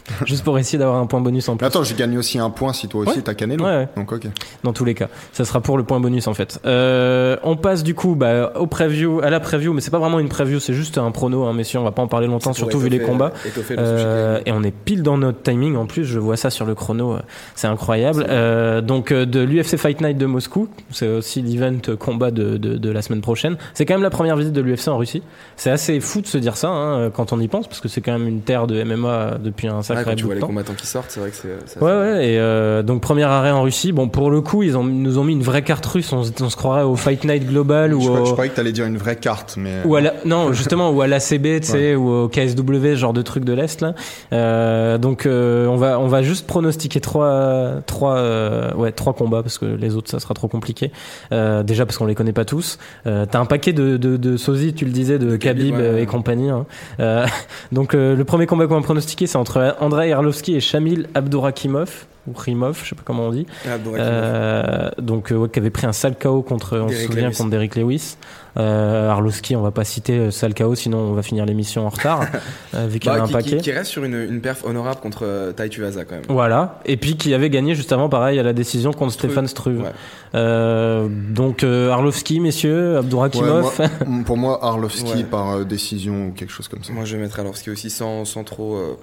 [0.26, 1.66] Juste pour essayer d'avoir un point bonus en plus.
[1.66, 3.24] attends, j'ai gagné aussi un point si toi aussi Ouais.
[3.24, 3.64] t'as Canelo.
[3.66, 3.88] Ouais, ouais.
[3.96, 4.28] Donc ok.
[4.64, 6.60] Dans tous les cas, ça sera pour le point bonus en fait.
[6.66, 10.20] Euh, on passe du coup bah, au preview, à la preview, mais c'est pas vraiment
[10.20, 11.80] une preview, c'est juste un prono, hein, messieurs.
[11.80, 13.32] On va pas en parler longtemps, surtout vu les combats.
[13.46, 16.66] le Euh, et on est pile dans notre timing en plus, je vois ça sur
[16.66, 17.20] le chrono, euh,
[17.56, 18.26] c'est incroyable.
[18.30, 22.78] Euh, donc euh, de l'UFC Fight Night de Moscou, c'est aussi l'event combat de, de,
[22.78, 23.58] de la semaine prochaine.
[23.74, 25.24] C'est quand même la première visite de l'UFC en Russie.
[25.56, 28.02] C'est assez fou de se dire ça hein, quand on y pense, parce que c'est
[28.02, 30.42] quand même une terre de MMA depuis un Ouais, sacré quand tu vois de les
[30.42, 30.48] temps.
[30.48, 31.50] combattants qui sortent, c'est vrai que c'est.
[31.66, 33.92] c'est Ouais, ouais, et euh, donc premier arrêt en Russie.
[33.92, 36.12] Bon, pour le coup, ils, ont, ils nous ont mis une vraie carte russe.
[36.14, 38.50] On, se- on se croirait au Fight Night Global ou Je, crois- je au, croyais
[38.52, 39.82] que t'allais dire une vraie carte, mais.
[39.86, 42.56] ou à la, non, justement, ou à l'ACB, tu sais, ou au KSW,
[42.92, 43.94] ce genre de truc de l'Est, là.
[44.34, 49.42] Euh, donc, euh, on va, on va juste pronostiquer trois, trois, euh, ouais, trois combats,
[49.44, 50.92] parce que les autres, ça sera trop compliqué.
[51.32, 52.78] Euh, déjà, parce qu'on les connaît pas tous.
[53.08, 55.76] Euh, t'as un paquet de, de, de sosies, tu le disais, de, De Khabib, Khabib
[55.76, 56.04] ouais, euh, ouais.
[56.04, 56.50] et compagnie.
[56.50, 56.66] hein.
[57.00, 57.26] Euh,
[57.72, 62.06] donc, euh, le premier combat qu'on va pronostiquer, c'est entre Andrei Arlovski et Shamil Abdourakimov
[62.28, 63.46] ou Rimov, je sais pas comment on dit.
[63.68, 63.78] Ah.
[63.88, 67.28] Euh, donc euh, ouais, qui avait pris un sale KO contre, on se Derrick souvient
[67.30, 67.38] Lewis.
[67.38, 68.18] contre Derrick Lewis.
[68.58, 72.22] Euh, Arlovski, on va pas citer sale KO, sinon on va finir l'émission en retard,
[72.74, 73.58] vu qu'il y Bah, avait un qui, paquet.
[73.58, 76.24] qui- qui reste sur une, une perf honorable contre euh, Tai Tuivasa quand même.
[76.28, 79.30] Voilà, et puis qui avait gagné juste avant, pareil, à la décision contre Struve.
[79.30, 79.82] Stéphane Struve.
[79.82, 79.92] Ouais.
[80.34, 83.78] Euh, donc euh, Arlovski, messieurs, Abdourakimov.
[83.80, 85.24] Ouais, moi- pour moi, Arlovski Ouais.
[85.26, 86.92] par euh, décision ou quelque chose comme ça.
[86.92, 88.98] Moi, je mettrais Arlovski aussi sans, sans trop.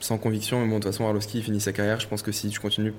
[0.00, 0.60] Sans conviction.
[0.60, 2.00] Mais bon, de toute façon, Arlovski finit sa carrière.
[2.00, 2.94] Je pense que si tu continues.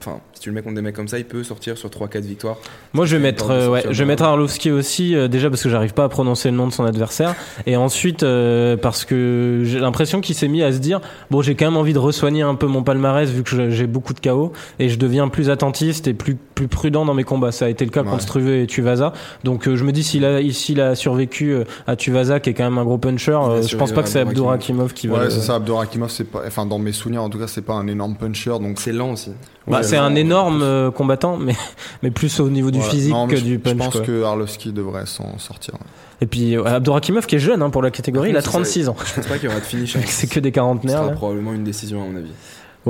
[0.00, 2.20] Enfin, si tu le mets contre des mecs comme ça, il peut sortir sur 3-4
[2.20, 2.56] victoires.
[2.94, 5.68] Moi, je vais mettre, euh, ouais, je vais mettre Arlovski aussi, euh, déjà parce que
[5.68, 9.78] j'arrive pas à prononcer le nom de son adversaire, et ensuite euh, parce que j'ai
[9.78, 11.00] l'impression qu'il s'est mis à se dire,
[11.30, 14.14] bon, j'ai quand même envie de resoigner un peu mon palmarès vu que j'ai beaucoup
[14.14, 17.52] de KO, et je deviens plus attentiste et plus plus prudent dans mes combats.
[17.52, 18.10] Ça a été le cas Ouais.
[18.10, 19.12] contre Struve et Tuvasa.
[19.44, 21.54] Donc, euh, je me dis s'il a s'il a survécu
[21.86, 24.20] à Tuvasa, qui est quand même un gros puncher, euh, je pense pas que c'est
[24.20, 25.18] Abdourakimov qui va.
[25.20, 25.54] Ouais, c'est ça.
[25.54, 28.50] Abdourakimov, c'est pas, enfin, dans mes souvenirs, en tout cas, c'est pas un énorme puncher.
[28.60, 29.30] Donc, C'est lent aussi.
[29.68, 31.54] Bah, c'est un énorme euh, combattant, mais
[32.02, 33.72] mais plus au niveau du physique Non, que je- du punch.
[33.74, 34.00] Je pense quoi.
[34.02, 35.74] que Arlovski devrait s'en sortir.
[36.20, 38.64] Et puis euh, Abdourakimov qui est jeune hein, pour la catégorie, il a Par contre,
[38.64, 38.96] 36 ans.
[39.06, 39.94] Je pense pas qu'il y aura de finish.
[39.96, 40.00] hein.
[40.06, 40.98] C'est que des Ce quarantenaires.
[40.98, 41.12] sera là.
[41.16, 42.32] probablement une décision, à mon avis.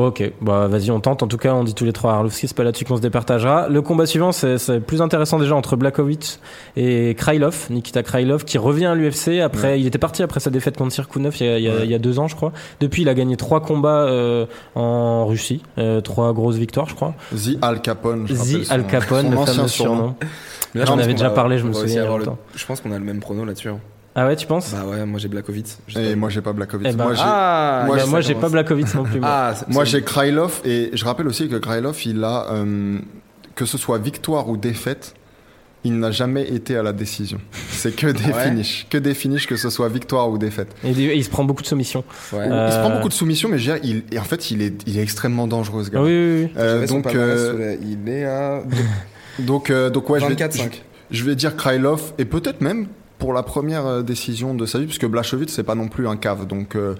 [0.06, 1.22] Ok, bah vas-y, on tente.
[1.22, 3.68] En tout cas, on dit tous les trois Arlovski, c'est pas là-dessus qu'on se départagera.
[3.68, 6.38] Le combat suivant, c'est plus intéressant déjà entre Blakovic
[6.76, 9.40] et Krylov, Nikita Krylov, qui revient à l'UFC.
[9.40, 11.72] Après, il était parti après sa défaite contre Sirkunov il y, a, il, y a,
[11.74, 11.80] Ouais.
[11.84, 12.52] il y a deux ans, je crois.
[12.80, 17.14] Depuis, il a gagné trois combats euh, en Russie, euh, trois grosses victoires, je crois.
[17.34, 18.26] The Al Capone.
[18.28, 19.94] je son- Al Capone, son le ancien fameux surnom.
[19.96, 20.14] surnom.
[20.74, 22.24] Mais là, J'en avais déjà parlé, je me souviens le-.
[22.54, 23.68] Je pense qu'on a le même prono là-dessus.
[23.70, 23.78] hein.
[24.20, 24.72] Ah ouais, tu penses?
[24.72, 25.28] Bah ouais, moi j'ai
[25.94, 26.88] sais Et moi, j'ai pas Blakovic.
[26.90, 28.48] Eh ben, moi, j'ai, ah, moi, Bah, ça moi, j'ai pas.
[28.48, 29.20] Blakovic non plus.
[29.20, 29.28] moi.
[29.30, 30.60] Ah, moi, j'ai Krylov.
[30.64, 32.98] Et je rappelle aussi que Krylov, il a, euh,
[33.54, 35.14] que ce soit victoire ou défaite,
[35.84, 37.38] il n'a jamais été à la décision.
[37.70, 38.42] C'est que des Ouais?
[38.48, 38.88] finishes.
[38.90, 40.74] Que des finishes, que ce soit victoire ou défaite.
[40.82, 42.02] Et il il se prend beaucoup de soumissions.
[42.32, 42.40] Ouais.
[42.50, 44.62] Euh, Il se prend beaucoup de soumissions, mais je dirais, il, et en fait, il
[44.62, 46.00] est, il est extrêmement dangereux, ce gars.
[46.00, 46.52] Ah oui, oui, oui.
[46.56, 48.62] Euh, donc, euh, la- il est à
[49.38, 50.82] donc, euh, donc, ouais, je vais, 24-5.
[51.12, 52.88] je, je vais dire Krylov et peut-être même
[53.18, 56.16] pour la première euh, décision de sa vie, puisque Blachowicz c'est pas non plus un
[56.16, 56.94] cave, donc euh,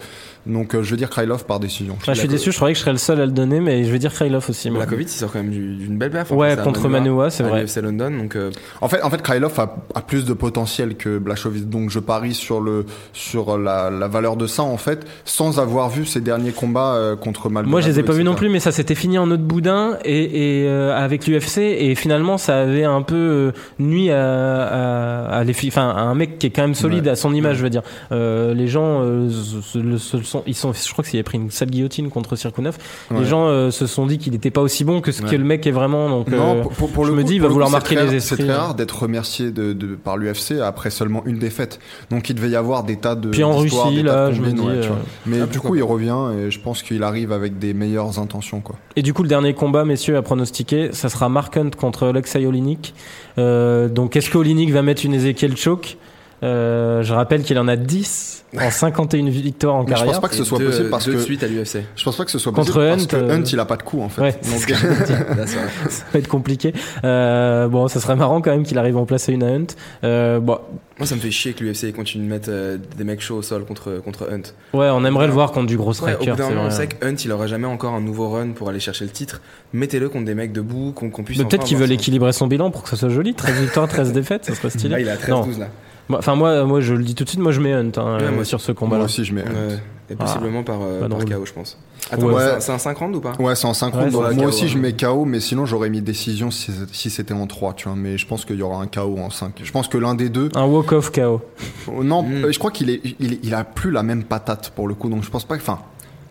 [0.48, 1.96] donc euh, je vais dire Krylov par décision.
[2.06, 3.84] Ah, je suis déçu, je croyais que je serais le seul à le donner, mais
[3.84, 4.70] je vais dire Krylov aussi.
[4.70, 4.78] Moi.
[4.80, 6.32] Blakovic, il sort quand même du- d'une belle perf.
[6.32, 7.60] en Ouais, contre Manua, c'est vrai.
[7.62, 11.18] l'UFC London, donc euh, En fait, en fait, Krylov a, a plus de potentiel que
[11.18, 15.60] Blachowicz, donc je parie sur le sur la, la valeur de ça en fait, sans
[15.60, 17.70] avoir vu ses derniers combats euh, contre Maldonado.
[17.70, 19.98] Moi, je les ai pas vus non plus, mais ça s'était fini en autre boudin
[20.04, 25.38] et, et euh, avec l'UFC et finalement, ça avait un peu euh, nuit à, à,
[25.38, 27.10] à les filles, enfin, à un mec qui est quand même solide Ouais.
[27.10, 27.82] à son image, je veux dire.
[28.12, 29.60] Euh, les gens, euh, se,
[29.98, 32.76] se- se sont, ils sont, je crois qu'il avait pris une sale guillotine contre Sirkunov.
[33.10, 33.20] Ouais.
[33.20, 35.30] Les gens euh, se sont dit qu'il n'était pas aussi bon que ce Ouais.
[35.30, 36.08] que le mec est vraiment.
[36.08, 37.68] Donc, Non, euh, pour, pour- pour je le me coup- dis, il va le vouloir
[37.68, 38.36] coup, marquer les esprits.
[38.38, 41.78] C'est très rare d'être remercié de, de- par l'UFC après seulement une défaite.
[42.10, 43.28] Donc il devait y avoir des tas de.
[43.30, 44.96] Puis en Russie, des tas là, de je me dis, ouais, euh, vois.
[45.26, 48.60] Mais ah, du coup, il revient et je pense qu'il arrive avec des meilleures intentions,
[48.60, 48.76] quoi.
[48.96, 52.44] Et du coup, le dernier combat, messieurs, à pronostiquer, ça sera Mark Hunt contre Alexei
[52.46, 52.94] Olinik.
[53.38, 55.96] Euh, donc, est-ce qu'Olinik va mettre une Ezekiel choke?
[56.42, 60.12] Euh, Je rappelle qu'il en a 10 en 51 victoires en Mais je carrière.
[60.14, 61.80] pense pas que ce soit deux- possible parce que suite à l'UFC.
[61.96, 63.64] je pense pas que ce soit Contre possible parce Hunt, que euh, Hunt il a
[63.64, 64.22] pas de coup en fait.
[64.22, 64.68] Ouais, Donc,
[65.36, 65.90] Là, ça va.
[65.90, 66.72] ça va être compliqué.
[67.04, 69.66] Euh, bon, ça serait marrant quand même qu'il arrive à en placer une à Hunt.
[70.04, 70.58] Euh, bon,
[70.98, 73.42] Moi, ça me fait chier que l'UFC continue de mettre euh, des mecs chauds au
[73.42, 74.42] sol contre, contre Hunt.
[74.76, 76.18] ouais, on aimerait le voir contre du gros Ouais, au striker.
[76.32, 76.76] bout d'un c'est moment, on vrai.
[76.76, 79.40] sait que Hunt, il aura jamais encore un nouveau run pour aller chercher le titre.
[79.72, 81.38] Mettez-le contre des mecs debout, qu'on puisse.
[81.42, 83.34] Peut-être qu'ils veulent son- équilibrer son bilan pour que ça soit joli.
[83.34, 84.96] 13 victoires, 13 défaites, ça serait Là, stylé.
[85.00, 85.42] il est à Non.
[85.44, 85.68] 13-12 là.
[86.08, 88.16] Moi- Enfin, moi, moi, je le dis tout de suite, moi je mets Hunt hein,
[88.18, 89.04] Ouais, euh, moi sur ce moi combat-là.
[89.04, 89.42] aussi je mets.
[89.42, 89.78] Hunt.
[90.10, 91.18] Et possiblement par, euh, par.
[91.24, 91.76] KO, je pense.
[92.10, 92.34] Attends, Ouais.
[92.38, 93.32] c'est un- c'est un 5 rounds ou pas?
[93.38, 94.68] Ouais, c'est en 5 Ouais, moi KO, aussi, ouais.
[94.68, 97.96] je mets KO, mais sinon, j'aurais mis décision si, si c'était en 3, tu vois.
[97.96, 99.60] Mais je pense qu'il y aura un KO en 5.
[99.62, 100.48] Je pense que l'un des deux.
[100.54, 101.42] Un walk-off KO.
[101.88, 102.44] Oh, Non, Mm.
[102.44, 105.08] euh, je crois qu'il est, il, il a plus la même patate pour le coup.
[105.10, 105.62] Donc je pense pas que.
[105.62, 105.80] Enfin,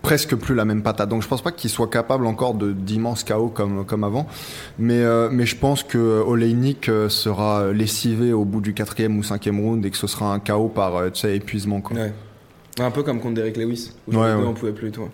[0.02, 1.10] presque plus la même patate.
[1.10, 4.26] Donc je pense pas qu'il soit capable encore de d'immenses KO comme, comme avant.
[4.80, 9.24] Mais, euh, mais je pense que Oleinik euh, sera lessivé au bout du quatrième ou
[9.24, 11.82] cinquième round et que ce sera un KO par tu sais, épuisement.
[11.82, 11.98] Quoi.
[11.98, 12.14] Ouais.
[12.80, 13.92] Un peu comme contre Derek Lewis.
[14.08, 14.44] Où Ouais, ouais.
[14.46, 15.08] on pouvait plus et tout.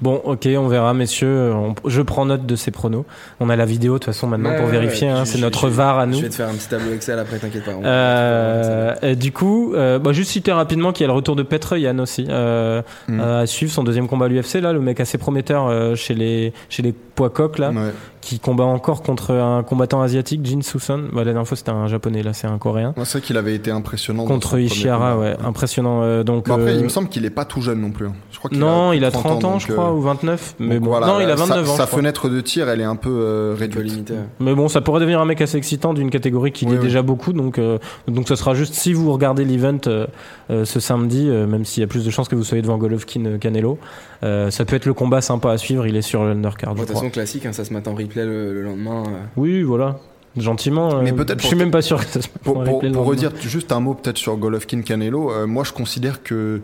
[0.00, 1.52] Bon, ok, on verra, messieurs.
[1.54, 3.04] On- je prends note de ces pronos.
[3.38, 5.06] On a la vidéo de toute façon maintenant Ouais, pour ouais, vérifier.
[5.06, 5.12] ouais.
[5.12, 6.16] hein, c'est notre je- VAR à nous.
[6.16, 7.70] Je vais te faire un petit tableau Excel après, t'inquiète pas.
[7.78, 11.36] on- Euh, et du coup, euh, bah, juste citer rapidement qu'il y a le retour
[11.36, 13.20] de Petr Yan aussi euh, Mm.
[13.20, 16.14] euh, à suivre son deuxième combat à l'UFC là, le mec assez prometteur euh, chez
[16.14, 17.92] les chez les poids coq là, Ouais.
[18.20, 20.98] qui combat encore contre un combattant asiatique, Jin Susan.
[21.12, 22.94] Bah, la dernière fois c'était un japonais, là c'est un coréen.
[22.96, 24.24] Ouais, c'est vrai qu'il avait été impressionnant.
[24.24, 25.16] Contre combat.
[25.18, 26.02] ouais, impressionnant.
[26.02, 28.06] euh, donc, après, euh, il me semble qu'il est pas tout jeune non plus.
[28.06, 28.14] hein.
[28.32, 30.54] Je crois qu'il non, il a 30 ans, donc, je crois, euh, ou 29.
[30.58, 31.76] Mais donc bon, voilà, non, il a sa- 29 ans.
[31.76, 31.98] Sa je crois.
[31.98, 34.12] fenêtre de tir, elle est un peu euh, réduite.
[34.40, 36.84] Mais bon, ça pourrait devenir un mec assez excitant d'une catégorie qu'il Oui, est oui.
[36.84, 37.32] déjà beaucoup.
[37.32, 40.06] Donc, euh, donc ça sera juste si vous regardez l'event euh,
[40.50, 42.76] euh, ce samedi, euh, même s'il y a plus de chances que vous soyez devant
[42.78, 43.78] Golovkin euh, Canelo,
[44.24, 45.86] euh, ça peut être le combat sympa à suivre.
[45.86, 48.52] Il est sur l'undercard, De toute façon, classique, hein, ça se met en replay le,
[48.54, 49.04] le lendemain.
[49.06, 49.18] euh.
[49.36, 49.98] Oui, voilà.
[50.36, 50.94] Gentiment.
[50.96, 52.90] euh, Mais peut-être Je suis même pas sûr que ça se Pour, en pour- replay
[52.90, 56.60] pour redire juste un mot peut-être sur Golovkin Canelo, euh, moi je considère que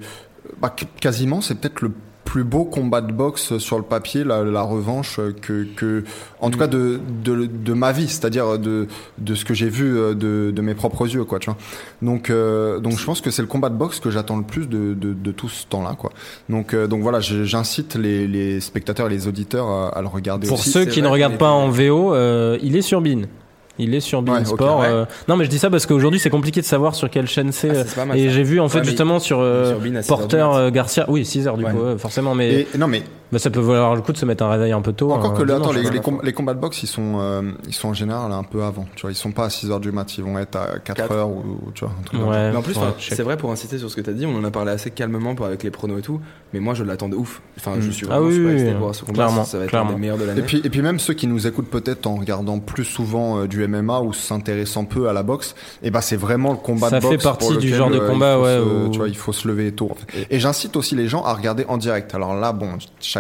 [0.61, 1.93] bah, qu- quasiment c'est peut-être le
[2.31, 6.05] plus beau combat de boxe sur le papier, la, la revanche euh, que, que
[6.41, 6.61] en tout Mm.
[6.61, 8.87] cas de, de, de ma vie, c'est-à-dire de,
[9.19, 11.57] de ce que j'ai vu euh, de, de mes propres yeux, quoi, tu vois.
[12.03, 14.69] Donc, euh, donc je pense que c'est le combat de boxe que j'attends le plus
[14.69, 16.13] de, de, de tout ce temps-là, quoi.
[16.49, 20.47] Donc, euh, donc voilà, j'incite les, les spectateurs et les auditeurs à, à le regarder
[20.47, 20.71] Pour aussi.
[20.71, 23.23] ceux qui ne regardent pas en VO, euh, il est sur Bean.
[23.81, 24.81] Il est sur ok, Sport.
[24.81, 24.87] ouais.
[24.89, 27.53] euh, Non, mais je dis ça parce qu'aujourd'hui c'est compliqué de savoir sur quelle chaîne
[27.53, 27.71] c'est.
[27.71, 30.19] Ah, euh, et j'ai vu en fait justement sur, euh, sur Bean à 6 heures
[30.19, 31.05] du Porter Garcia.
[31.09, 32.35] Oui, 6 heures du coup, forcément.
[32.35, 33.03] Mais Et, non mais
[33.33, 35.13] bah, ça peut valoir le coup de se mettre un réveil un peu tôt.
[35.13, 35.91] Encore un que là, attends, les, quoi.
[35.91, 38.63] les, com- les combats de boxe, ils sont, euh, ils sont en général un peu
[38.63, 38.87] avant.
[38.97, 40.97] Tu vois, ils sont pas à 6 heures du mat, ils vont être à 4,
[40.97, 41.13] Quatre.
[41.13, 42.39] heures ou, ou tu vois, un truc comme ça.
[42.39, 44.27] Ouais, Mais en plus, ouais, c'est vrai pour insister sur ce que tu as dit,
[44.27, 46.21] on en a parlé assez calmement pour, avec les pronos et tout,
[46.53, 47.41] mais moi je l'attends de ouf.
[47.59, 47.93] Enfin, je Mm.
[47.93, 49.71] suis Ah vraiment oui, super oui, excité oui, voir ce combat, clairement, ça va être
[49.71, 49.91] clairement.
[49.91, 50.41] un des meilleurs de l'année.
[50.41, 53.47] Et puis, et puis même ceux qui nous écoutent peut-être en regardant plus souvent euh,
[53.47, 56.99] du MMA ou s'intéressant peu à la boxe, et ben c'est vraiment le combat Ça
[56.99, 57.17] de boxe.
[57.17, 58.59] fait partie pour du genre de euh, combat, ouais,
[58.91, 59.91] Tu vois, il faut se lever tôt.
[60.31, 62.15] Et j'incite aussi les gens à regarder en direct.
[62.15, 62.71] Alors là, bon,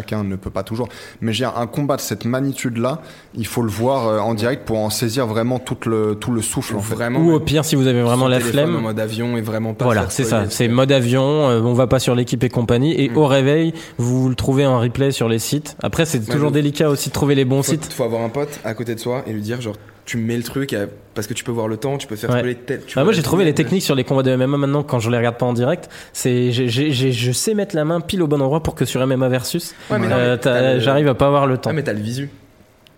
[0.00, 0.88] chacun ne peut pas toujours,
[1.20, 3.02] mais j'ai un combat de cette magnitude-là,
[3.34, 6.40] il faut le voir euh, en direct pour en saisir vraiment tout le tout le
[6.40, 6.94] souffle en fait.
[6.94, 8.76] vraiment, Ou au pire, si vous avez vraiment la flemme.
[8.76, 9.84] en mode avion et vraiment pas.
[9.84, 10.44] Voilà, c'est ça.
[10.48, 11.48] C'est mode avion.
[11.50, 12.94] euh, on va pas sur l'équipe et compagnie.
[12.98, 13.16] Et Mm.
[13.18, 15.76] au réveil, vous le trouvez en replay sur les sites.
[15.82, 17.92] Après, c'est toujours délicat aussi de trouver les bons faut, sites.
[17.92, 20.42] faut avoir un pote à côté de soi et lui dire genre tu mets le
[20.42, 20.74] truc
[21.14, 22.38] parce que tu peux voir le temps, tu peux faire Ouais.
[22.38, 22.86] spoiler tête.
[22.86, 25.10] tu Bah, moi, j'ai trouvé les techniques sur les combats de MMA maintenant quand je
[25.10, 25.88] les regarde pas en direct.
[26.12, 29.74] C'est, je sais mettre la main pile au bon endroit pour que sur MMA versus,
[29.90, 31.70] Ouais, euh, j'arrive à pas avoir le temps.
[31.70, 32.30] Ah mais t'as le visu.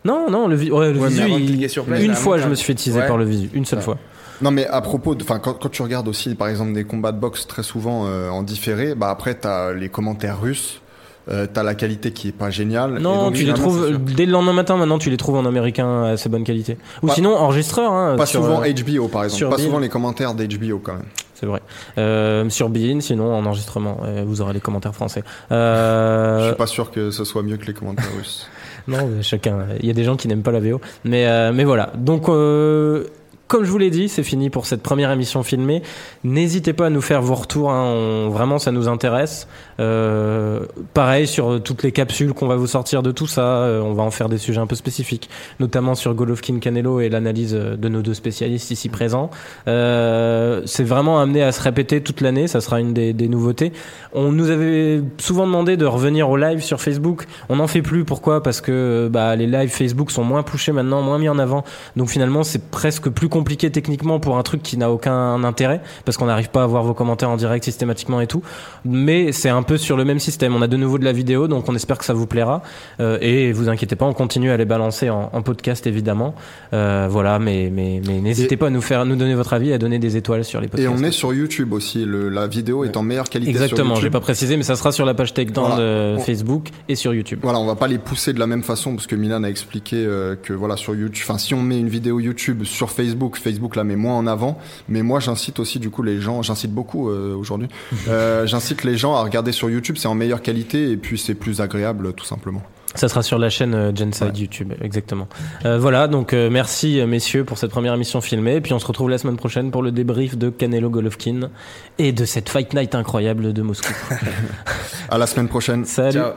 [0.04, 2.48] Non, non, le, vi- ouais, le Ouais, mais visu, il- sur play, une fois, je
[2.48, 3.06] me suis fait teaser Ouais.
[3.06, 3.84] par le visu, une seule Ouais.
[3.84, 3.98] fois.
[4.40, 7.12] Non mais à propos, de- enfin quand, quand tu regardes aussi par exemple des combats
[7.12, 10.81] de boxe très souvent euh, en différé, bah après t'as les commentaires russes,
[11.30, 12.98] euh, t'as la qualité qui est pas géniale.
[12.98, 14.76] Non, donc, tu les trouves dès le lendemain matin.
[14.76, 16.76] Maintenant, tu les trouves en américain à assez bonne qualité.
[17.02, 17.92] Ou Pas- sinon enregistreur.
[17.92, 19.62] Hein, Pas sur, souvent euh, HBO par exemple, pas Bean.
[19.64, 21.04] souvent les commentaires d'HBO quand même.
[21.34, 21.60] C'est vrai.
[21.98, 25.24] Euh, sur Bein, sinon en enregistrement, euh, vous aurez les commentaires français.
[25.50, 28.48] Euh, Je suis pas sûr que ce soit mieux que les commentaires russes.
[28.88, 29.66] Non, chacun.
[29.80, 31.92] Il y a des gens qui n'aiment pas la VO, mais euh, mais voilà.
[31.96, 33.04] Donc euh,
[33.52, 35.82] comme je vous l'ai dit, c'est fini pour cette première émission filmée.
[36.24, 37.70] N'hésitez pas à nous faire vos retours.
[37.70, 39.46] hein, vraiment, ça nous intéresse.
[39.78, 40.60] Euh,
[40.94, 43.42] pareil sur toutes les capsules qu'on va vous sortir de tout ça.
[43.42, 45.28] euh, on va en faire des sujets un peu spécifiques,
[45.60, 49.28] notamment sur Golovkin Canelo et l'analyse de nos deux spécialistes ici présents.
[49.68, 52.48] Euh, c'est vraiment amené à se répéter toute l'année.
[52.48, 53.74] Ça sera une des, nouveautés.
[54.14, 57.26] On nous avait souvent demandé de revenir au live sur Facebook.
[57.50, 58.06] On n'en fait plus.
[58.06, 58.42] Pourquoi?
[58.42, 61.64] Parce que bah, les lives Facebook sont moins pushés maintenant, moins mis en avant.
[61.96, 66.16] Donc finalement, c'est presque plus compliqué techniquement pour un truc qui n'a aucun intérêt parce
[66.16, 68.42] qu'on n'arrive pas à voir vos commentaires en direct systématiquement et tout.
[68.84, 70.54] Mais c'est un peu sur le même système.
[70.54, 72.62] On a de nouveau de la vidéo, donc on espère que ça vous plaira.
[73.00, 76.34] Euh, et vous inquiétez pas, on continue à les balancer en, en podcast évidemment.
[76.72, 79.70] Euh, voilà, mais mais mais n'hésitez Et- pas à nous faire, nous donner votre avis,
[79.70, 80.94] et à donner des étoiles sur les Et podcasts.
[80.98, 82.04] on est sur YouTube aussi.
[82.04, 85.04] Le, la vidéo est en meilleure qualité Exactement, j'ai pas précisé, mais ça sera sur
[85.04, 85.82] la page Takedown Voilà.
[85.82, 87.40] de On- Facebook et sur YouTube.
[87.42, 89.96] Voilà, on va pas les pousser de la même façon parce que Milan a expliqué
[89.96, 93.76] euh, que voilà sur YouTube, enfin si on met une vidéo YouTube sur Facebook, Facebook
[93.76, 94.58] la met moins en avant.
[94.88, 97.68] Mais moi j'incite aussi du coup les gens, j'incite beaucoup euh, aujourd'hui,
[98.08, 101.34] euh, j'incite les gens à regarder sur YouTube, c'est en meilleure qualité et puis c'est
[101.34, 102.62] plus agréable tout simplement.
[102.94, 105.28] Ça sera sur la chaîne euh, Genside YouTube, exactement.
[105.64, 108.56] Euh, voilà, donc euh, merci messieurs pour cette première émission filmée.
[108.56, 111.50] Et puis on se retrouve la semaine prochaine pour le débrief de Canelo Golovkin
[111.98, 113.92] et de cette Fight Night incroyable de Moscou.
[115.08, 115.84] À la semaine prochaine.
[115.84, 116.12] Salut.
[116.12, 116.32] Ciao.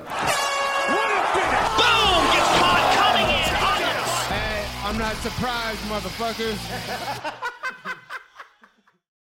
[5.26, 7.52] surprise, motherfuckers.